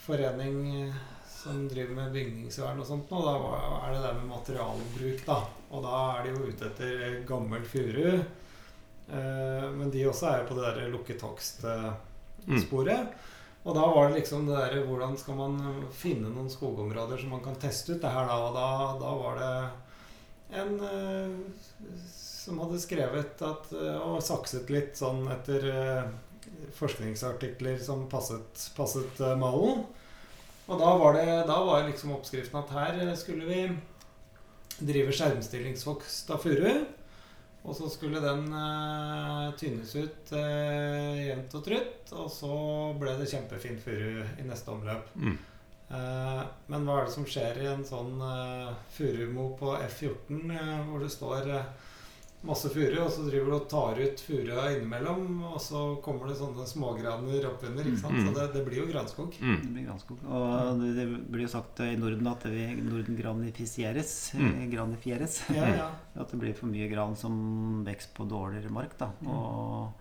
[0.01, 0.95] forening eh,
[1.30, 3.11] som driver med bygningsvern og sånt.
[3.13, 3.36] Og da
[3.84, 5.38] er det det med materialbruk, da.
[5.70, 8.18] Og da er de jo ute etter gammel furu.
[9.07, 13.13] Men de også er jo på det der lukket hogst-sporet.
[13.63, 17.45] Og da var det liksom det der Hvordan skal man finne noen skogområder som man
[17.45, 18.39] kan teste ut det her da?
[18.49, 18.68] Og da,
[18.99, 19.53] da var det
[20.59, 20.76] en
[22.47, 26.05] som hadde skrevet at, eh, og sakset litt sånn etter eh,
[26.77, 29.83] forskningsartikler som passet, passet eh, malen.
[30.67, 33.61] Og da var, det, da var liksom oppskriften at her skulle vi
[34.79, 36.71] drive skjermstillingsvokst av furu.
[37.67, 42.11] Og så skulle den uh, tynnes ut uh, jevnt og trutt.
[42.15, 42.51] Og så
[42.99, 45.09] ble det kjempefint furu i neste omløp.
[45.19, 45.35] Mm.
[45.87, 50.71] Uh, men hva er det som skjer i en sånn uh, furumo på F14 eh,
[50.89, 51.69] hvor det står eh,
[52.47, 56.37] masse furu, og så driver du og tar ut furua innimellom, og så kommer det
[56.39, 57.85] sånne smågraner oppunder.
[57.91, 58.17] ikke sant?
[58.17, 58.25] Mm.
[58.29, 59.35] Så det, det blir jo granskog.
[59.41, 59.59] Mm.
[59.65, 60.23] Det blir granskog.
[60.25, 64.15] Og det, blir jo sagt i Norden at vi, Norden granifiseres.
[64.33, 64.49] Mm.
[64.61, 65.41] eh, Granifieres.
[65.55, 65.87] Ja, ja.
[66.21, 68.97] At det blir for mye gran som vokser på dårligere mark.
[68.97, 69.91] da Og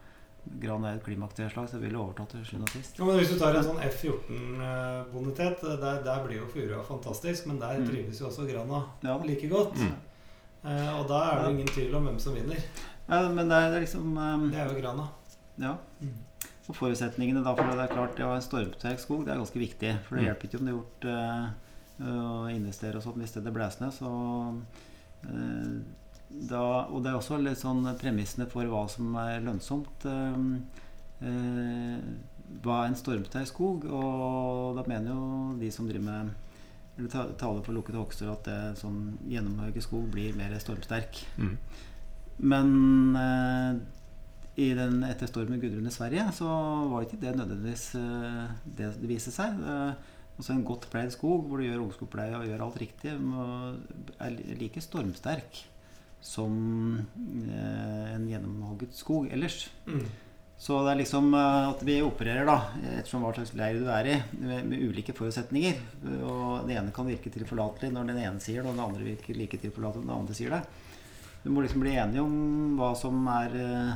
[0.62, 2.98] gran er et klimakterslag, så det vil overta til slutt og sist.
[3.00, 7.58] Ja, men Hvis du tar en sånn F14-bonitet, der, der blir jo furua fantastisk, men
[7.60, 7.88] der Mm.
[7.90, 9.16] trives jo også grana Ja.
[9.24, 9.74] like godt.
[9.76, 9.94] Mm.
[10.66, 12.62] Eh, og da er det ingen tvil om hvem som vinner.
[13.08, 15.04] Ja, men det er liksom um, Det er jo grana.
[15.62, 15.76] Ja.
[16.02, 16.16] Mm.
[16.66, 19.38] Og forutsetningene da, for det er klart det å ha en stormtørk skog, det er
[19.38, 19.92] ganske viktig.
[20.08, 20.26] For det Mm.
[20.26, 21.46] hjelper ikke om det er gjort eh,
[22.10, 23.94] å investere og sånn hvis det blåser ned.
[23.94, 24.10] Så
[25.30, 25.76] uh,
[26.50, 30.04] da, Og det er også litt sånn premissene for hva som er lønnsomt.
[30.10, 30.48] eh,
[31.22, 32.00] eh,
[32.62, 33.86] hva er en stormsterk skog?
[33.90, 36.34] Og da mener jo de som driver med
[36.96, 41.18] eller ta- taler for lukkede hogster at det, sånn gjennomhøye skog blir mer stormsterk.
[41.36, 41.54] Mm.
[42.52, 42.70] Men
[43.20, 43.78] eh,
[44.66, 46.48] i den etter stormen Gudrun i Sverige så
[46.90, 48.44] var ikke det nødvendigvis eh,
[48.78, 49.56] det det viste seg.
[49.60, 53.14] Eh, også En godt pleid skog hvor du gjør ungskogpleie og gjør alt riktig,
[54.20, 55.62] er like stormsterk
[56.20, 56.52] som
[56.98, 59.68] eh, en gjennomhogget skog ellers.
[59.86, 60.04] Mm.
[60.58, 62.56] Så det er liksom eh, at vi opererer, da,
[62.96, 65.80] ettersom hva slags leir du er i, med, med ulike forutsetninger.
[66.24, 69.36] Og det ene kan virke tilforlatelig når den ene sier det, og den andre virker
[69.36, 70.62] like tilforlatelig når den andre sier det.
[71.44, 73.90] Vi må liksom bli enige om hva som er eh,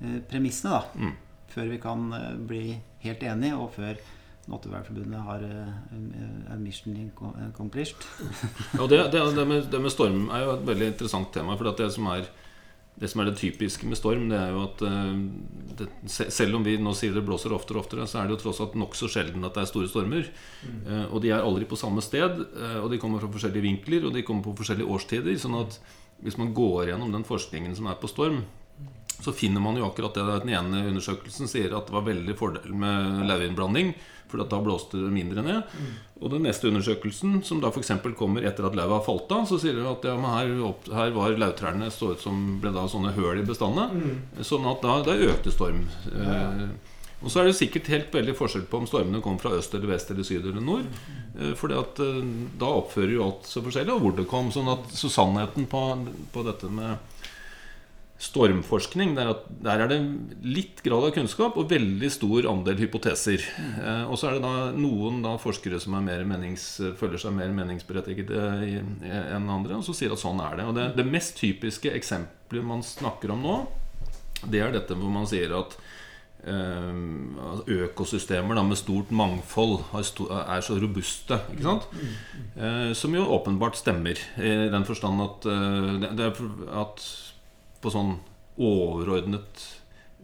[0.00, 1.08] eh, premissene, da.
[1.08, 1.16] Mm.
[1.48, 2.08] Før vi kan
[2.48, 2.62] bli
[3.04, 4.00] helt enige, og før
[4.48, 6.94] Nattevernforbundet har uh, mission
[7.50, 8.04] accomplished.
[8.78, 11.56] ja, det, det, det, med, det med storm er jo et veldig interessant tema.
[11.60, 12.30] For det som er
[12.98, 15.20] det som er det typiske med storm, det er jo at eh,
[15.78, 18.42] det, selv om vi nå sier det blåser oftere og oftere, så er det jo
[18.42, 20.26] tross alt nokså sjelden at det er store stormer.
[20.66, 24.08] Eh, og de er aldri på samme sted, eh, og de kommer fra forskjellige vinkler,
[24.08, 25.38] og de kommer på forskjellige årstider.
[25.38, 25.78] Sånn at
[26.24, 28.42] hvis man går gjennom den forskningen som er på storm,
[29.18, 32.74] så finner man jo akkurat det den ene undersøkelsen sier at det var veldig fordel
[32.78, 33.94] med lauvinnblanding,
[34.28, 35.78] for da blåste det mindre ned.
[36.18, 37.92] Og den neste undersøkelsen, som da f.eks.
[38.18, 41.14] kommer etter at lauvet har falt av, så sier de at ja, her, opp, her
[41.14, 43.94] var lauvtrærne så ut som ble da sånne høl i bestandet.
[43.94, 44.44] Mm.
[44.46, 45.84] Sånn at da, da økte storm.
[46.10, 46.64] Eh,
[47.18, 49.90] og så er det sikkert helt veldig forskjell på om stormene kommer fra øst eller
[49.90, 50.86] vest eller syd eller nord.
[51.38, 52.20] Eh, at eh,
[52.60, 54.52] da oppfører jo alt så forskjellig, og hvor det kom.
[54.54, 55.82] Sånn at, så sannheten på,
[56.34, 56.98] på dette med
[58.18, 59.98] stormforskning det er at der er det
[60.42, 63.44] litt grad av kunnskap og veldig stor andel hypoteser.
[63.78, 66.64] Eh, og så er det da noen da forskere som er mer menings,
[66.98, 70.66] føler seg mer meningsberettigede i- i- enn andre, og så sier at sånn er det.
[70.66, 73.56] Og det, det mest typiske eksempelet man snakker om nå,
[74.50, 75.78] det er dette hvor man sier at
[76.46, 76.98] eh,
[77.86, 81.38] økosystemer da, med stort mangfold er så robuste.
[81.54, 81.88] Ikke sant?
[82.56, 86.30] Eh, som jo åpenbart stemmer, i den forstand at, eh, det, det
[86.74, 87.06] at
[87.82, 88.16] på sånn
[88.58, 89.64] overordnet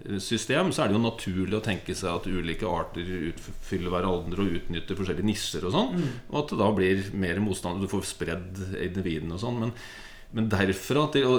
[0.04, 4.46] eh, system så er det jo naturlig å tenke seg at ulike arter utfyller hverandre
[4.46, 6.08] og utnytter forskjellige nisjer og sånn.
[6.32, 9.62] Og at det da blir mer motstand, du får spredd individene og sånn.
[9.66, 9.76] Men,
[10.34, 11.34] men derfra til å,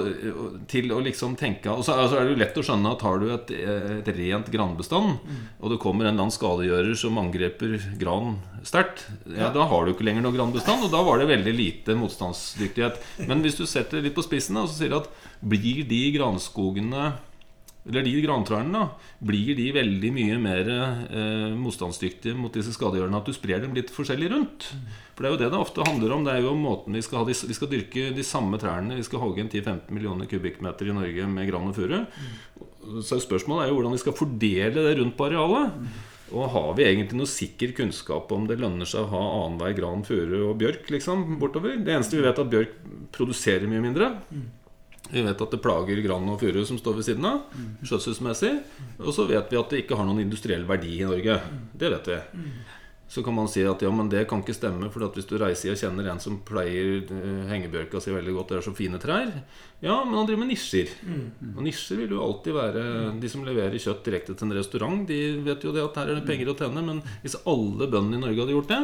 [0.70, 3.20] til å liksom tenke Og så er er det jo lett å skjønne at har
[3.20, 5.18] du et, et rent granbestand,
[5.60, 9.92] og det kommer en eller annen skadegjører som angreper gran sterkt, ja, da har du
[9.92, 12.98] ikke lenger noen granbestand, og da var det veldig lite motstandsdyktighet.
[13.28, 15.10] Men hvis du setter det litt på spissen og så sier du at
[15.44, 17.12] blir de granskogene
[17.86, 18.86] eller de grantrærne da,
[19.22, 23.92] blir de veldig mye mer eh, motstandsdyktige mot disse skadegjørerne at du sprer dem litt
[23.94, 24.66] forskjellig rundt.
[25.14, 26.26] For det er jo det det ofte handler om.
[26.26, 28.98] Det er jo måten Vi skal, ha de, vi skal dyrke de samme trærne.
[28.98, 32.02] Vi skal hogge en 10-15 millioner kubikkmeter i Norge med gran og furu.
[33.06, 35.80] Så spørsmålet er jo hvordan vi skal fordele det rundt på arealet.
[36.34, 40.02] Og har vi egentlig noe sikker kunnskap om det lønner seg å ha annenhver gran,
[40.06, 41.78] furu og bjørk liksom, bortover?
[41.78, 42.78] Det eneste vi vet, er at bjørk
[43.14, 44.10] produserer mye mindre.
[45.10, 47.44] Vi vet at det plager gran og furu som står ved siden av,
[47.86, 48.54] skjøtselsmessig.
[49.02, 51.38] Og så vet vi at det ikke har noen industriell verdi i Norge.
[51.76, 52.18] Det vet vi.
[53.08, 55.70] Så kan man si at ja, men det kan ikke stemme, for hvis du reiser
[55.70, 59.30] og kjenner en som pleier uh, hengebjørka si veldig godt, det er så fine trær
[59.78, 60.90] Ja, men han driver med nisjer.
[61.52, 62.84] Og nisjer vil jo alltid være
[63.22, 66.18] De som leverer kjøtt direkte til en restaurant, de vet jo det at her er
[66.18, 68.82] det penger å tjene, men hvis alle bøndene i Norge hadde gjort det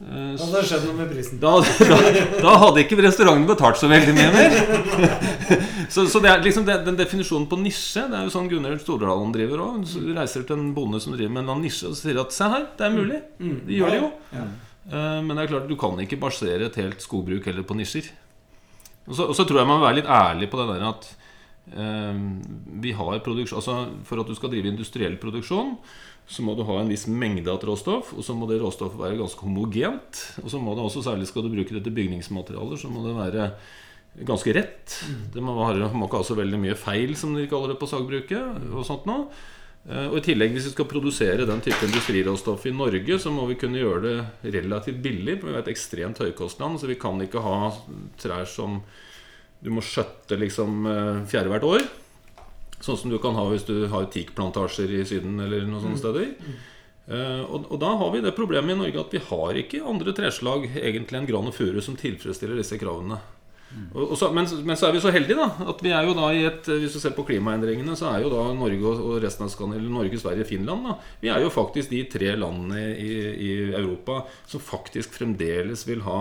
[0.00, 1.38] eh, Da hadde det skjedd noe med prisen.
[1.42, 1.52] da,
[1.92, 1.98] da,
[2.42, 4.58] da hadde ikke restauranten betalt så veldig mye mer.
[5.94, 8.76] så, så det er liksom det, den definisjonen på nisje Det er jo sånn Gunnar
[8.82, 9.86] Stordalen driver òg.
[10.16, 12.86] Reiser til en bonde som driver med en nisje og sier at se her, det
[12.88, 13.22] er mulig.
[13.40, 14.12] De gjør det jo.
[14.34, 14.46] Ja.
[14.90, 18.10] Eh, Men det er klart du kan ikke basere et helt skogbruk heller på nisjer.
[19.04, 21.06] Og så, og så tror jeg man må være litt ærlig på det der at
[21.76, 22.20] eh,
[22.80, 23.74] vi har produksjon Altså
[24.08, 25.74] For at du skal drive industriell produksjon,
[26.26, 28.14] så må du ha en viss mengde av råstoff.
[28.16, 30.20] Og så må det råstoffet være ganske homogent.
[30.42, 33.16] Og så må det også, særlig skal du bruke det til bygningsmaterialer, så må det
[33.18, 33.48] være
[34.24, 35.00] ganske rett.
[35.34, 38.70] Det må, må ikke ha så veldig mye feil, som de kaller det på sagbruket.
[38.72, 39.18] Og sånt nå.
[39.84, 43.44] Eh, Og i tillegg, hvis vi skal produsere den type industriråstoff i Norge, så må
[43.50, 45.40] vi kunne gjøre det relativt billig.
[45.40, 47.58] For vi er et ekstremt høykostland, så vi kan ikke ha
[48.22, 48.80] trær som
[49.64, 51.84] du må skjøtte liksom eh, fjerde hvert år.
[52.84, 56.32] Sånn som du kan ha hvis du har teakplantasjer i Syden eller noen sånne steder.
[57.04, 60.12] Eh, og, og da har vi det problemet i Norge at vi har ikke andre
[60.16, 63.20] treslag egentlig enn gran og furu som tilfredsstiller disse kravene.
[63.90, 66.12] Og, og så, men, men så er vi så heldige da at vi er jo
[66.14, 69.16] da i et Hvis du ser på klimaendringene, så er jo da Norge og, og
[69.24, 73.10] resten av Skandinavia, Norge, Sverige, Finland da, Vi er jo faktisk de tre landene i,
[73.34, 76.20] i Europa som faktisk fremdeles vil ha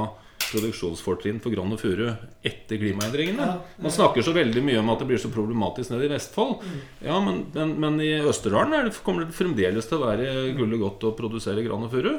[0.53, 2.05] produksjonsfortrinn for gran og furu
[2.45, 3.49] etter klimaendringene.
[3.83, 6.63] Man snakker så veldig mye om at det blir så problematisk nede i Vestfold.
[7.03, 10.81] Ja, men, men, men i Østerdalen er det, kommer det fremdeles til å være gullet
[10.81, 12.13] godt å produsere gran og furu.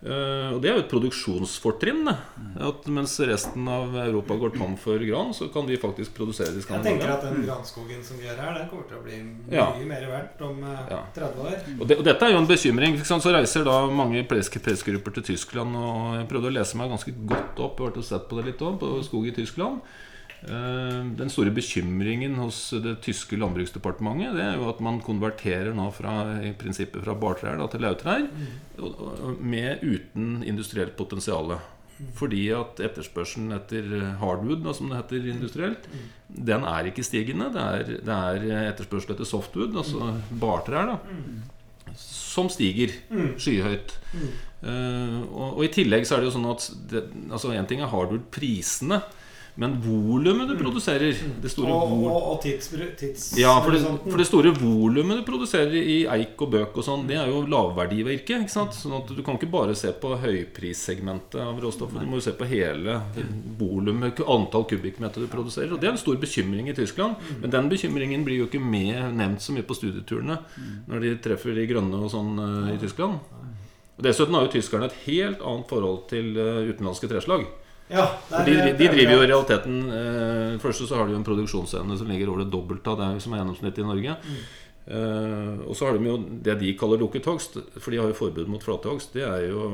[0.00, 2.06] Eh, og det er jo et produksjonsfortrinn.
[2.08, 2.52] Mm.
[2.70, 6.62] At mens resten av Europa går tom for gran, så kan vi faktisk produsere i
[6.64, 6.94] Skandinavia.
[6.94, 9.58] Jeg tenker at den granskogen som vi har her, den kommer til å bli mye
[9.58, 9.66] Ja.
[9.92, 11.02] mer verdt om uh, Ja.
[11.14, 11.58] 30 år.
[11.80, 12.96] Og, det, og dette er jo en bekymring.
[13.04, 15.76] Så reiser da mange press- pressgrupper til Tyskland.
[15.76, 18.78] Og jeg prøvde å lese meg ganske godt opp og sett på det litt også,
[18.80, 19.80] på skog i Tyskland.
[20.42, 25.90] Eh, Den store bekymringen hos det tyske landbruksdepartementet Det er jo at man konverterer nå
[25.92, 28.24] fra, i prinsippet fra bartrær da, til lautrær
[28.80, 31.58] og- med uten industrielt potensial.
[32.16, 35.84] Fordi at etterspørselen etter hardwood, da, som det heter industrielt,
[36.32, 37.50] den er ikke stigende.
[37.52, 42.94] Det er, det er etterspørsel etter softwood, altså bartrær, da, som stiger
[43.36, 43.92] skyhøyt.
[44.64, 47.00] Uh, og, og i tillegg så er det jo sånn at det,
[47.32, 49.02] altså En ting er hardwood-prisene,
[49.60, 52.70] men volumet du produserer Det store Og, og, og tids
[53.36, 57.04] ja, for det, for det store volumet du produserer i eik og bøk og sånn,
[57.08, 58.40] det er jo lavverdivirke.
[58.40, 58.76] ikke sant?
[58.76, 62.00] Sånn at du kan ikke bare se på høyprissegmentet av råstoffet.
[62.00, 62.96] Du må jo se på hele
[63.60, 65.74] volumet, antall kubikkmeter du produserer.
[65.76, 67.20] Og det er en stor bekymring i Tyskland.
[67.42, 70.40] Men den bekymringen blir jo ikke med, nevnt så mye på studieturene
[70.88, 73.20] når de treffer de grønne og sånn eh, i Tyskland.
[74.00, 77.44] Og Dessuten har jo tyskerne et helt annet forhold til eh, utenlandske treslag.
[77.90, 78.06] Ja,
[78.38, 81.96] er, de, de driver jo i realiteten eh, Først så har de jo en produksjonsevne
[81.98, 84.18] som ligger over det dobbelte av det som er gjennomsnittet i Norge.
[84.90, 88.18] Eh, og så har de jo det de kaller lukket hogst, for de har jo
[88.18, 89.12] forbud mot flatehogst.
[89.14, 89.64] Det er jo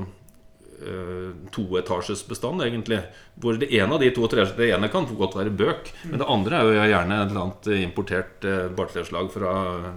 [0.81, 3.03] eh, toetasjes bestand, egentlig.
[3.41, 6.57] Hvor det ene av de to Det ene kan godt være bøk, men det andre
[6.57, 9.53] er jo gjerne et eller annet importert eh, bartreslag fra,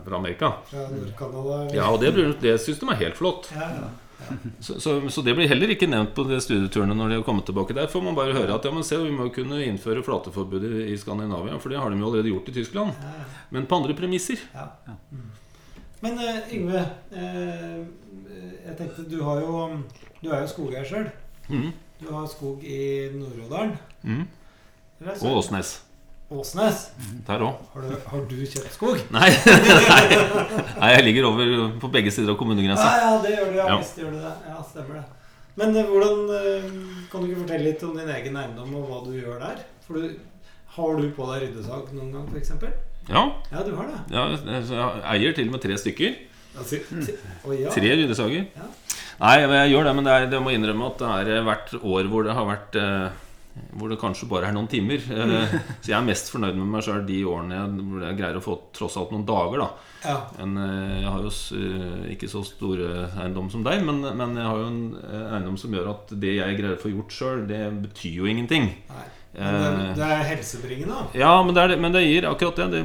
[0.05, 0.53] fra Amerika.
[0.75, 1.63] Ja, Nord-Canada.
[1.75, 2.13] Ja, og det,
[2.43, 3.51] det syns de er helt flott.
[3.55, 3.89] Ja, ja.
[4.59, 7.47] Så, så, så det blir heller ikke nevnt på de studieturene når de har kommet
[7.47, 7.75] tilbake.
[7.77, 10.71] Der får man bare høre at ja, men se, vi må kunne innføre flateforbud i,
[10.93, 12.99] i Skandinavia, for det har de jo allerede gjort i Tyskland.
[12.99, 13.27] Ja, ja.
[13.55, 14.41] Men på andre premisser.
[14.53, 14.69] Ja.
[15.11, 15.27] Mm.
[16.03, 16.85] Men uh, Yngve,
[17.15, 17.79] uh,
[18.65, 19.65] jeg tenkte du har jo
[20.21, 21.09] Du er jo skogeier sjøl.
[21.49, 21.71] Mm.
[21.99, 23.75] Du har skog i Nord-Odalen.
[24.03, 24.25] Mm.
[25.21, 25.79] Og Åsnes.
[26.30, 26.81] Åsnes.
[27.26, 27.56] Der òg.
[27.73, 28.99] Har du, har du kjøpt skog?
[29.15, 29.30] Nei,
[29.69, 30.01] nei,
[30.77, 32.89] nei, jeg ligger over på begge sider av Ja, kommunegrensa.
[33.01, 33.56] ja, det gjør du.
[33.57, 33.77] Ja, Ja.
[33.81, 34.34] visst gjør du det.
[34.51, 35.06] Ja, stemmer det.
[35.60, 36.68] Men eh, hvordan eh,
[37.11, 39.64] Kan du ikke fortelle litt om din egen eiendom og hva du gjør der?
[39.88, 40.19] For du,
[40.76, 42.51] Har du på deg ryddesag noen gang, f.eks.?
[43.10, 43.99] Ja, Ja, du har det.
[44.14, 46.14] ja, jeg eier til og med tre stykker.
[46.60, 46.77] Altså,
[47.49, 47.72] Å ja.
[47.73, 48.45] Tre ryddesager.
[48.53, 48.68] Ja.
[49.19, 51.73] Nei, jeg gjør det, men det er, jeg må innrømme at det er eh, hvert
[51.81, 53.10] år hvor det har vært eh,
[53.76, 55.01] Hvor det kanskje bare er noen timer.
[55.03, 55.53] Eh,
[55.84, 58.55] Så jeg er mest fornøyd med meg sjøl de årene jeg, jeg greier å få
[58.77, 59.63] tross alt noen dager.
[59.65, 59.69] da
[60.05, 60.17] ja.
[60.39, 62.89] Men eh, jeg har jo eh, ikke så store
[63.19, 64.81] eiendom som deg, men, men jeg har jo en
[65.35, 68.69] eiendom som gjør at det jeg greier å få gjort sjøl, det betyr jo ingenting.
[68.93, 69.07] Nei.
[69.30, 71.03] Men det, er helsebringende.
[71.13, 72.80] Ja, men det, det- men det gir akkurat det, det.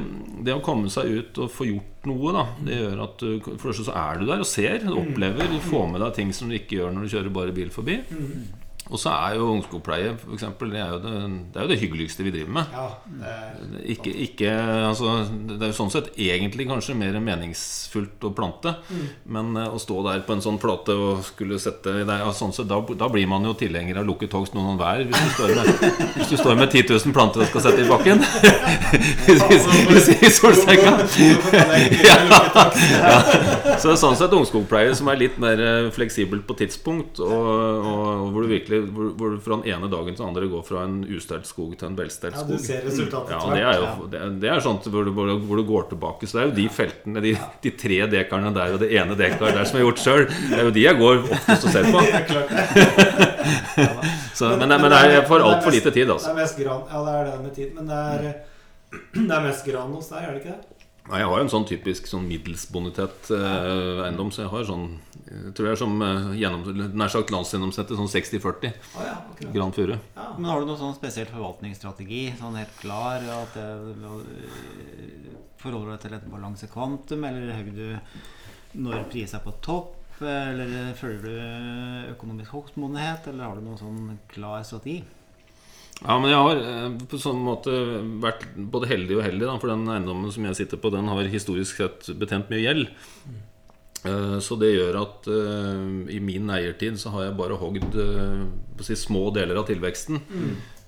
[0.45, 2.43] Det å komme seg ut og få gjort noe, da.
[2.67, 5.49] Det gjør at du For det første så er du der og ser, du opplever,
[5.49, 7.97] du får med deg ting som du ikke gjør når du kjører bare bil forbi.
[8.13, 8.45] Mm.
[8.93, 11.11] Og så er jo ungskogpleie for eksempel, det, er jo det,
[11.55, 12.75] det er jo det hyggeligste vi driver med.
[12.75, 12.83] Ja,
[13.71, 14.51] det Ikke, ikke,
[14.91, 15.15] altså,
[15.49, 18.75] det er jo sånn sett egentlig kanskje mer meningsfullt å plante.
[19.25, 22.53] Men eh, å stå der på en sånn plate og skulle sette der, ja, sånn
[22.53, 25.55] sett, da, da blir man jo tilhenger av lukket hogst noen hver hvis, du står
[25.57, 28.21] med- hvis du står med 10 000 planter og skal sette i bakken.
[29.33, 30.93] I- I solsenga.
[32.05, 33.17] Ja.
[33.79, 37.33] Så det er sånn sett ungskogpleie som er litt mer eh, fleksibelt på tidspunkt, og,
[37.33, 40.63] og, og hvor du virkelig hvor, hvor fra den ene dagen til den andre går
[40.67, 42.51] fra en ustelt skog til en velstelt skog.
[42.51, 45.11] Ja, du ser resultatet Ja, det er jo det er, det er sånt hvor du,
[45.15, 46.27] hvor, hvor du går tilbake.
[46.27, 47.33] Så det er jo de feltene, de,
[47.65, 50.59] de tre dekarene der og det ene dekar der som jeg har gjort sjøl, det
[50.59, 52.05] er jo de jeg går oftest og ser på.
[52.15, 53.25] Det.
[54.35, 56.29] Så, men, det- men det er for er altfor lite tid, Det altså.
[56.31, 56.81] er mest gran.
[56.91, 57.73] Ja, det er det med tid.
[57.75, 58.33] Men det er,
[59.29, 60.71] det er mest gran hos deg, er det ikke det?
[61.05, 64.87] Nei, Jeg har jo en sånn typisk sånn middelsbonitet eh, eiendom, så jeg har sånn
[65.25, 66.65] Jeg tror jeg er som eh, gjennom,
[67.01, 69.15] nær sagt landsgjennomsnittet sånn 60-40 Å ja.
[69.55, 69.95] Grand furu.
[69.97, 70.27] Ja.
[70.37, 72.27] Men har du noen sånn spesiell forvaltningsstrategi?
[72.37, 73.25] Sånn helt klar?
[73.39, 77.25] At det, øh, forholder du deg til et balansekvantum?
[77.25, 79.97] Eller hører du når priser er på topp?
[80.21, 83.31] Eller følger du økonomisk hogstmodenhet?
[83.31, 85.01] Eller har du noen sånn klar strategi?
[86.03, 87.73] Ja, men jeg har eh, på sånn måte
[88.21, 91.33] vært både heldig og heldig, da, for den eiendommen som jeg sitter på, den har
[91.33, 92.89] historisk sett betent mye gjeld.
[94.05, 98.45] Eh, Så det gjør at uh, i min eiertid så har jeg bare hogd uh,
[98.85, 100.21] si, små deler av tilveksten.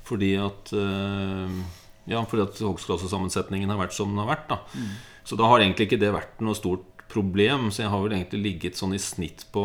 [0.08, 1.58] Fordi at uh,
[2.08, 4.48] Ja, fordi at hogstklassesammensetningen har vært som den har vært.
[4.54, 4.62] da
[5.28, 7.70] Så da har egentlig ikke det vært noe stort problem.
[7.72, 9.64] Så jeg har vel egentlig ligget sånn i snitt på,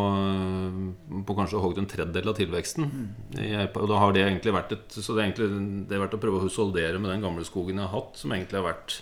[1.27, 2.91] på kanskje hogd en tredjedel av tilveksten.
[3.39, 6.19] Jeg, og da har det egentlig vært et Så det er egentlig det har vært
[6.19, 9.01] å prøve å husholdere med den gamle skogen jeg har hatt, som egentlig har vært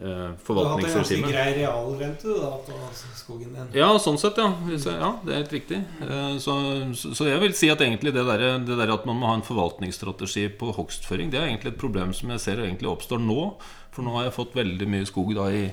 [0.00, 2.72] eh, Du har hatt en ganske grei realrente da, på
[3.20, 3.68] skogen din.
[3.78, 4.48] Ja, sånn sett, ja.
[4.96, 5.82] Ja, det er helt riktig.
[6.02, 6.54] Eh, Så,
[6.96, 9.46] så, jeg vil si at egentlig det der, det der at man må ha en
[9.46, 13.52] forvaltningsstrategi på hogstføring, det er egentlig et problem som jeg ser egentlig oppstår nå.
[13.92, 15.64] For nå har jeg fått veldig mye skog da i,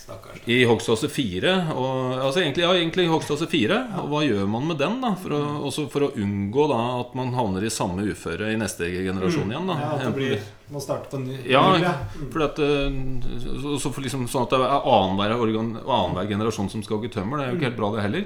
[0.00, 0.38] Stakkars.
[0.48, 1.52] i hogstklasse 4.
[1.74, 3.78] Og, altså egentlig, ja, egentlig hogstklasse 4.
[4.02, 5.10] Og hva gjør man med den, da?
[5.20, 9.50] For å, for å unngå da at man havner i samme uføre i neste generasjon
[9.52, 9.66] igjen.
[9.68, 10.38] da Ja, at det blir
[10.72, 11.36] Må starte på ny.
[11.46, 12.42] Ja, Mm.
[12.42, 12.96] at, eh,
[13.62, 15.34] så, så for liksom, Sånn at det er annenhver,
[15.86, 17.38] annen generasjon som skal hogge tømmer.
[17.38, 18.24] Det er jo ikke helt bra, det heller.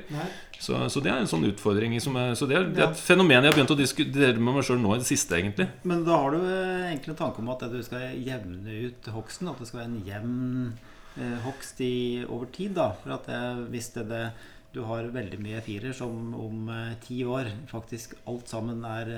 [0.61, 1.99] Så, så det er en sånn utfordring.
[2.01, 4.57] Som er, så det er, det er et fenomen jeg har begynt å diskutere med
[4.57, 5.69] meg sjøl nå i det siste, egentlig.
[5.85, 9.49] Men da har du eh, egentlig en tanke om at du skal jevne ut hogsten?
[9.53, 10.41] At det skal være en jevn
[11.21, 11.93] eh, hogst i,
[12.29, 12.73] over tid?
[12.81, 14.25] da For at eh, hvis det, det,
[14.73, 19.13] du har veldig mye firer som om eh, ti år faktisk alt sammen er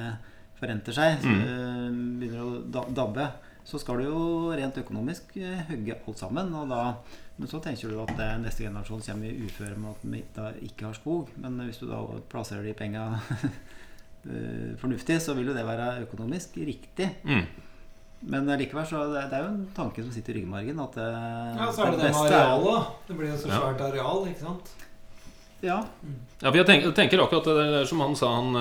[0.62, 1.88] forenter seg, så, eh,
[2.22, 3.26] begynner å dabbe,
[3.66, 4.22] så skal du jo
[4.58, 6.48] rent økonomisk eh, hugge alt sammen.
[6.58, 6.94] Og da,
[7.38, 10.48] men så tenker du at eh, neste generasjon kommer i uføre med at de da
[10.66, 11.30] ikke har skog.
[11.42, 12.00] Men hvis du da
[12.32, 13.04] plasserer de penga
[14.26, 17.10] eh, fornuftig, så vil jo det være økonomisk riktig.
[17.26, 17.44] Mm.
[18.32, 20.78] Men likevel så det, det er jo en tanke som sitter i ryggmargen.
[20.84, 21.06] At det,
[21.58, 22.82] Ja, så er det det med arealet, da.
[23.08, 23.58] Det blir jo så Ja.
[23.62, 24.74] svært areal, ikke sant?
[25.62, 25.78] Ja.
[26.42, 28.56] Ja, for jeg tenker, tenker akkurat det der som han sa, han,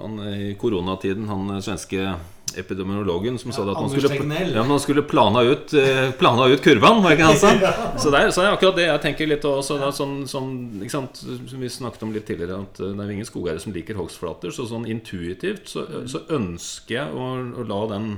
[0.00, 2.14] han i koronatiden, han eh, svenske
[2.58, 6.62] epidemiologen som sa det at man skulle, ja, man skulle plana ut, eh, plana ut
[6.64, 7.04] kurven,
[7.38, 7.52] sa?
[8.02, 9.78] Så det er, så er akkurat det jeg tenker litt også.
[9.78, 10.50] Det sånn, sånn?
[10.90, 14.50] Som vi snakket om litt tidligere, at eh, det er ingen skogeiere som liker hogstflater.
[14.54, 18.10] Så sånn intuitivt så, så ønsker jeg å, å la den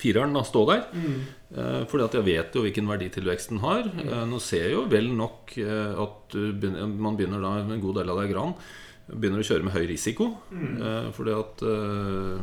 [0.00, 0.86] fireren da stå der.
[0.92, 1.18] Mm.
[1.54, 3.86] Eh, fordi at jeg vet jo hvilken verditilvekst den har.
[4.02, 8.10] Eh, nå ser jeg jo vel nok eh, at man begynner da en god del
[8.10, 8.56] av det er gran.
[9.04, 10.30] Begynner å kjøre med høy risiko.
[10.50, 12.40] Eh, fordi at eh,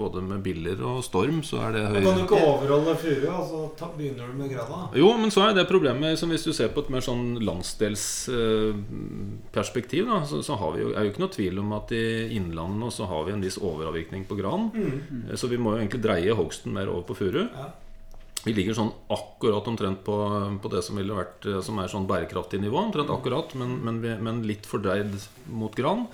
[0.00, 3.44] både med biller og storm så er det høy kan du ikke overholde furu, og
[3.48, 4.80] så ta, begynner du med grana?
[4.98, 10.04] jo, men så er det problemet som Hvis du ser på et mer sånn landsdelsperspektiv,
[10.10, 12.02] da, så, så har vi jo, er jo ikke noe tvil om at i
[12.36, 14.62] Innlandet nå så har vi en viss overavvirkning på gran.
[14.74, 14.98] Mm.
[15.30, 17.42] Eh, Så vi må jo egentlig dreie hogsten mer over på furu.
[17.46, 17.66] Ja.
[18.44, 20.16] Vi ligger sånn akkurat omtrent på,
[20.62, 22.78] på det som ville vært eh, Som er sånn bærekraftig nivå.
[22.80, 25.12] Omtrent akkurat, men, men, vi, men litt fordreid
[25.52, 26.06] mot gran.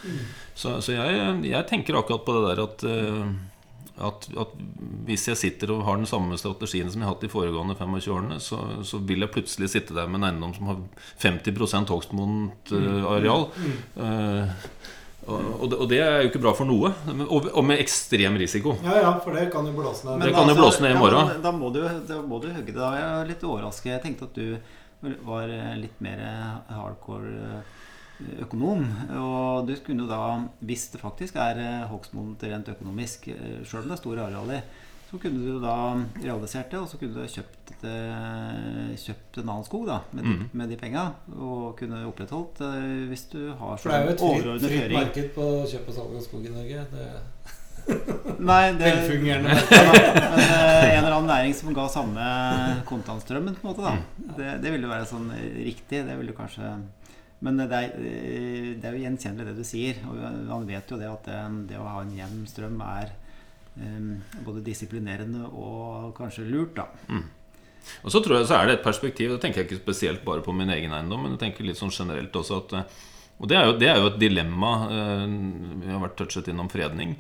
[0.55, 4.59] Så, så jeg, jeg tenker akkurat på det der at, eh, at, at
[5.07, 8.13] hvis jeg sitter og har den samme strategien som jeg har hatt de foregående 25
[8.17, 10.83] årene, så, så vil jeg plutselig sitte der med en eiendom som har
[11.23, 13.51] 50 hogstmodent eh, areal.
[13.55, 13.81] Mm.
[14.03, 14.96] og,
[15.27, 16.93] og, det, og det er jo ikke bra for noe.
[17.27, 18.77] Og, og med ekstrem risiko.
[18.85, 20.23] Ja, ja, for det kan jo blåse ned.
[20.23, 21.19] Det kan jo blåse ned i morgen.
[21.19, 21.81] altså, Ja, men da, må du,
[22.11, 22.79] da må du hugge det.
[22.79, 23.93] Da er litt overrasket.
[23.97, 26.23] Jeg tenkte at du var litt mer
[26.71, 28.87] hardcore eh, økonom.
[29.19, 30.23] Og du kunne jo da,
[30.67, 33.29] hvis det faktisk er eh, hogstmodent rent økonomisk,
[33.67, 34.63] sjøl om det er store arealer,
[35.07, 35.75] Så kunne du da
[36.19, 37.93] realisert det, og så kunne du kjøpt, det,
[38.99, 40.49] kjøpt en annen skog da, med, de, Mm.
[40.53, 41.05] med de penga.
[41.37, 45.29] Og kunne opprettholdt eh, hvis du har For det er jo et fritt, fritt marked
[45.37, 46.87] på kjøp og salg av skog i Norge.
[46.93, 47.07] Det
[48.51, 52.25] Nei, det, velfungerende Men eh, en eller annen næring som ga samme
[52.89, 54.33] kontantstrømmen, på en måte, da.
[54.41, 56.03] Det, det ville jo være sånn eh, riktig.
[56.09, 56.73] Det ville kanskje
[57.47, 60.03] Men det er, eh, det er jo gjenkjennelig det du sier.
[60.11, 60.19] Og
[60.51, 61.39] man vet jo det at det,
[61.71, 63.23] det å ha en jevn strøm er eh,
[64.45, 66.87] både disiplinerende og kanskje lurt, da.
[68.03, 70.43] Og så tror jeg så er det et perspektiv Da tenker jeg ikke spesielt bare
[70.43, 72.97] på min egen eiendom, men jeg tenker litt sånn generelt også at eh,
[73.39, 74.73] Og det er jo, det er jo et dilemma.
[74.91, 75.27] eh,
[75.85, 77.15] Vi har vært touchet innom fredning.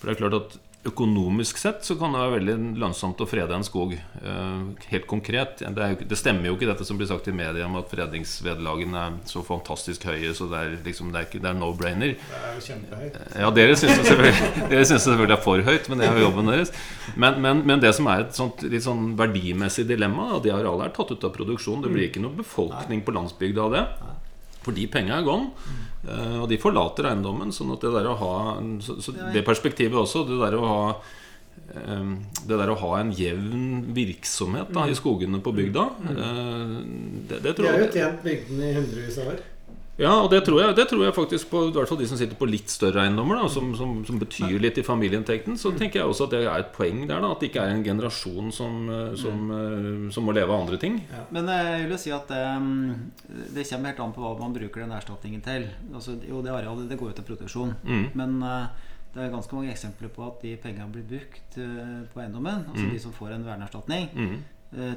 [0.00, 0.58] For det er klart at
[0.90, 3.92] økonomisk sett så kan det være veldig lønnsomt å frede en skog.
[3.94, 5.58] eh, Helt konkret.
[5.62, 8.98] Det, jo, det stemmer jo ikke dette som blir sagt i media om at fredningsvederlagene
[9.06, 12.14] er så fantastisk høye, så det er liksom Det er, ikke- det er no-brainer.
[12.18, 13.18] Det er jo kjempehøyt.
[13.38, 16.18] Ja, dere syns det selvfølgelig, dere synes det selvfølgelig er for høyt, men det er
[16.18, 16.72] jo jobben deres.
[17.16, 20.84] Men, men, men det som er et sånt, litt sånn verdimessig dilemma, at de arealene
[20.90, 21.82] er tatt ut av produksjon.
[21.82, 23.84] Det blir ikke noe befolkning på landsbygda av det.
[24.68, 25.50] For de penga er gone.
[26.04, 27.50] eh, Og de forlater eiendommen.
[27.56, 28.34] Sånn at det der å ha
[28.84, 30.82] Så, så det perspektivet også, det der å ha
[31.74, 32.10] eh,
[32.48, 36.28] det der å ha en jevn virksomhet da, i skogene på bygda, det,
[37.28, 39.40] det, det De har jo tjent bygdene i hundrevis av år.
[39.98, 42.16] Ja, og det tror jeg, det tror jeg faktisk på i hvert fall de som
[42.20, 45.56] sitter på litt større eiendommer, da, som, som, som betyr litt i familieinntekten.
[45.58, 47.20] Så tenker jeg også at det er et poeng der.
[47.20, 50.60] da At det ikke er en generasjon som, eh, som, eh, som må leve av
[50.62, 51.00] andre ting.
[51.34, 52.44] Men eh, jeg vil jo si at det,
[53.56, 55.66] det kommer helt an på hva man bruker den erstatningen til.
[55.92, 57.74] Altså, jo, det arealet det går jo til produksjon.
[57.84, 58.06] Mm.
[58.14, 58.38] Men
[59.14, 62.66] det er ganske mange eksempler på at de pengene blir brukt på eiendommen.
[62.70, 62.92] Altså Mm.
[62.92, 64.38] de som får en verneerstatning Mm.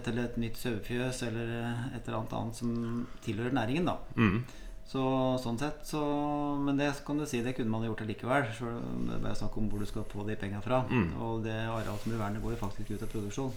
[0.03, 1.47] til et nytt sauefjøs eller
[1.95, 3.85] et eller annet annet som tilhører næringen.
[3.85, 4.43] da Mm.
[4.87, 5.01] Så
[5.39, 6.01] sånn sett så
[6.59, 8.47] Men det kan du si, det kunne man gjort likevel.
[8.51, 10.83] Det er bare snakk om hvor du skal få de pengene fra.
[10.89, 11.13] Mm.
[11.21, 13.53] Og det arealet som blir vernet, går jo faktisk ut av produksjon.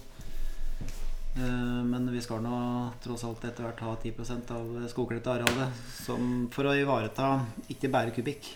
[1.35, 2.57] Eh, Men vi skal nå
[3.03, 8.15] tross alt etter hvert ha 10% av skogkledte arealet som, for å ivareta ikke bare
[8.15, 8.53] kubikk.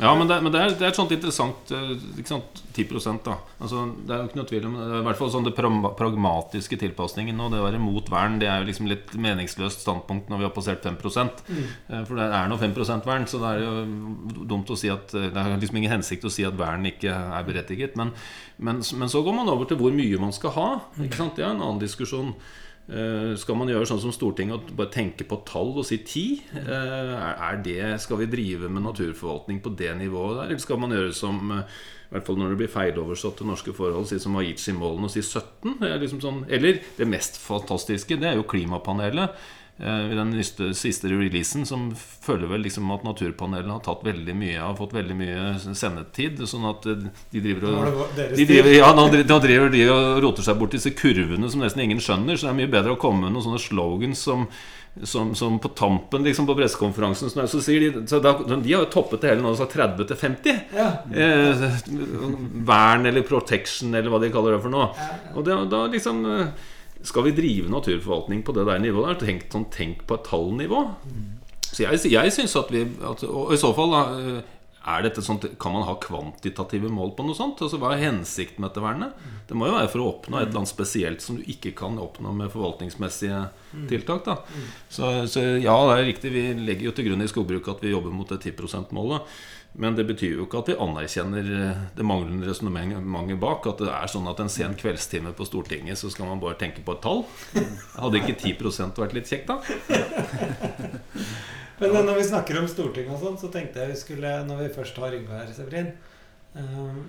[0.00, 2.84] Ja, men, det, men det, er, det er et sånt interessant eh, ikke sant, 10
[3.24, 4.88] da altså, Det er jo ikke noe tvil om det.
[4.98, 7.46] I hvert fall sånn det pragmatiske tilpasningen nå.
[7.52, 10.52] Det å være mot vern det er jo liksom litt meningsløst standpunkt når vi har
[10.56, 11.62] passert 5 mm.
[12.10, 15.30] For det er nå 5% vern, så det er jo dumt å si at eh,
[15.32, 17.96] Det er liksom ingen hensikt å si at vern ikke er berettiget.
[17.96, 18.12] Men,
[18.58, 20.68] men, men så går man over til hvor mye man skal ha.
[21.00, 21.40] Ikke sant?
[21.40, 22.34] Det er en annen diskusjon.
[22.86, 26.26] Eh, skal man gjøre sånn som Stortinget bare tenke på tall og si ti?
[26.54, 30.52] Eh, er, det, skal vi drive med naturforvaltning på det nivået der?
[30.52, 33.74] Eller skal man gjøre som eh, i hvert fall når det blir feiloversatt til norske
[33.74, 35.80] forhold, si som Aichi-målene og si 17?
[35.80, 39.34] Det er liksom sånn, eller det mest fantastiske, det er jo klimapanelet.
[39.78, 44.34] Eh, I den nyste, siste releasen som føler vel liksom at Naturpanelet har tatt veldig
[44.36, 46.42] mye Har fått veldig mye sendetid.
[46.48, 50.58] Sånn at eh, de driver og de driver, ja, nå driver, de og roter seg
[50.60, 52.36] bort disse kurvene som nesten ingen skjønner.
[52.38, 54.46] Så det er mye bedre å komme med noen sånne slogans som,
[55.02, 58.86] som, som på tampen liksom på pressekonferansen så, så sier de, så da, De har
[58.86, 60.62] jo toppet det hele nå og sagt 30 til 50.
[60.76, 60.88] Ja.
[61.10, 61.66] Eh,
[62.66, 65.10] vern eller protection eller hva de kaller det for noe.
[65.34, 66.72] Og det, da liksom eh,
[67.04, 69.26] Skal vi drive naturforvaltning på det der nivået der?
[69.26, 70.82] Tenk, sånn, tenk på et tallnivå.
[71.66, 74.38] Så jeg, jeg synes at vi at, Og i så fall eh,
[74.86, 77.60] er dette sånt, Kan man ha kvantitative mål på noe sånt?
[77.64, 79.26] Altså Hva er hensikten med dette vernet?
[79.48, 81.98] Det må jo være for å oppnå et eller annet spesielt som du ikke kan
[82.02, 83.42] oppnå med forvaltningsmessige
[83.90, 84.24] tiltak.
[84.26, 84.38] da
[84.88, 86.32] så, så ja, det er riktig.
[86.34, 89.36] Vi legger jo til grunn i skogbruket at vi jobber mot det 10 %-målet.
[89.76, 93.66] Men det betyr jo ikke at vi anerkjenner eh, det manglende resonnementet bak.
[93.68, 96.84] At det er sånn at en sen kveldstime på Stortinget så skal man bare tenke
[96.84, 97.26] på et tall.
[97.98, 99.60] Hadde ikke 10% vært litt kjekt, da?
[101.76, 104.74] Men når vi snakker om Stortinget og sånn, så tenkte jeg vi skulle, når vi
[104.78, 105.90] først har Yngve her, Severin
[106.56, 107.00] eh,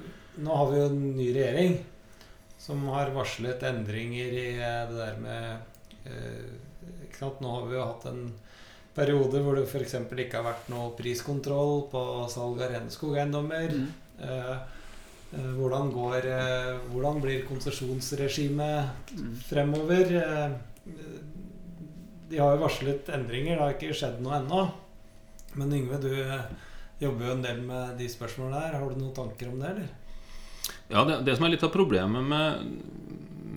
[0.43, 1.77] Nå har vi jo en ny regjering
[2.59, 6.51] som har varslet endringer i eh, det der med eh,
[7.07, 7.39] ikke sant?
[7.39, 8.27] Nå har vi jo hatt en
[8.97, 9.93] periode hvor det f.eks.
[10.09, 12.01] ikke har vært noe priskontroll på
[12.33, 13.69] salg av rene skogeiendommer.
[13.77, 13.87] Mm.
[14.17, 14.53] Eh,
[15.37, 19.35] eh, hvordan, går, eh, hvordan blir konsesjonsregimet Mm.
[19.47, 20.09] fremover?
[22.29, 24.65] De har jo varslet endringer, det har ikke skjedd noe ennå.
[25.55, 26.09] Men Yngve, du
[26.99, 28.79] jobber jo en del med de spørsmålene der.
[28.81, 29.87] Har du noen tanker om det, eller?
[30.91, 32.67] Ja, det, det som er litt av problemet med,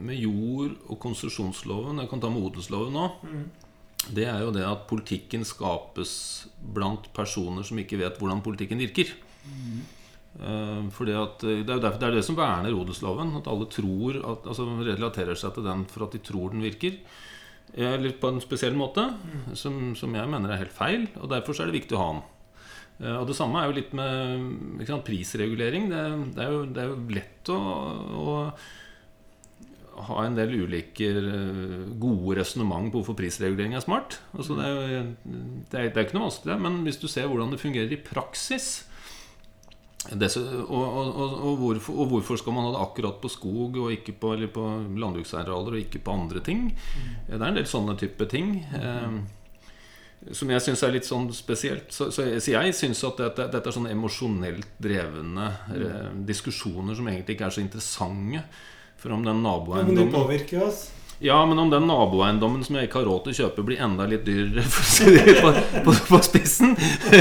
[0.06, 3.08] med jord- og konsesjonsloven Jeg kan ta med odelsloven nå.
[4.08, 6.12] Det er jo det at politikken skapes
[6.60, 9.12] blant personer som ikke vet hvordan politikken virker.
[9.44, 9.80] Mm.
[10.94, 13.34] fordi at eh, Det er jo derfor, det er det som verner odelsloven.
[13.40, 16.96] At alle tror at, altså relaterer seg til den for at de tror den virker.
[17.74, 19.04] Eh, Eller på en spesiell måte,
[19.54, 21.08] som, som jeg mener er helt feil.
[21.20, 22.22] Og Derfor så er det viktig å ha den.
[23.04, 25.90] Eh, Og Det samme er jo litt med sant, prisregulering.
[25.92, 26.04] Det,
[26.36, 27.60] det, er jo, det er jo lett å,
[28.24, 28.36] å
[30.08, 34.20] ha en del ulike eh, gode resonnement på hvorfor prisregulering er smart.
[34.36, 35.10] Altså det, er,
[35.72, 38.70] det, er, ikke noe vanskelig, men hvis du ser hvordan det fungerer i praksis
[40.08, 43.90] det, og, og, og, hvorfor, og, hvorfor, skal man ha det akkurat på skog og
[43.92, 44.64] ikke på, eller på
[44.96, 46.70] landbruksarealer og ikke på andre ting?
[47.26, 48.54] Det er en del sånne type ting.
[48.80, 49.20] Eh,
[50.36, 51.92] som jeg syns er litt sånn spesielt.
[51.92, 56.20] Så, så, så jeg syns at dette, dette, er sånne emosjonelt drevne mm.
[56.28, 58.44] diskusjoner som egentlig ikke er så interessante.
[59.00, 60.90] For om den naboeiendommen Men de påvirker oss.
[61.22, 64.06] Ja, men om den naboeiendommen som jeg ikke har råd til å kjøpe, blir enda
[64.08, 65.50] litt dyrere for å si det på,
[65.84, 66.72] på, på, spissen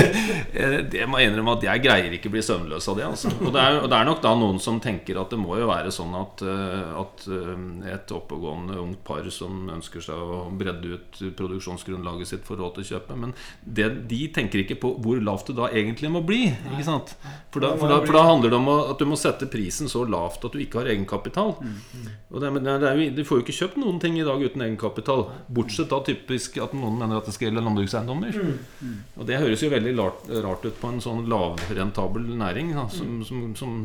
[0.55, 3.09] eh, Det må jeg innrømme at jeg greier ikke å bli søvnløs av det.
[3.09, 3.31] Altså.
[3.41, 5.67] Og, det er, og, det er, nok da noen som tenker at det må jo
[5.67, 10.95] være sånn at, eh, at eh, et oppegående ungt par som ønsker seg å bredde
[10.95, 13.19] ut produksjonsgrunnlaget sitt, får råd til å kjøpe.
[13.19, 16.45] Men det, de tenker ikke på hvor lavt det da egentlig må bli.
[16.71, 17.17] Ikke sant?
[17.51, 20.07] For da, for da, for da handler det om at du må sette prisen så
[20.07, 21.57] lavt at du ikke har egenkapital.
[21.59, 22.09] Mm, mm.
[22.31, 24.63] Og det, det er du får jo ikke kjøpt noe noen ting i dag uten
[24.65, 25.25] egenkapital.
[25.51, 28.37] Bortsett da typisk at noen mener at det skal gjelde landbrukseiendommer.
[28.37, 28.53] Mm.
[28.85, 28.95] Mm.
[29.17, 33.25] Og det høres jo veldig rart, ut på en sånn lavrentabel næring da, som, mm.
[33.27, 33.75] som, som,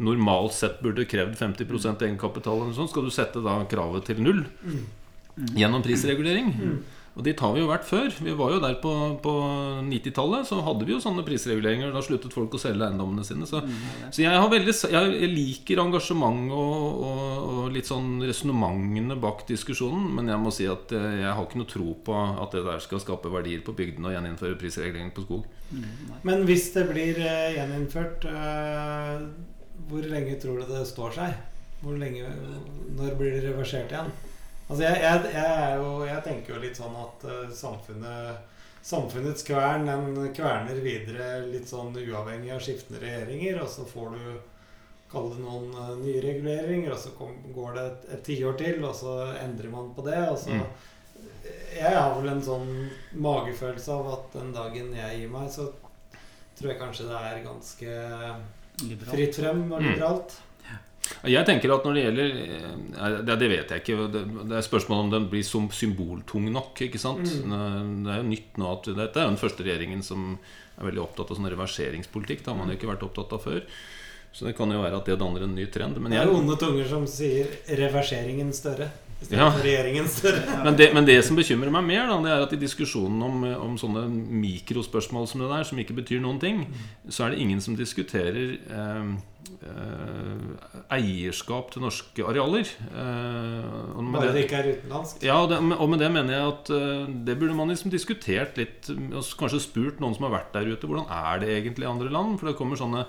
[0.00, 1.66] normalt sett burde krevd 50
[2.06, 2.62] egenkapital.
[2.62, 4.80] Eller sånt, skal du sette da kravet til null mm.
[5.58, 6.54] gjennom prisregulering.
[7.18, 8.12] Og dit har vi jo vært før.
[8.22, 8.90] Vi var jo der på,
[9.22, 9.32] på
[9.88, 10.46] 90-tallet.
[10.46, 11.90] Så hadde vi jo sånne prisreguleringer.
[11.94, 13.48] Da sluttet folk å selge eiendommene sine.
[13.50, 19.42] Så, mm, så jeg, veldig, jeg, liker engasjement og, og, og litt sånn resonnementene bak
[19.50, 20.06] diskusjonen.
[20.16, 22.86] Men jeg må si at eh, jeg har ikke noe tro på at det der
[22.86, 25.50] skal skape verdier på bygdene og gjeninnføre prisregulering på skog.
[25.74, 29.26] Mm, Men hvis det blir uh, gjeninnført, uh,
[29.90, 31.46] hvor lenge tror du det står seg?
[31.80, 32.26] Hvor lenge,
[32.94, 34.10] Når blir det reversert igjen?
[34.70, 38.46] Altså jeg, jeg, jeg, jo, jeg, tenker jo litt sånn at uh, samfunnet
[38.80, 43.58] Samfunnets kvern den kverner videre litt sånn uavhengig av skiftende regjeringer.
[43.60, 44.22] Og så får du
[45.10, 48.80] kalle det noen uh, nye reguleringer, og så kom, går det et, et tiår til,
[48.86, 50.22] og så endrer man på det.
[50.30, 50.64] Og så mm.
[51.76, 52.72] Jeg har vel en sånn
[53.20, 55.68] magefølelse av at den dagen jeg gir meg, så
[56.56, 57.98] tror jeg kanskje det er ganske
[58.86, 59.12] liberalt.
[59.12, 59.90] fritt frem og mm.
[59.90, 60.38] liberalt.
[60.38, 60.49] Mm.
[61.26, 64.08] Jeg tenker at når det gjelder eh, Det, det vet jeg ikke.
[64.14, 66.80] Det, det er spørsmål om den blir som symboltung nok.
[66.86, 67.26] ikke sant?
[67.26, 68.04] Mm.
[68.06, 70.34] Det er jo nytt nå at Dette er den første regjeringen som
[70.78, 72.44] er veldig opptatt av sånn reverseringspolitikk.
[72.44, 73.64] Det har man jo ikke vært opptatt av før.
[74.32, 75.98] Så det kan jo være at det danner en ny trend.
[75.98, 78.90] Men jeg, det er onde tunger som sier 'reverseringen større'.
[79.30, 79.50] Ja.
[80.64, 83.42] men, det, men, det, som bekymrer meg mer, da, det er at i diskusjonen om,
[83.52, 87.10] om, sånne mikrospørsmål som det der, som ikke betyr noen ting, mm.
[87.12, 89.10] så er det ingen som diskuterer eh,
[89.70, 92.72] eh, eierskap til norske arealer.
[92.90, 95.20] Eh, Bare det ikke er utenlandsk?
[95.26, 98.58] Ja, og, det, og, med det mener jeg at uh, det burde man liksom diskutert
[98.58, 98.88] litt.
[98.90, 102.10] Og kanskje spurt noen som har vært der ute, hvordan er det egentlig i andre
[102.10, 102.40] land?
[102.40, 103.04] For det kommer sånne,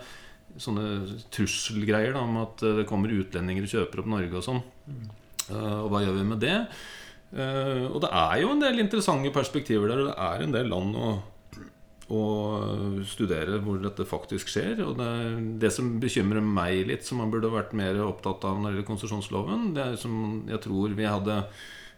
[0.61, 0.85] sånne
[1.33, 4.63] trusselgreier da, om at det kommer utlendinger og kjøper opp Norge og sånn.
[4.91, 5.09] Mm.
[5.49, 6.55] Eh, og hva gjør vi med det?
[7.31, 10.03] Eh, og det er jo en del interessante perspektiver der.
[10.03, 11.09] og Det er en del land å,
[12.11, 12.23] å
[13.07, 14.83] studere hvor dette faktisk skjer.
[14.85, 15.11] Og det,
[15.63, 18.91] det, som bekymrer meg litt, som man burde vært mer opptatt av når det gjelder
[18.93, 20.15] konsesjonsloven, det er som
[20.51, 21.35] jeg tror vi hadde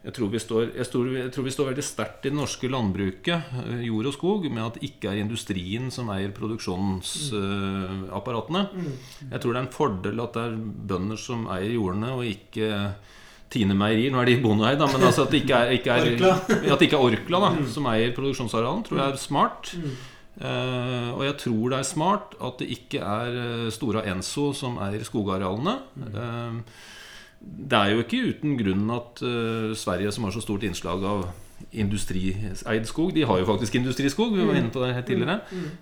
[0.03, 2.67] jeg tror, vi står, jeg, tror, jeg tror vi står veldig sterkt i det norske
[2.67, 8.63] landbruket, eh, jord og skog, med at det ikke er industrien som eier produksjonsapparatene.
[8.73, 8.93] Mm.
[9.29, 10.59] Jeg tror det er en fordel at det er
[10.91, 12.67] bønder som eier jordene, og ikke
[13.53, 14.13] Tine Meierier.
[14.13, 16.97] Nå er de bondeeid, men altså at det ikke er, ikke er, at det ikke
[16.97, 17.69] er Orkla da, mm.
[17.75, 19.75] som eier produksjonsarealen, tror jeg er smart.
[19.77, 19.93] Mm.
[20.33, 24.79] Uh, og jeg tror det er smart at det ikke er eh, Stora Enso som
[24.81, 25.75] eier skogarealene.
[25.93, 26.57] Uh,
[27.43, 31.27] det er jo ikke uten grunn at uh, Sverige, som har så stort innslag av
[31.71, 35.37] industrieid skog De har jo faktisk industriskog, vi var inne på det her tidligere.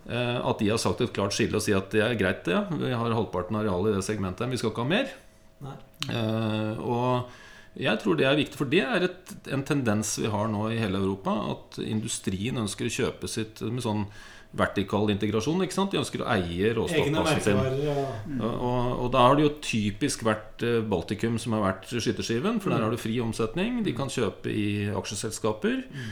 [0.05, 2.53] At de har sagt et klart skille og si at det er greit, det.
[2.53, 2.67] Ja.
[2.69, 5.09] Vi har halvparten av arealet i det segmentet, men vi skal ikke ha mer.
[6.85, 7.31] og
[7.79, 10.79] jeg tror det er viktig, for det er et, en tendens vi har nå i
[10.81, 11.37] hele Europa.
[11.53, 14.05] At industrien ønsker å kjøpe sitt med sånn
[14.57, 15.63] vertikal integrasjon.
[15.63, 15.93] ikke sant?
[15.93, 17.61] De ønsker å eie råstoffmassen sin.
[17.85, 17.95] Ja.
[18.27, 18.41] Mm.
[18.43, 22.59] Og, og, da har det jo typisk vært eh, Baltikum som har vært skytterskiven.
[22.59, 22.85] For der mm.
[22.87, 23.79] har du fri omsetning.
[23.87, 25.85] De kan kjøpe i aksjeselskaper.
[25.87, 26.11] Mm.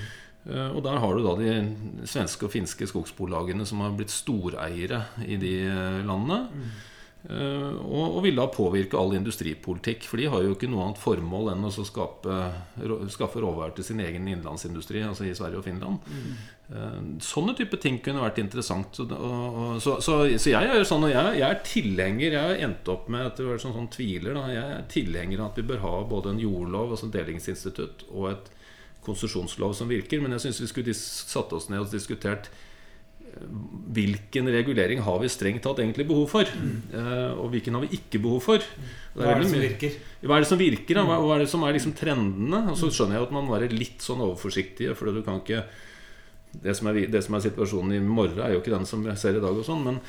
[0.49, 5.03] Uh, og der har du da de svenske og finske skogsbolagene som har blitt storeiere
[5.27, 6.39] i de eh, landene.
[6.47, 6.71] Mm.
[7.27, 10.05] Eh, og, og vil da påvirke all industripolitikk.
[10.07, 12.37] For de har jo ikke noe annet formål enn å skape,
[13.11, 16.07] skaffe råvarer til sin egen innenlandsindustri, altså i Sverige og Finland.
[16.07, 17.17] Mm.
[17.25, 18.95] Sånne type ting kunne vært interessant.
[18.95, 23.09] Så, så, så, så, jeg er sånn, jeg, jeg, er tilhenger Jeg har endt opp
[23.11, 25.93] med at var sånn, sånn tviler da, Jeg er tilhenger av at vi bør ha
[26.07, 28.51] både en jordlov, altså delingsinstitutt, og et
[29.03, 30.23] konsesjonslov som virker.
[30.23, 32.51] Men jeg syns vi skulle satt oss ned og diskutert
[33.95, 36.49] hvilken regulering har vi strengt tatt egentlig behov for?
[36.49, 36.79] Mm.
[37.39, 38.65] og hvilken har vi ikke behov for?
[39.15, 39.99] Hva er det som virker?
[40.23, 40.99] Hva er det som virker?
[40.99, 41.05] Da?
[41.07, 42.63] Hva, hva er det som er liksom trendene?
[42.71, 45.63] Og så skjønner jeg at man må være litt sånn overforsiktig, for du kan ikke
[46.49, 49.21] det som, er, det som, er, situasjonen i morgen, er jo ikke den som jeg
[49.21, 49.53] ser i dag.
[49.53, 49.99] og sånn Men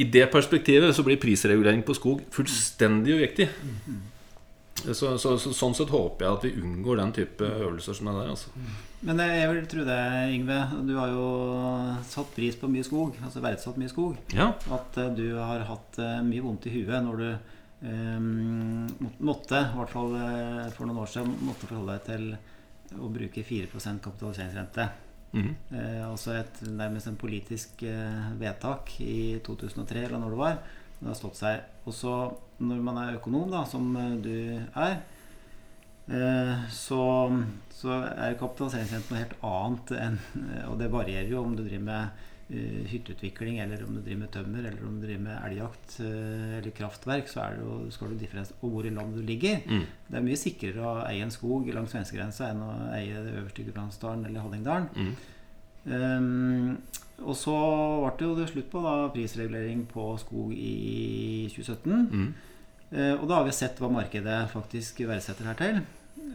[0.00, 3.48] i det perspektivet så blir prisregulering på skog fullstendig uviktig.
[4.82, 8.22] Så, så, så, sånn sett håper jeg at vi unngår den type øvelser som er
[8.22, 8.32] der.
[8.32, 8.54] Altså.
[9.02, 9.98] Men jeg vil tro det,
[10.30, 10.58] Yngve.
[10.86, 11.26] Du har jo
[12.06, 13.16] satt pris på mye skog.
[13.24, 14.18] Altså verdsatt mye skog.
[14.34, 14.52] Ja.
[14.74, 17.28] At uh, du har hatt uh, mye vondt i huet når du
[17.82, 18.86] um,
[19.26, 23.42] måtte, i hvert fall uh, for noen år siden, måtte forholde deg til å bruke
[23.48, 24.88] 4 kapitaliseringsrente.
[25.32, 26.10] Mm -hmm.
[26.10, 27.82] altså et nærmest en politisk
[28.38, 30.58] vedtak i 2003, eller når det var.
[30.98, 31.60] Det har stått seg.
[31.86, 35.00] Og så når man er økonom, da, som du er,
[36.72, 37.02] så
[37.82, 40.18] så er kapitaliseringsrenten noe helt annet enn
[40.68, 42.20] Og det varierer jo om du driver med
[42.52, 46.76] uh, hytteutvikling, eller om du driver med tømmer, eller om du driver med elgjakt eller
[46.76, 47.30] kraftverk.
[47.30, 49.66] Så er det jo, skal du differensiere på hvor i landet du ligger.
[49.66, 49.84] Mm.
[50.08, 53.66] Det er mye sikrere å eie en skog langs svenskegrensa enn å eie det øverste
[53.66, 54.90] Gudbrandsdalen eller Hallingdalen.
[54.94, 55.14] Mm.
[55.82, 56.76] Um,
[57.22, 57.56] og så
[58.16, 62.08] ble det jo slutt på da, prisregulering på skog i 2017.
[62.12, 62.32] Mm.
[62.92, 65.82] Uh, og da har vi sett hva markedet faktisk verdsetter her til.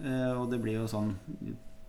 [0.05, 1.13] Eh, og det blir jo sånn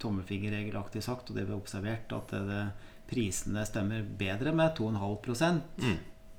[0.02, 5.60] tommelfingerregelaktig sagt, og det vi har observert, at det, det, prisene stemmer bedre med 2,5
[5.80, 5.92] mm.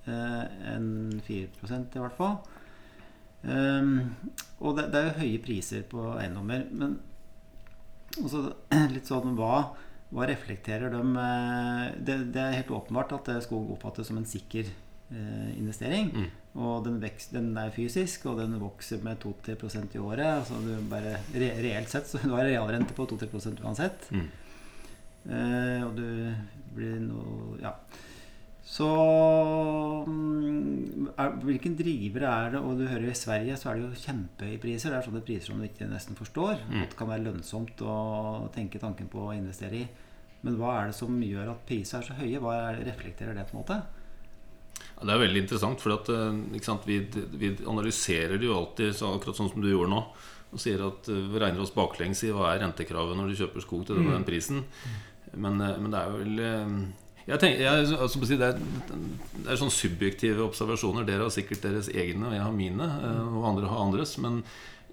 [0.06, 0.90] eh, enn
[1.26, 2.36] 4% i hvert fall.
[3.42, 4.12] Um,
[4.60, 6.68] og det, det, er jo høye priser på eiendommer.
[6.70, 7.00] Men
[8.22, 8.44] også
[8.94, 9.64] litt sånn hva,
[10.14, 15.50] hva reflekterer dem det, det, er helt åpenbart at skog oppfattes som en sikker eh,
[15.56, 16.14] investering.
[16.14, 16.30] Mm.
[16.58, 20.26] Og den, vekst, den, er fysisk, og den vokser med 2-3% i året.
[20.26, 20.58] Altså
[20.90, 23.30] bare, re, reelt sett så du har realrente på 2-3
[23.62, 24.10] uansett.
[24.10, 24.30] Mm.
[25.30, 26.08] Eh, og du
[26.76, 27.76] blir noe Ja.
[28.70, 28.86] Så
[30.06, 32.60] mm, er, Hvilken driver er det?
[32.62, 34.94] Og du hører i Sverige så er det jo kjempehøye priser.
[34.94, 36.62] Det er sånne priser som du ikke nesten forstår.
[36.68, 36.84] Mm.
[36.84, 37.96] At det kan være lønnsomt å
[38.54, 39.88] tenke tanken på å investere i.
[40.46, 42.44] Men hva er det som gjør at prisene er så høye?
[42.44, 43.80] Hva reflekterer det på en måte?
[45.00, 47.00] Ja, det er veldig interessant, for at, eh, vi,
[47.40, 50.02] vi, analyserer det jo alltid så akkurat sånn som du gjorde nå.
[50.52, 53.64] Og sier at eh, vi regner oss baklengs i hva er rentekravet når du kjøper
[53.64, 54.66] skog til den, den prisen.
[55.32, 56.42] Men, eh, men, det er vel
[57.30, 58.60] jeg tenker, jeg, altså, det, er,
[59.38, 61.06] det er sånn subjektive observasjoner.
[61.06, 62.88] Dere har sikkert deres egne, og jeg har mine.
[63.38, 64.16] Og andre har andres.
[64.18, 64.40] Men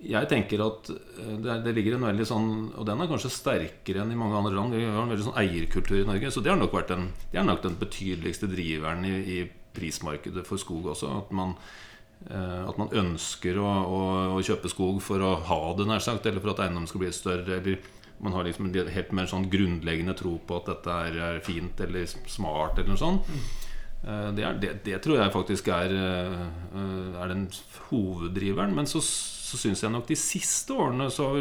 [0.05, 4.03] jeg tenker at det, er, det, ligger en veldig sånn Og den er kanskje sterkere
[4.03, 4.77] enn i mange andre land.
[4.77, 6.35] Vi har en veldig sånn eierkultur i Norge.
[6.35, 9.39] Så det har nok vært den, det er nok den betydeligste driveren i, i
[9.77, 11.11] prismarkedet for skog også.
[11.21, 11.55] At man,
[12.31, 14.01] eh, at man ønsker å, å,
[14.37, 17.13] å, kjøpe skog for å ha det, nær sagt, eller for at eiendommen skal bli
[17.15, 17.61] større.
[17.61, 17.79] Eller
[18.25, 22.09] man har liksom en helt mer sånn grunnleggende tro på at dette er fint eller
[22.09, 23.33] smart, eller noe sånt.
[24.07, 27.47] Eh, det, er, det, det tror jeg faktisk er, eh, er den
[27.91, 28.75] hoveddriveren.
[28.77, 31.33] Men så, så syns jeg nok de siste årene så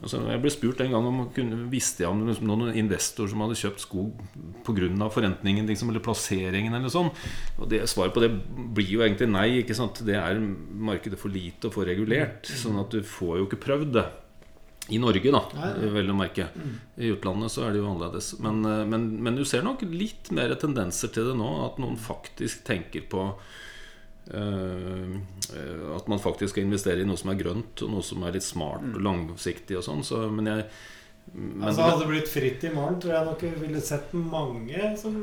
[0.00, 3.42] Altså, jeg ble spurt en gang om kunne, visste jeg om liksom, noen investor som
[3.44, 4.22] hadde kjøpt skog
[4.64, 5.10] pga.
[5.12, 6.74] forrentningen liksom, eller plasseringen.
[6.74, 7.10] eller sånn
[7.58, 9.60] Og det, Svaret på det blir jo egentlig nei.
[9.60, 10.02] ikke sant?
[10.06, 12.46] Det er markedet for lite og for regulert.
[12.46, 14.08] Sånn at du får jo ikke prøvd det.
[14.90, 15.42] I Norge, da,
[15.92, 16.48] vel å merke.
[16.98, 18.32] I utlandet så er det jo annerledes.
[18.42, 21.50] Men, eh, men, men du ser nok litt mer tendenser til det nå.
[21.68, 23.28] At noen faktisk tenker på
[24.30, 28.46] at man faktisk skal investere i noe som er grønt, og noe som er litt
[28.46, 29.04] smart og mm.
[29.06, 30.04] langsiktig og sånn.
[30.06, 30.66] Så, men jeg
[31.32, 34.92] men altså, Hadde det blitt fritt i morgen, tror jeg nok vi ville sett mange
[34.98, 35.18] som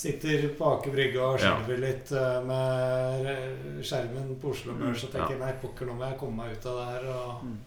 [0.00, 1.82] sitter på Aker Brygge og skjelver ja.
[1.84, 5.42] litt uh, med skjermen på Oslo Børs og tenker ja.
[5.44, 7.08] nei, pokker, nå må jeg komme meg ut av det her.
[7.14, 7.58] Og mm.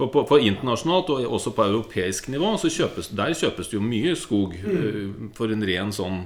[0.00, 3.82] På, på, på, internasjonalt og også på europeisk nivå så kjøpes, der kjøpes det jo
[3.84, 4.78] mye skog mm.
[4.80, 6.22] uh, for en ren sånn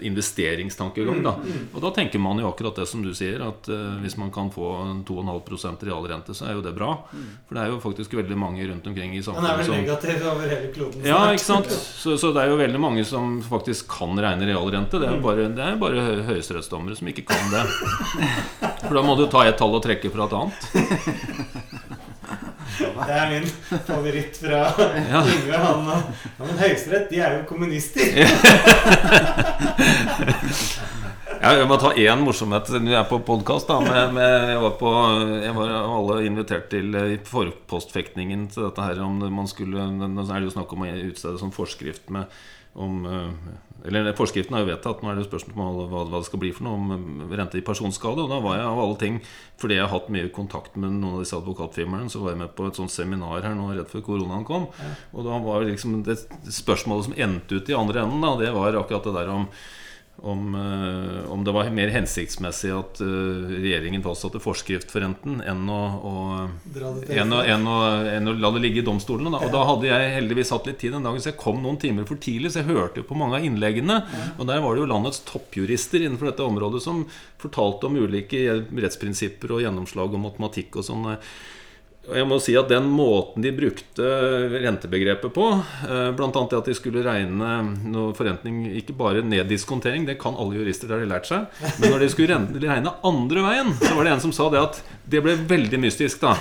[0.00, 1.20] investeringstankegang.
[1.20, 1.34] Da.
[1.36, 1.66] Mm, mm.
[1.76, 4.48] Og da tenker man jo akkurat det som du sier, at uh, hvis man kan
[4.54, 4.70] få
[5.04, 6.94] 2,5% realrente, så er jo det bra.
[7.12, 7.26] Mm.
[7.48, 9.84] For det er jo faktisk veldig mange rundt omkring i samfunnet som Han er vel
[9.84, 11.04] negativ over hele kloden?
[11.12, 11.68] Ja, ikke sant.
[11.68, 15.02] Så, så, det er jo veldig mange som faktisk kan regne realrente.
[15.02, 17.66] Det er jo bare, det er bare høyesterettsdommere som ikke kan det.
[18.86, 22.08] For da må du ta et tall og trekke fra et annet.
[23.06, 23.48] Det er min
[23.86, 24.62] favoritt fra
[25.10, 25.22] ja.
[25.26, 25.58] Yngve.
[25.64, 25.98] Han, ja,
[26.44, 28.06] men Høyesterett, de er jo kommunister.
[31.42, 33.66] Jeg må ta én morsomhet siden vi er på podkast.
[33.66, 34.90] Jeg var på
[35.42, 40.36] Jeg var alle invitert til i forpostfektningen til dette her om man skulle Nå er
[40.36, 42.30] det jo snakk om å utstede sånn forskrift med
[42.74, 46.28] om eh, Eller forskriften er jo vedtatt, nå er det spørsmål om hva, hva det
[46.28, 48.22] skal bli for noe om eh, rente i personskade.
[48.22, 49.20] Og da var jeg av alle ting,
[49.60, 52.54] fordi jeg har hatt mye kontakt med noen av disse advokatfirmaene, så var jeg med
[52.56, 54.68] på et sånt seminar her nå rett før koronaen kom.
[55.12, 58.80] Og da var liksom det spørsmålet som endte ut i andre enden, da, det var
[58.80, 59.48] akkurat det der om
[60.16, 65.62] om, uh, om, det var mer hensiktsmessig at uh, regjeringen fastsatte forskrift for renten enn
[65.72, 66.12] å, å,
[67.10, 67.78] enn å, enn å,
[68.12, 69.32] enn la det ligge i domstolene.
[69.34, 69.40] Da.
[69.46, 72.06] Og da hadde jeg heldigvis hatt litt tid den dagen, så jeg kom noen timer
[72.08, 72.52] for tidlig.
[72.52, 73.98] Så jeg hørte jo på mange av innleggene.
[74.36, 77.02] Og der var det jo landets toppjurister innenfor dette området som
[77.42, 81.16] fortalte om ulike rettsprinsipper og gjennomslag og matematikk og sånn.
[82.02, 84.08] Jeg må si at Den måten de brukte
[84.50, 85.46] rentebegrepet på,
[85.86, 86.30] eh, bl.a.
[86.34, 87.52] det at de skulle regne
[87.92, 91.46] noe forrentning ikke bare neddiskontering, det kan alle jurister, det har de lært seg,
[91.78, 94.82] men når de skulle regne andre veien, så var det en som sa det at
[95.14, 96.26] det ble veldig mystisk.
[96.26, 96.34] da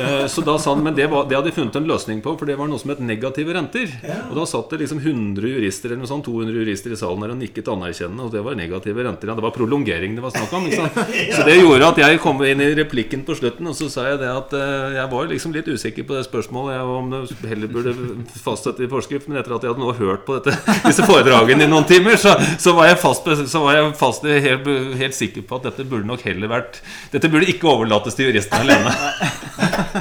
[0.00, 2.34] Eh, så da sa han, Men det, var, det hadde de funnet en løsning på,
[2.38, 3.92] for det var noe som het negative renter.
[4.30, 7.34] Og da satt det liksom 100 jurister eller noe sånt, 200 jurister i salen der
[7.34, 9.30] og nikket anerkjennende, og det var negative renter.
[9.30, 10.68] Ja, det var prolongering det var snakk om.
[11.36, 14.20] Så det gjorde at jeg kom inn i replikken på slutten, og så sa jeg
[14.22, 17.70] det at uh, jeg var liksom litt usikker på det spørsmålet jeg, om det heller
[17.72, 17.94] burde
[18.40, 20.56] fastsette i forskrift, men etter at jeg hadde nå hørt på dette,
[20.88, 24.68] disse foredragene i noen timer, så, så var jeg fast, så var jeg fast helt,
[25.00, 26.80] helt sikker på at dette burde nok heller vært
[27.12, 28.92] Dette burde ikke overlates til juristene alene.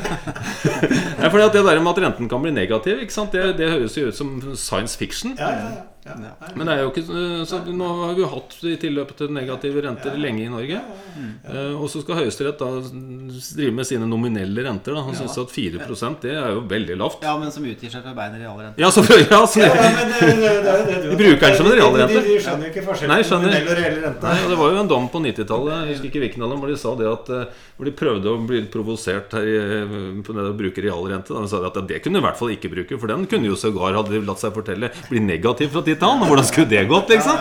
[1.22, 3.02] ja, fordi at Det der med at renten kan bli negativ,
[3.34, 5.36] det, det, høres jo ut som science fiction.
[5.40, 5.84] Ja, ja, ja.
[6.03, 6.15] Ja,
[6.55, 7.03] Men det er jo ikke
[7.47, 10.80] så Nå har vi jo hatt i tilløp til negative renter lenge i Norge.
[11.15, 11.30] Mm.
[11.47, 14.97] Eh, og så skal Høyesterett da drive med sine nominelle renter.
[14.97, 15.03] Da.
[15.07, 15.80] Han syns at 4
[16.23, 17.23] det er jo veldig lavt.
[17.23, 18.81] Ja, men som utgir seg for bein realrente.
[18.81, 22.19] Ja, så, ja, så, de bruker den som en realrente.
[22.19, 24.27] De, skjønner jo ikke forskjellen på nominell og reell rente.
[24.27, 26.63] Nei, og det var jo en dom på 90-tallet, jeg husker ikke hvilken av dem,
[26.63, 30.35] hvor de sa det at eh, Hvor de prøvde å bli provosert her eh, på
[30.35, 31.34] det å bruke realrente.
[31.34, 33.49] Da de sa at det kunne de i hvert fall ikke bruke, for den kunne
[33.49, 36.28] jo sågar, hadde de latt seg fortelle, bli negativ for at de 90-tall.
[36.28, 37.38] Hvordan skulle det gått, liksom?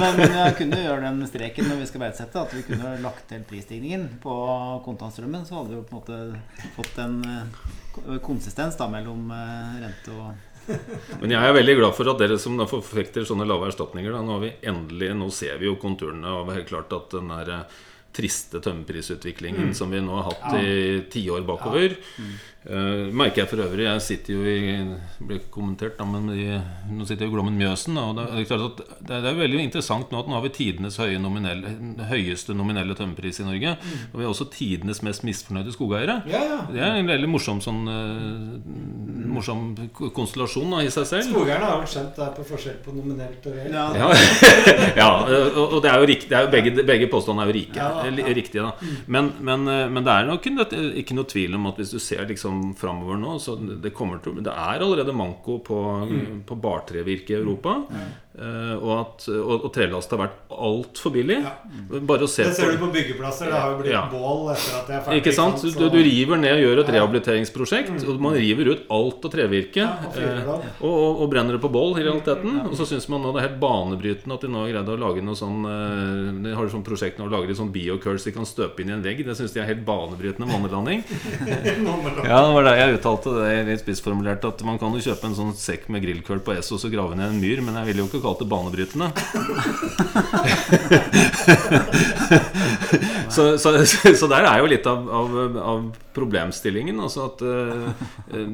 [0.00, 3.44] men, jeg kunne gjøre den streken når vi skal verdsette, at vi kunne lagt til
[3.48, 4.34] prisstigningen på
[4.86, 5.46] kontantstrømmen.
[5.48, 10.34] Så hadde vi på en måte fått en eh, konsistens da, mellom eh, rente og
[11.20, 14.40] men jeg er veldig glad for at dere som forfekter sånne lave erstatninger da, nå,
[14.42, 17.76] vi endelig, nå ser vi jo konturene av helt klart at den der eh,
[18.16, 19.74] triste tømmerprisutviklingen mm.
[19.76, 20.62] som vi nå har hatt ja.
[20.64, 21.94] i tiår bakover.
[21.94, 22.24] Ja.
[22.24, 22.36] Mm.
[22.66, 24.86] Uh, merker jeg for øvrig Jeg sitter jo i
[25.22, 26.48] Ble ikke kommentert, da, men i,
[26.90, 27.94] nå sitter jeg i Glommen Mjøsen.
[27.94, 30.52] Da, og det, er det, er, det er veldig interessant nå at nå har vi
[30.56, 31.76] tidenes høye nominelle,
[32.10, 33.76] høyeste nominelle tømmerpris i Norge.
[33.78, 34.02] Mm.
[34.10, 36.20] Og vi har også tidenes mest misfornøyde skogeiere.
[36.30, 36.58] Ja, ja.
[36.72, 39.62] Det er en veldig morsom sånn uh, morsom
[40.14, 41.28] konstellasjon da, i seg selv.
[41.30, 43.74] Skogeierne har vel skjønt det er på forskjell på nominelt og reelt.
[43.76, 44.10] Ja,
[45.00, 45.08] ja.
[45.62, 48.64] og det er jo riktig, er jo begge, begge påstandene er jo rike, riktige.
[48.64, 48.98] da mm.
[49.12, 50.48] men, men, eh, men, det er nok
[51.02, 53.38] ikke noe tvil om at hvis du ser liksom liksom framover nå.
[53.38, 56.42] Så det, kommer til, det er allerede manko på, mm.
[56.46, 57.82] på bartrevirke i Europa.
[57.90, 58.14] Mm.
[58.36, 61.38] Uh, og at og, og trelast har vært altfor billig.
[61.40, 61.54] Ja.
[62.04, 63.48] Bare å se det ser på, du på byggeplasser.
[63.48, 64.02] Det har jo blitt ja.
[64.12, 65.20] bål etter at det er ferdig.
[65.22, 65.62] Ikke sant?
[65.62, 65.70] Så...
[65.72, 67.94] Du, du, river ned og gjør et rehabiliteringsprosjekt.
[67.94, 68.02] Mm.
[68.12, 69.86] Og man river ut alt av trevirke.
[69.86, 72.58] Ja, og, uh, og, og, brenner det på bål i realiteten.
[72.66, 74.98] Og så syns man nå det er helt banebrytende at de nå har greid å
[75.00, 78.36] lage noe sånn uh, De har et sånt prosjekt nå å lage sånn biocurls de
[78.36, 79.24] kan støpe inn i en vegg.
[79.24, 81.06] Det syns de er helt banebrytende månelanding.
[81.48, 84.44] ja, det var det jeg uttalte det litt spissformulert.
[84.44, 87.16] At man kan jo kjøpe en sånn sekk med grillkøl på Esso og så grave
[87.16, 89.06] ned en myr, men jeg ville jo ikke kalt det banebrytende.
[93.36, 93.84] så, så,
[94.16, 97.00] så, der er jo litt av, av, av problemstillingen.
[97.02, 97.88] Altså at uh,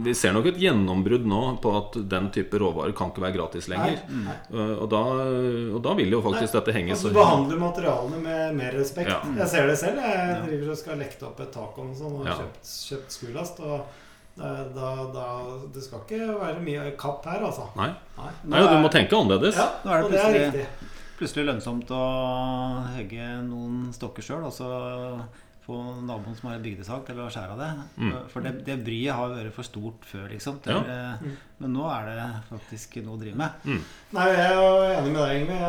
[0.05, 3.69] Vi ser nok et gjennombrudd nå på at den type råvarer kan ikke være gratis
[3.73, 3.97] lenger.
[4.53, 5.03] Uh, og, da,
[5.73, 6.57] og, da, vil jo faktisk Nei.
[6.59, 9.13] dette henge så Du behandler materialene med mer respekt.
[9.13, 9.21] Ja.
[9.45, 9.99] Jeg ser det selv.
[10.05, 12.35] Jeg driver og skal lekte opp et tak og sånn, og ja.
[12.43, 13.57] kjøpt, kjøpt skulast.
[13.65, 13.77] Og
[14.37, 15.27] da, da,
[15.75, 17.69] det skal ikke være mye kapp her, altså.
[17.77, 18.33] Nei, Nei.
[18.55, 19.59] Nei du må tenke annerledes.
[19.61, 20.67] Ja, nå er det plutselig,
[21.21, 22.03] plutselig lønnsomt å
[22.97, 24.71] hogge noen stokker sjøl, og så
[25.63, 27.71] få naboen som har en bygdesak, til å skjære av det.
[28.03, 28.13] Mm.
[28.33, 30.59] For det, det, bryet har vært for stort før, liksom.
[30.65, 31.15] Til, ja.
[31.23, 31.37] mm.
[31.63, 33.67] Men nå er det faktisk noe å drive med.
[33.69, 33.81] Mm.
[34.19, 35.65] Nei, jeg er enig med deg, Ingrid.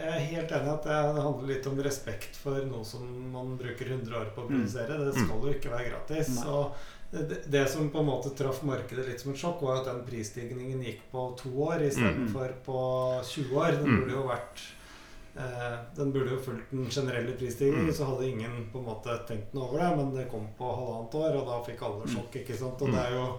[0.00, 3.92] Jeg er helt enig at det handler litt om respekt for noe som man bruker
[3.96, 4.56] 100 år på å mm.
[4.56, 4.98] produsere.
[5.06, 6.34] Det skal jo ikke være gratis.
[6.36, 6.56] Nei.
[6.56, 9.88] Og det, det, som på en måte traff markedet litt som et sjokk, var at
[9.88, 12.60] den prisstigningen gikk på to år istedenfor mm.
[12.68, 12.82] på
[13.32, 13.80] 20 år.
[13.80, 13.96] Den mm.
[13.96, 14.62] burde jo vært
[15.36, 17.94] eh, Den burde jo fulgt den generelle prisstigningen, mm.
[17.94, 19.96] så hadde ingen på en måte tenkt noe over det.
[19.96, 22.36] Men det kom på halvannet år, og da fikk alle sjokk.
[22.42, 22.82] ikke sant?
[22.82, 23.30] Og det er jo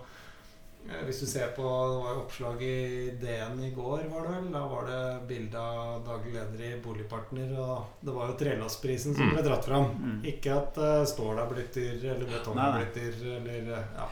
[0.89, 4.31] Eh, Hvis du ser på Det var jo oppslag i DN i går, var det
[4.33, 4.47] vel?
[4.53, 9.27] Da var det bilde av daglig leder i Boligpartner, og det var jo trelastprisen som
[9.29, 9.35] Mm.
[9.35, 9.85] ble dratt fram.
[10.01, 10.25] Mm.
[10.25, 14.07] Ikke at uh, stål er blitt dyr, eller betong er blitt dyr, eller eh, Ja.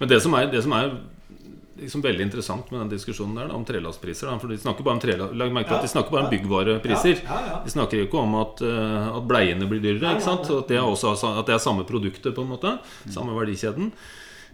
[0.00, 0.98] Men det som er, det som er
[1.80, 5.00] liksom veldig interessant med den diskusjonen der da, om trelastpriser For de snakker bare om
[5.00, 7.20] trela- Lag merke til at de snakker bare om byggvarepriser.
[7.64, 10.14] De snakker ikke om at, eh, at bleiene blir dyrere.
[10.16, 10.50] ikke sant?
[10.50, 12.78] Og At det, er også, at det er samme produktet, på en måte.
[13.10, 13.92] Samme verdikjeden.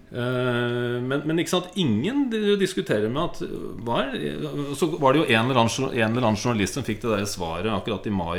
[0.06, 2.28] Eh, men, men ikke sant, ingen
[2.60, 3.40] diskuterer med at
[3.82, 4.44] hva er,
[4.78, 7.26] Så var det jo en eller, annen, en eller annen journalist som fikk det der
[7.26, 8.38] svaret akkurat i mai,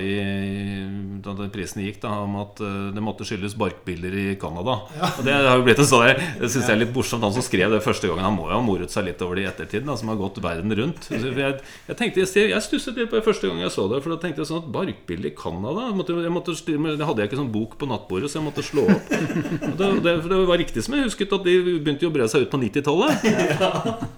[1.26, 4.77] da det prisen gikk, da, om at eh, det måtte skyldes barkbiller i Canada.
[5.10, 7.26] Og det har jo blitt en sånn Det syns jeg er litt morsomt.
[7.27, 9.44] Han som skrev det første gangen, han må jo ha moret seg litt over det
[9.44, 11.10] i ettertid, da, som har gått verden rundt.
[11.11, 11.52] Jeg,
[11.89, 14.44] jeg tenkte, jeg, stusset litt på det første gang jeg så det, for da tenkte
[14.44, 17.53] jeg sånn at barkbiller i Canada jeg måtte, jeg måtte, Det hadde jeg ikke sånn
[17.53, 19.14] bok på nattbordet, så jeg måtte slå opp.
[19.77, 22.45] Det, det, det var riktig som jeg husket, at de begynte jo å bre seg
[22.45, 23.27] ut på 90-tallet.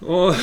[0.10, 0.34] Og,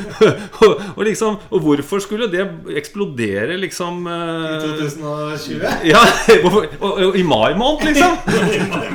[0.64, 2.44] og, og liksom Og hvorfor skulle det
[2.78, 5.64] eksplodere, liksom I eh, 2020?
[5.90, 6.00] ja,
[6.46, 8.16] og, I mai måned, liksom!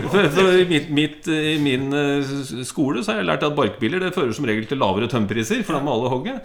[0.09, 2.33] For, for i, mitt, mitt, I min eh,
[2.65, 5.77] skole så har jeg lært at barkbiler Det fører som regel til lavere tømmerpriser, for
[5.77, 6.35] da må alle hogge.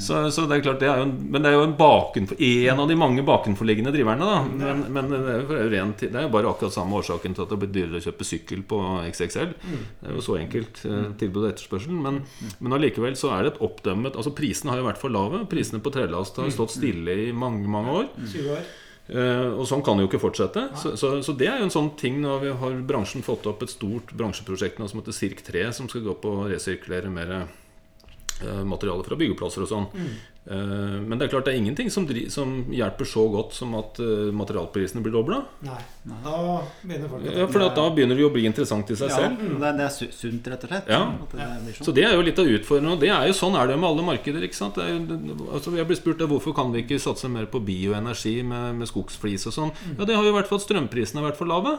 [0.00, 2.30] Så, så det er klart det er jo en, Men det er jo en, baken,
[2.48, 4.24] en av de mange bakenforliggende driverne.
[4.24, 6.74] da Men, men det, er jo, det er jo ren, det er jo bare akkurat
[6.74, 8.82] samme årsaken til at det blir dyrere å kjøpe sykkel på
[9.12, 9.54] XXL.
[9.62, 10.57] Det er jo så enkelt.
[10.64, 11.94] Eh, Tilbud og etterspørsel.
[11.94, 12.20] Men,
[12.58, 15.44] men allikevel så er det et oppdømmet Altså Prisene har jo vært for lave.
[15.50, 18.12] Prisene på trelast har stått stille i mange, mange år.
[18.26, 18.68] 20 år.
[19.08, 20.66] Eh, og sånn kan det jo ikke fortsette.
[20.76, 23.64] Så, så, så det er jo en sånn ting Nå vi har bransjen fått opp
[23.64, 28.64] et stort bransjeprosjekt nå som heter Sirk3, som skal gå på å resirkulere mer uh,
[28.68, 29.88] materiale fra byggeplasser og sånn.
[29.96, 30.18] Eh,
[30.48, 33.98] men det er klart det er ingenting som, dri som hjelper så godt som at
[34.00, 35.42] eh, materialprisene blir dobla.
[35.66, 35.80] Nei.
[36.24, 36.36] Da
[36.82, 39.42] begynner folk Ja, for da begynner det jo å bli interessant i seg Ja, selv.
[39.44, 40.88] det, er, det er sunt, rett og slett.
[40.88, 41.00] Ja.
[41.34, 41.88] Det sånn.
[41.90, 42.94] Så det er jo litt av utfordringen.
[42.94, 44.46] Og det er jo sånn er det jo med alle markeder.
[44.48, 44.78] ikke sant?
[44.78, 48.38] Det er jo, altså Jeg blir spurt hvorfor kan vi ikke satse mer på bioenergi
[48.48, 49.74] med, med skogsflis og sånn.
[49.98, 51.76] Ja, Det har jo vært for at strømprisene har vært for lave.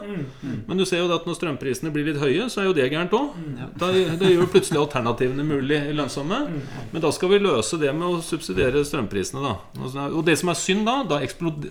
[0.68, 3.18] Men du ser jo at når strømprisene blir litt høye, så er jo det gærent
[3.18, 3.34] òg.
[3.82, 6.40] Da det gjør plutselig alternativene mulig lønnsomme.
[6.94, 10.06] Men da skal vi løse det med å subsidiere strømprisene, da.
[10.10, 11.20] Og det som er synd da, da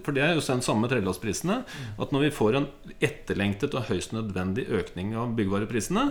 [0.03, 1.61] for det er jo den samme trellassprisene,
[1.99, 2.67] at når vi får en
[2.99, 6.07] etterlengtet og høyst nødvendig økning av byggvareprisene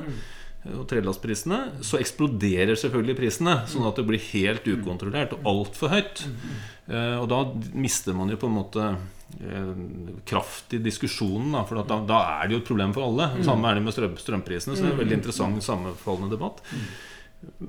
[0.75, 3.55] og trellassprisene, så eksploderer selvfølgelig prisene.
[3.71, 6.25] Sånn at det blir helt ukontrollert og altfor høyt.
[6.89, 7.39] Eh, Og da
[7.79, 8.89] mister man jo på en måte
[9.39, 9.71] eh,
[10.29, 11.53] kraft i diskusjonen.
[11.55, 13.31] Da, for da, da er det jo et problem for alle.
[13.47, 14.75] Samme er det med strømprisene.
[14.75, 16.61] Så det er en veldig interessant sammenfallende debatt.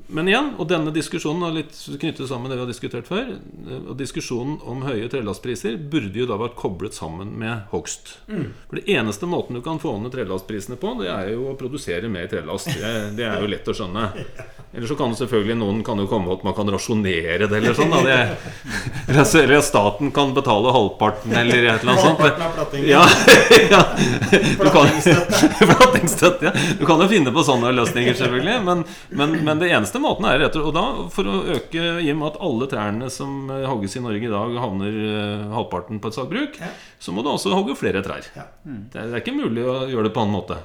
[0.10, 3.32] Men igjen, og denne diskusjonen er litt knyttet sammen med det vi har diskutert før.
[3.80, 8.16] Og Diskusjonen om høye trelastpriser burde jo da vært koblet sammen med hogst.
[8.26, 12.10] For det eneste måten du kan få ned trelastprisene på, det er jo å produsere
[12.10, 12.72] mer trelast.
[12.74, 14.10] Det, det er jo lett å skjønne.
[14.74, 17.74] Eller så kan det selvfølgelig noen kan jo komme at man kan rasjonere det, eller
[17.74, 17.94] sånn.
[17.98, 22.22] Eller at staten kan betale halvparten, eller et eller annet sånt.
[22.22, 22.86] Halvparten av plattingen.
[22.92, 23.02] Ja,
[23.74, 23.82] ja.
[24.30, 24.92] Du kan,
[26.46, 26.54] ja.
[26.78, 28.60] Du kan jo finne på sånne løsninger, selvfølgelig.
[28.68, 30.84] Men, men, men det eneste måten er rett og da,
[31.14, 34.32] for å øke I og med at alle trærne som eh, hogges i Norge i
[34.32, 36.72] dag, havner eh, halvparten på et sagbruk, Ja.
[37.00, 38.26] så må du også hogge flere trær.
[38.36, 38.48] Ja.
[38.66, 40.60] Det er, det er ikke mulig å gjøre det på annen måte.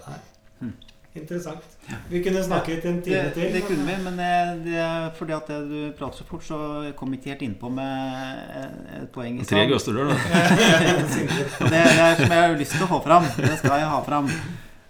[1.14, 1.62] Interessant.
[2.10, 3.52] Vi kunne snakket en Det, time til.
[3.54, 4.30] det kunne vi, men det,
[4.64, 6.56] det, fordi at du prater så fort, så
[6.98, 8.56] kom vi ikke helt innpå med
[8.98, 9.36] et poeng.
[9.38, 10.16] i Tre gøsterdør, da.
[11.62, 13.28] Og det, det er som jeg har lyst til å få fram.
[13.38, 14.32] Det skal jeg ha fram.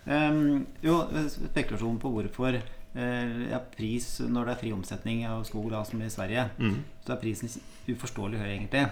[0.04, 0.40] Um,
[0.84, 0.96] jo,
[1.32, 2.64] spekulasjon på hvorfor eh,
[2.94, 6.76] ja, pris når det er fri omsetning av skog, da, som i Sverige, Mm.
[7.06, 7.50] så er prisen
[7.90, 8.84] uforståelig høy, egentlig.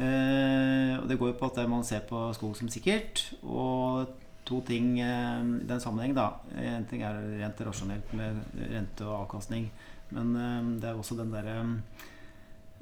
[0.00, 3.32] Eh, og det går jo på at man ser på skog som sikkert.
[3.42, 4.08] Og
[4.48, 6.28] to ting eh, i den sammenheng, da.
[6.56, 8.40] En ting er rent rasjonelt med
[8.72, 9.70] rente og avkastning.
[10.10, 11.58] Men eh, det er også den derre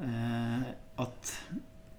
[0.00, 0.68] eh,
[0.98, 1.34] at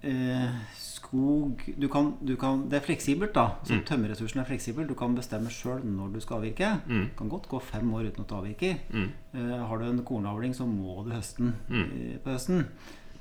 [0.02, 3.56] eh, skog du kan, du kan, Det er fleksibelt, da.
[3.64, 3.84] Så Mm.
[3.84, 4.86] Tømmerressursen er fleksibel.
[4.86, 6.80] Du kan bestemme sjøl når du skal avvirke.
[6.86, 7.04] Mm.
[7.08, 8.76] Det kan godt gå fem år uten at du avvirker.
[8.92, 9.10] Mm.
[9.34, 11.82] Eh, har du en kornavling, så må du høste den Mm.
[12.12, 12.66] eh, på høsten.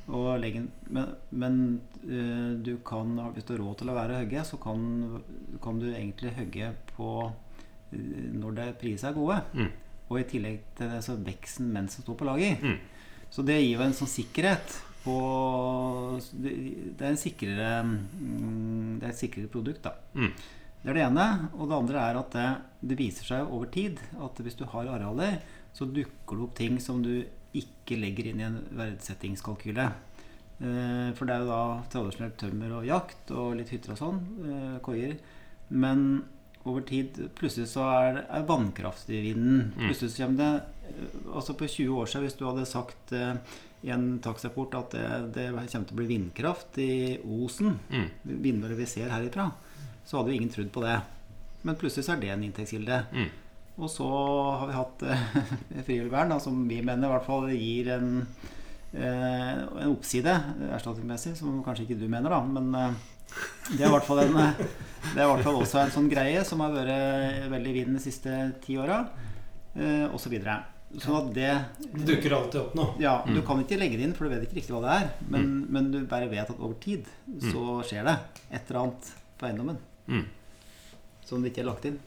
[0.10, 0.68] Og legge.
[0.90, 5.22] Men, men eh, du kan, hvis du har råd til å være hogge, så kan,
[5.62, 7.32] kan du egentlig hogge på
[7.92, 9.42] når det priser er gode.
[9.54, 9.72] Mm.
[10.10, 12.56] Og i tillegg til det så veksten mens den står på lager.
[12.62, 12.78] Mm.
[13.30, 15.16] Så det gir jo en sånn sikkerhet på
[16.44, 16.54] Det
[17.00, 19.94] det er en sikrere mm, Det er et sikrere produkt, da.
[20.14, 20.32] Mm.
[20.82, 21.26] Det er det ene.
[21.58, 22.48] Og det andre er at det,
[22.92, 25.40] det viser seg over tid at hvis du har arealer,
[25.76, 27.14] så dukker det opp ting som du
[27.56, 29.88] ikke legger inn i en verdsettingskalkyle.
[30.60, 31.62] Eh, For det er jo da
[31.92, 34.20] tradisjonelt tømmer og jakt og litt hytter og sånn.
[34.46, 35.16] eh, Koier.
[35.70, 36.24] Men
[36.68, 39.72] over tid plutselig så er, er vannkraft i vinden.
[39.76, 39.88] Mm.
[39.88, 43.36] Plutselig så kommer det altså på 20 år siden, hvis du hadde sagt eh,
[43.84, 45.04] i en takstrapport at det,
[45.36, 46.92] det kommer til å bli vindkraft i
[47.24, 48.10] Osen, Mm.
[48.44, 49.52] vindmøller vi ser herifra,
[50.06, 50.98] så hadde vi ingen trodd på det.
[51.64, 52.98] Men plutselig så er det en inntektskilde.
[53.14, 53.30] Mm.
[53.80, 54.08] Og så
[54.60, 55.24] har vi hatt eh,
[55.88, 58.10] frivillig vern, som vi mener i hvert fall gir en,
[58.92, 62.42] eh, en oppside eh, erstatningsmessig, som kanskje ikke du mener, da.
[62.44, 63.00] Men eh,
[63.78, 64.64] det er i hvert fall en eh,
[65.14, 67.96] det er i hvert fall også en sånn greie som har vært veldig i vinden
[67.96, 68.34] de siste
[68.66, 68.98] ti åra,
[69.80, 70.36] eh, osv.
[70.98, 71.50] Sånn at det
[71.94, 72.96] Det dukker alltid opp noe.
[73.00, 75.10] Ja, du kan ikke legge det inn, for du vet ikke riktig hva det er.
[75.30, 77.06] Men, men du bare vet at over tid
[77.46, 78.16] så skjer det
[78.50, 79.78] et eller annet på eiendommen
[80.10, 80.24] Mm.
[81.30, 82.00] som det ikke er lagt inn.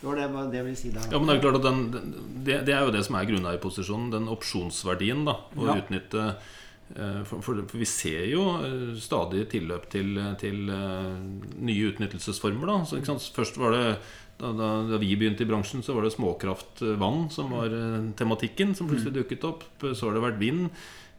[0.00, 1.02] Det var det, hva det vil si da.
[1.12, 2.12] Ja, men det er klart at den, den,
[2.46, 4.10] det, det er jo det som er grunneierposisjonen.
[4.14, 5.24] Den opsjonsverdien.
[5.28, 5.74] da Å Ja.
[5.82, 6.24] utnytte
[6.96, 11.16] eh, for, for, for vi ser jo eh, stadig tilløp til, til eh,
[11.60, 12.66] nye utnyttelsesformer.
[12.72, 13.28] da så, ikke sant?
[13.36, 13.84] Først var det
[14.36, 18.74] da, da, da vi begynte i bransjen, så var det småkraftvann som var eh, tematikken,
[18.76, 19.64] som plutselig dukket opp.
[19.80, 20.68] Så har det vært vind.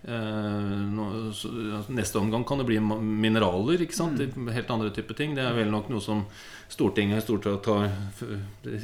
[0.04, 1.50] Eh, altså,
[1.90, 3.82] neste omgang kan det bli mineraler.
[3.84, 4.22] Ikke sant?
[4.22, 4.52] Mm.
[4.54, 5.34] Helt andre typer ting.
[5.36, 6.24] Det er vel nok noe som
[6.68, 7.86] Stortinget stort sett tar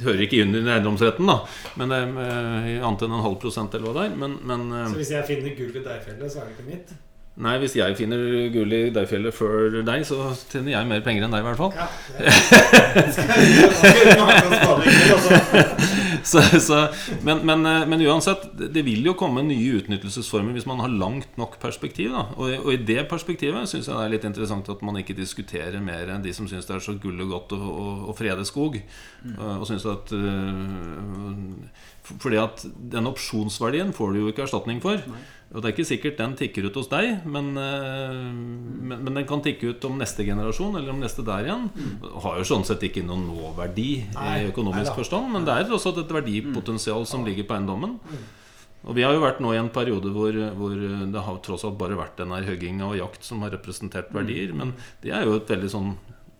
[0.04, 1.34] hører ikke under eiendomsretten, da.
[1.76, 4.20] Men det er eh, annet enn en halv prosent eller hva det er.
[4.24, 6.94] Men, men eh, Så hvis jeg finner gull i Deifjellet, så er det ikke mitt?
[7.34, 8.20] Nei, hvis jeg finner
[8.54, 11.74] gull i Deifjellet før deg, så tjener jeg mer penger enn deg, i hvert fall.
[11.74, 11.88] Ja.
[14.86, 15.32] ikke, altså.
[16.24, 16.78] Så, så,
[17.20, 21.36] men, men, eh, men uansett, det vil jo komme nye utnyttelsesformer hvis man har langt
[21.40, 22.14] nok perspektiv.
[22.14, 25.84] Og, og i det perspektivet syns jeg det er litt interessant at man ikke diskuterer
[25.84, 28.46] mer enn de som syns det er så gull og godt å, å, å frede
[28.48, 28.80] skog.
[29.34, 31.36] Og, og synes at øh,
[32.08, 32.64] Fordi at
[32.96, 35.04] den opsjonsverdien får du jo ikke erstatning for.
[35.52, 39.26] Og det er ikke sikkert den tikker ut hos deg, men, øh, men, men den
[39.28, 41.68] kan tikke ut om neste generasjon eller om neste der igjen.
[42.24, 45.94] Har jo sånn sett ikke noen nåverdi i økonomisk nei, forstand, men det er også
[46.00, 48.00] et verdipotensial som ligger på eiendommen.
[48.84, 51.78] Og vi har jo vært nå i en periode hvor, hvor det har tross alt
[51.80, 54.52] bare vært denne hogginga og jakt som har representert verdier.
[54.56, 55.94] Men det er jo et veldig sånn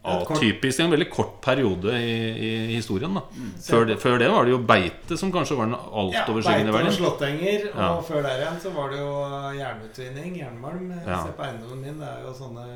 [0.05, 3.15] atypisk, en veldig kort periode i, i historien.
[3.17, 3.23] da
[3.65, 6.93] før det, før det var det jo beite som kanskje var den Ja, altoverskyggende beite
[6.93, 7.67] og slåttenger.
[7.73, 7.91] Og Ja.
[8.09, 9.13] før der igjen så var det jo
[9.59, 10.93] jernutvinning, jernmalm.
[11.07, 11.23] Ja.
[11.25, 12.67] Se på eiendommen min, det er jo sånne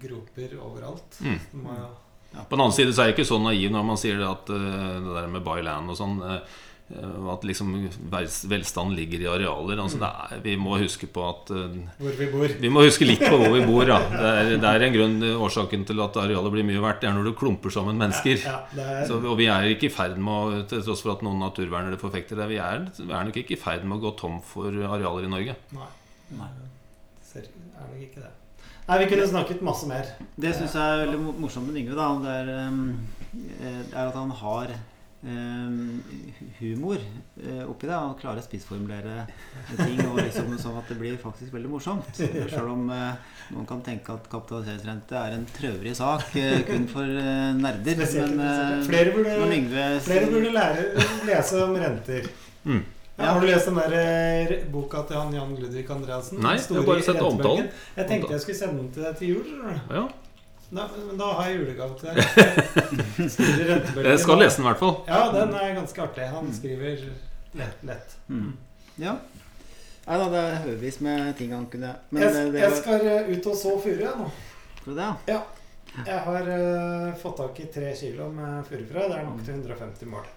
[0.00, 1.20] groper overalt.
[1.20, 1.40] Mm.
[1.64, 1.88] Må ja.
[2.44, 4.50] På den annen side så er jeg ikke så naiv når man sier det at
[4.52, 6.40] uh, det der med buy land og sånn eh,
[6.88, 7.74] At liksom
[8.08, 9.76] vel- velstand ligger i arealer.
[9.82, 12.54] Altså det er, vi må huske på at eh, hvor vi bor.
[12.62, 13.84] Vi må huske litt på hvor vi bor.
[13.92, 13.98] Ja.
[14.08, 17.02] Det, er, det er en grunn årsaken til at arealet blir mye verdt.
[17.04, 18.40] Det er når du klumper sammen mennesker.
[18.40, 21.12] Ja, ja, er, Så, og vi er ikke i ferd med å Til tross for
[21.12, 24.02] at noen naturvernere forfekter det, vi er, vi er nok ikke i ferd med å
[24.08, 25.58] gå tom for arealer i Norge.
[25.76, 25.92] Nei.
[26.40, 26.50] Nei.
[27.28, 27.44] Ser,
[27.76, 28.32] er nok ikke det.
[28.88, 30.14] Nei, vi kunne snakket masse mer.
[30.40, 31.96] Det syns jeg er veldig morsomt med Yngve.
[32.00, 32.78] da Det er, um,
[33.60, 34.72] eh, er at han har
[35.20, 36.98] humor
[37.42, 37.96] eh, oppi det.
[37.96, 39.24] og klare å spissformulere
[39.74, 42.10] ting og liksom sånn at det blir faktisk veldig morsomt.
[42.14, 47.02] Selv om eh, noen kan tenke at kapitaliseringsrente er en trøvrig sak eh, kun for
[47.08, 47.98] eh, nerder.
[47.98, 48.44] Spesielt Men
[48.76, 50.86] eh, Flere burde, Yngve flere burde lære,
[51.26, 52.30] lese om renter.
[52.68, 52.84] Mm.
[53.18, 56.38] Ja, har du lest den der eh, boka til han Jan Ludvig Andreassen?
[56.44, 57.66] Nei, jeg har bare sett omtalen.
[57.98, 59.48] Jeg tenkte jeg skulle sende den til deg til jul.
[59.90, 60.04] Ja,
[60.70, 62.18] Da, men da har jeg julegave til deg.
[64.08, 64.96] Jeg skal lese den i hvert fall.
[65.08, 66.26] Ja, den er ganske artig.
[66.28, 67.06] Han skriver
[67.56, 67.84] lett.
[67.88, 68.16] lett.
[68.28, 68.50] Mm.
[69.00, 69.14] Ja.
[70.08, 73.02] Nei da, det er haugevis med ting han kunne Men Jeg, det, det jeg skal
[73.04, 74.28] eh, ut og så furu, jeg nå.
[74.80, 75.40] Skal du det, ja?
[76.06, 79.08] Jeg har uh, fått tak i tre kilo med furufrø.
[79.08, 80.28] Det er nok til 150 mål.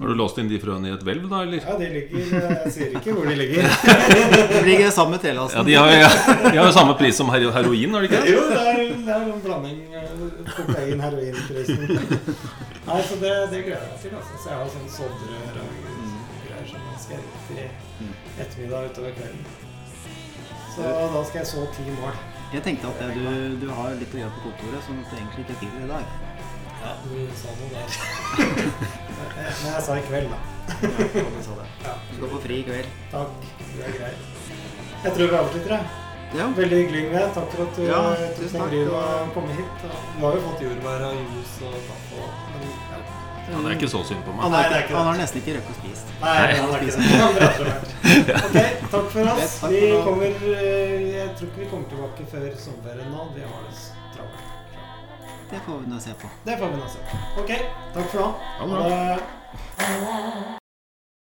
[0.00, 1.60] Har du låst inn de frøene i et hvelv, da, eller?
[1.60, 3.66] Ja, de ligger eh, Jeg sier ikke hvor de ligger.
[4.52, 5.64] Det ligger sammen med Ja.
[5.66, 6.08] De har, ja,
[6.46, 8.22] de har jo samme pris som heroin, har de ikke?
[8.32, 10.24] Jo, det er, det er en blanding eh,
[10.56, 11.84] kokain-heroin-prisen.
[12.88, 14.16] Nei, så det, det gleder jeg meg til.
[14.16, 14.40] Altså.
[14.40, 15.76] Så jeg har sånn soddrør og
[16.48, 17.68] greier som jeg skal ut i
[18.46, 19.44] ettermiddag utover kvelden.
[20.72, 22.16] Så da skal jeg så ti mål.
[22.52, 25.44] Jeg tenkte at det, du, du har litt å gjøre på kontoret, som du egentlig
[25.44, 26.31] ikke er tid til i dag.
[26.82, 27.88] Ja, du sa noe der.
[29.62, 30.38] Men jeg sa i kveld, da.
[30.82, 31.66] Ja, du sa det.
[31.86, 31.94] Ja.
[32.10, 32.88] Du skal få fri i kveld.
[33.12, 33.50] Takk.
[33.72, 34.30] Det er greit.
[35.02, 35.98] Jeg tror vi avslutter, jeg.
[36.32, 36.46] Ja.
[36.56, 37.22] Veldig hyggelig, Yngve.
[37.36, 39.82] Takk for at du Ja, tok deg bryet med å komme hit.
[39.82, 43.00] Du har jo fått jordbær og jus og kaffe og men, ja.
[43.42, 44.44] Ja, det er ikke så synd på meg.
[44.46, 46.04] Han, er han har nesten ikke røkt å spise.
[46.22, 47.08] Nei, han har ikke det.
[47.20, 47.32] Han.
[48.38, 48.58] Ok,
[48.94, 49.56] takk for oss.
[49.72, 53.26] Vi kommer eh, Jeg tror ikke vi kommer tilbake før sommerferien nå.
[53.34, 53.82] Vi har det.
[55.52, 56.28] Det får vi nå se på.
[56.44, 56.98] Det får vi nå se.
[57.10, 57.42] på.
[57.42, 57.52] Ok,
[57.94, 58.26] takk for nå.
[58.58, 59.18] Ha.
[59.78, 60.18] Ha
[60.48, 60.61] det.